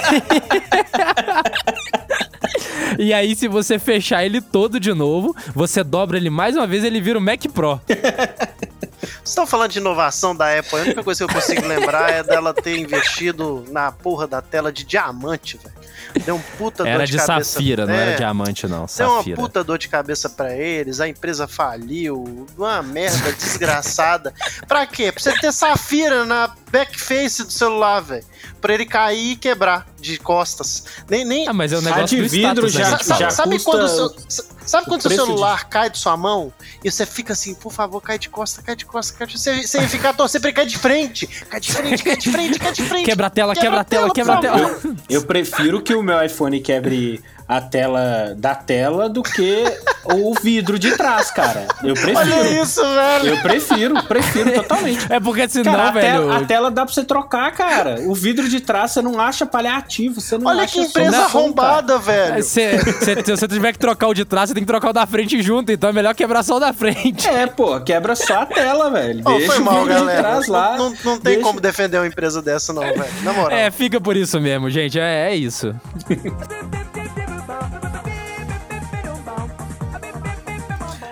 e 2.98 3.12
aí, 3.12 3.34
se 3.34 3.48
você 3.48 3.78
fechar 3.78 4.24
ele 4.24 4.40
todo 4.40 4.78
de 4.78 4.92
novo, 4.92 5.34
você 5.54 5.82
dobra 5.82 6.16
ele 6.16 6.30
mais 6.30 6.56
uma 6.56 6.66
vez, 6.66 6.84
ele 6.84 7.00
vira 7.00 7.18
o 7.18 7.22
Mac 7.22 7.42
Pro. 7.52 7.80
Vocês 9.02 9.28
estão 9.30 9.46
falando 9.46 9.72
de 9.72 9.78
inovação 9.78 10.34
da 10.34 10.56
Apple, 10.58 10.78
a 10.78 10.82
única 10.82 11.02
coisa 11.04 11.24
que 11.26 11.30
eu 11.30 11.34
consigo 11.34 11.66
lembrar 11.66 12.10
é 12.10 12.22
dela 12.22 12.54
ter 12.54 12.78
investido 12.78 13.64
na 13.70 13.90
porra 13.90 14.26
da 14.26 14.40
tela 14.40 14.72
de 14.72 14.84
diamante, 14.84 15.58
velho. 15.58 15.82
Deu 16.26 16.34
um 16.36 16.40
puta 16.58 16.86
Era 16.86 16.98
dor 16.98 17.06
de 17.06 17.12
de 17.12 17.18
cabeça. 17.18 17.50
safira, 17.52 17.86
não 17.86 17.94
era 17.94 18.10
É, 18.12 18.16
diamante, 18.16 18.66
não. 18.68 18.86
Deu 18.96 19.06
uma 19.08 19.16
Safira. 19.18 19.36
puta 19.36 19.64
dor 19.64 19.78
de 19.78 19.88
cabeça 19.88 20.28
pra 20.28 20.54
eles, 20.54 21.00
a 21.00 21.08
empresa 21.08 21.48
faliu, 21.48 22.46
uma 22.56 22.82
merda 22.82 23.32
desgraçada. 23.32 24.32
pra 24.68 24.86
quê? 24.86 25.10
Pra 25.10 25.22
você 25.22 25.32
ter 25.38 25.52
safira 25.52 26.24
na 26.24 26.50
backface 26.70 27.44
do 27.44 27.50
celular, 27.52 28.00
velho. 28.00 28.24
Pra 28.60 28.74
ele 28.74 28.84
cair 28.86 29.32
e 29.32 29.36
quebrar 29.36 29.86
de 30.00 30.18
costas. 30.18 30.84
Nem, 31.08 31.24
nem, 31.24 31.48
Ah, 31.48 31.52
mas 31.52 31.72
é 31.72 31.76
o 31.76 31.78
A 31.78 31.82
negócio 31.82 32.08
de 32.22 32.28
vidro 32.28 32.66
status, 32.68 32.74
né, 32.74 32.98
já- 33.08 33.16
já 33.16 33.30
sabe 33.30 33.54
custa 33.56 33.70
quando 33.70 33.84
o 33.84 33.88
seu, 33.88 34.14
sa- 34.28 34.44
sabe 34.66 34.86
quando 34.86 35.00
o 35.00 35.02
seu 35.02 35.10
celular 35.10 35.68
cai 35.68 35.90
de 35.90 35.98
sua 35.98 36.16
mão 36.16 36.52
e 36.84 36.90
você 36.90 37.06
fica 37.06 37.32
assim, 37.32 37.54
por 37.54 37.72
favor, 37.72 38.00
cai 38.00 38.18
de 38.18 38.28
costa, 38.28 38.62
cai 38.62 38.74
de 38.74 38.84
costa, 38.84 39.16
cai 39.16 39.26
de 39.26 39.38
Você, 39.38 39.66
você 39.66 39.88
fica 39.88 40.12
torcendo 40.12 40.42
pra 40.42 40.50
ele 40.50 40.56
cair 40.56 40.68
de 40.68 40.78
frente, 40.78 41.26
cai 41.26 41.60
de 41.60 41.72
frente, 41.72 42.02
cai 42.02 42.16
de 42.16 42.30
frente, 42.30 42.58
cai 42.58 42.72
de 42.72 42.82
frente. 42.82 43.04
Quebra 43.04 43.26
a 43.26 43.30
tela, 43.30 43.54
quebra 43.54 43.80
a 43.80 43.84
tela, 43.84 44.12
tela, 44.12 44.14
quebra 44.14 44.34
a 44.34 44.40
tela. 44.40 44.80
Eu 45.08 45.22
prefiro 45.24 45.80
que 45.80 45.94
o 45.94 46.02
meu 46.02 46.22
iPhone 46.24 46.60
quebre 46.60 47.22
a 47.56 47.60
tela 47.60 48.34
da 48.36 48.54
tela 48.54 49.08
do 49.08 49.22
que 49.22 49.64
o 50.04 50.34
vidro 50.42 50.78
de 50.78 50.96
trás, 50.96 51.30
cara. 51.30 51.66
Eu 51.82 51.94
prefiro. 51.94 52.18
Olha 52.18 52.62
isso, 52.62 52.80
velho. 52.82 53.34
Eu 53.34 53.42
prefiro, 53.42 54.02
prefiro 54.04 54.52
totalmente. 54.62 55.06
É 55.12 55.20
porque 55.20 55.48
senão, 55.48 55.72
Cara, 55.72 55.88
a, 55.88 55.90
velho. 55.92 56.06
tela, 56.06 56.36
a 56.36 56.44
tela 56.44 56.70
dá 56.70 56.84
pra 56.84 56.94
você 56.94 57.04
trocar, 57.04 57.52
cara. 57.52 57.96
O 58.06 58.14
vidro 58.14 58.48
de 58.48 58.60
trás 58.60 58.92
você 58.92 59.02
não 59.02 59.20
acha 59.20 59.44
paliativo, 59.46 60.20
você 60.20 60.36
não 60.38 60.46
Olha 60.50 60.62
acha 60.64 60.74
que 60.74 60.80
empresa 60.80 61.10
solução, 61.12 61.40
arrombada, 61.40 61.98
velho. 61.98 62.42
Se, 62.42 62.78
se, 62.78 63.22
se 63.24 63.30
você 63.30 63.48
tiver 63.48 63.72
que 63.72 63.78
trocar 63.78 64.08
o 64.08 64.14
de 64.14 64.24
trás, 64.24 64.48
você 64.48 64.54
tem 64.54 64.62
que 64.62 64.66
trocar 64.66 64.90
o 64.90 64.92
da 64.92 65.06
frente 65.06 65.40
junto, 65.42 65.70
então 65.72 65.90
é 65.90 65.92
melhor 65.92 66.14
quebrar 66.14 66.42
só 66.42 66.56
o 66.56 66.60
da 66.60 66.72
frente. 66.72 67.26
cara. 67.26 67.40
É, 67.42 67.46
pô, 67.46 67.80
quebra 67.80 68.14
só 68.16 68.42
a 68.42 68.46
tela, 68.46 68.90
velho. 68.90 69.22
Deixa 69.24 69.46
foi 69.46 69.58
o 69.60 69.64
mal, 69.64 69.74
vidro 69.84 69.88
de 69.94 70.00
galera. 70.00 70.18
trás 70.22 70.46
lá. 70.48 70.76
Não, 70.76 70.90
não, 70.90 70.96
não 71.04 71.14
tem 71.18 71.34
deixa- 71.34 71.42
como 71.42 71.60
defender 71.60 71.98
uma 71.98 72.06
empresa 72.06 72.40
dessa, 72.42 72.72
não, 72.72 72.82
velho. 72.82 73.04
Na 73.22 73.32
moral. 73.32 73.56
É, 73.58 73.70
fica 73.70 74.00
por 74.00 74.16
isso 74.16 74.40
mesmo, 74.40 74.68
gente. 74.70 74.98
É, 74.98 75.30
é 75.30 75.34
isso. 75.36 75.74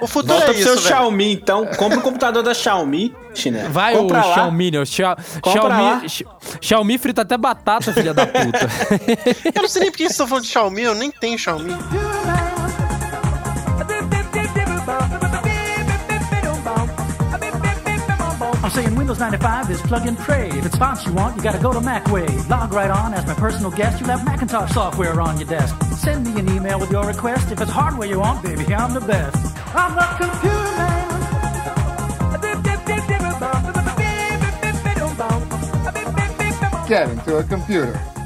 O 0.01 0.07
futuro 0.07 0.35
Volta 0.35 0.45
é 0.45 0.49
pro 0.49 0.55
isso, 0.55 0.65
seu 0.65 0.77
velho. 0.77 0.87
Xiaomi, 0.89 1.33
então. 1.33 1.67
Compra 1.77 1.99
o 1.99 2.03
computador 2.03 2.43
da 2.43 2.55
Xiaomi, 2.55 3.15
chinelo. 3.35 3.71
Vai 3.71 3.95
Compra 3.95 4.23
o 4.25 4.29
lá. 4.29 4.35
Xiaomi, 4.35 4.71
né? 4.71 4.81
O 4.81 4.87
Xia-. 4.87 5.17
Xiaomi, 5.45 6.09
Xi- 6.09 6.27
Xiaomi 6.61 6.99
frita 6.99 7.23
até 7.23 7.37
batata, 7.37 7.93
filha 7.93 8.15
da 8.15 8.27
puta. 8.27 8.69
Eu 9.55 9.63
não 9.63 9.69
sei 9.69 9.83
nem 9.83 9.91
por 9.91 9.97
que 9.99 10.05
vocês 10.05 10.13
estão 10.13 10.27
falando 10.27 10.45
de 10.45 10.51
Xiaomi, 10.51 10.83
eu 10.83 10.95
nem 10.95 11.11
tenho 11.11 11.39
Xiaomi. 11.39 11.75
I'm 18.63 18.71
saying 18.71 18.95
Windows 18.95 19.19
95 19.19 19.71
is 19.71 19.81
plug 19.83 20.07
and 20.07 20.19
pray. 20.19 20.49
If 20.51 20.67
it's 20.67 20.77
fonts 20.77 21.05
you 21.07 21.13
want, 21.15 21.37
you 21.37 21.43
gotta 21.43 21.59
go 21.59 21.73
to 21.73 21.81
Macway. 21.81 22.27
Log 22.49 22.73
right 22.73 22.91
on 22.91 23.15
as 23.15 23.27
my 23.27 23.35
personal 23.35 23.71
guest. 23.71 24.01
You'll 24.01 24.11
have 24.11 24.25
Macintosh 24.25 24.73
software 24.73 25.19
on 25.21 25.39
your 25.39 25.49
desk. 25.49 25.75
Send 25.97 26.25
me 26.27 26.39
an 26.39 26.49
email 26.55 26.79
with 26.79 26.91
your 26.91 27.05
request. 27.05 27.51
If 27.51 27.61
it's 27.61 27.71
hardware 27.71 28.07
you 28.09 28.21
want, 28.21 28.43
baby, 28.43 28.73
I'm 28.75 28.93
the 28.93 29.01
best. 29.01 29.50
Get 36.89 37.09
into 37.09 37.37
a 37.37 37.45
computer. 37.45 38.20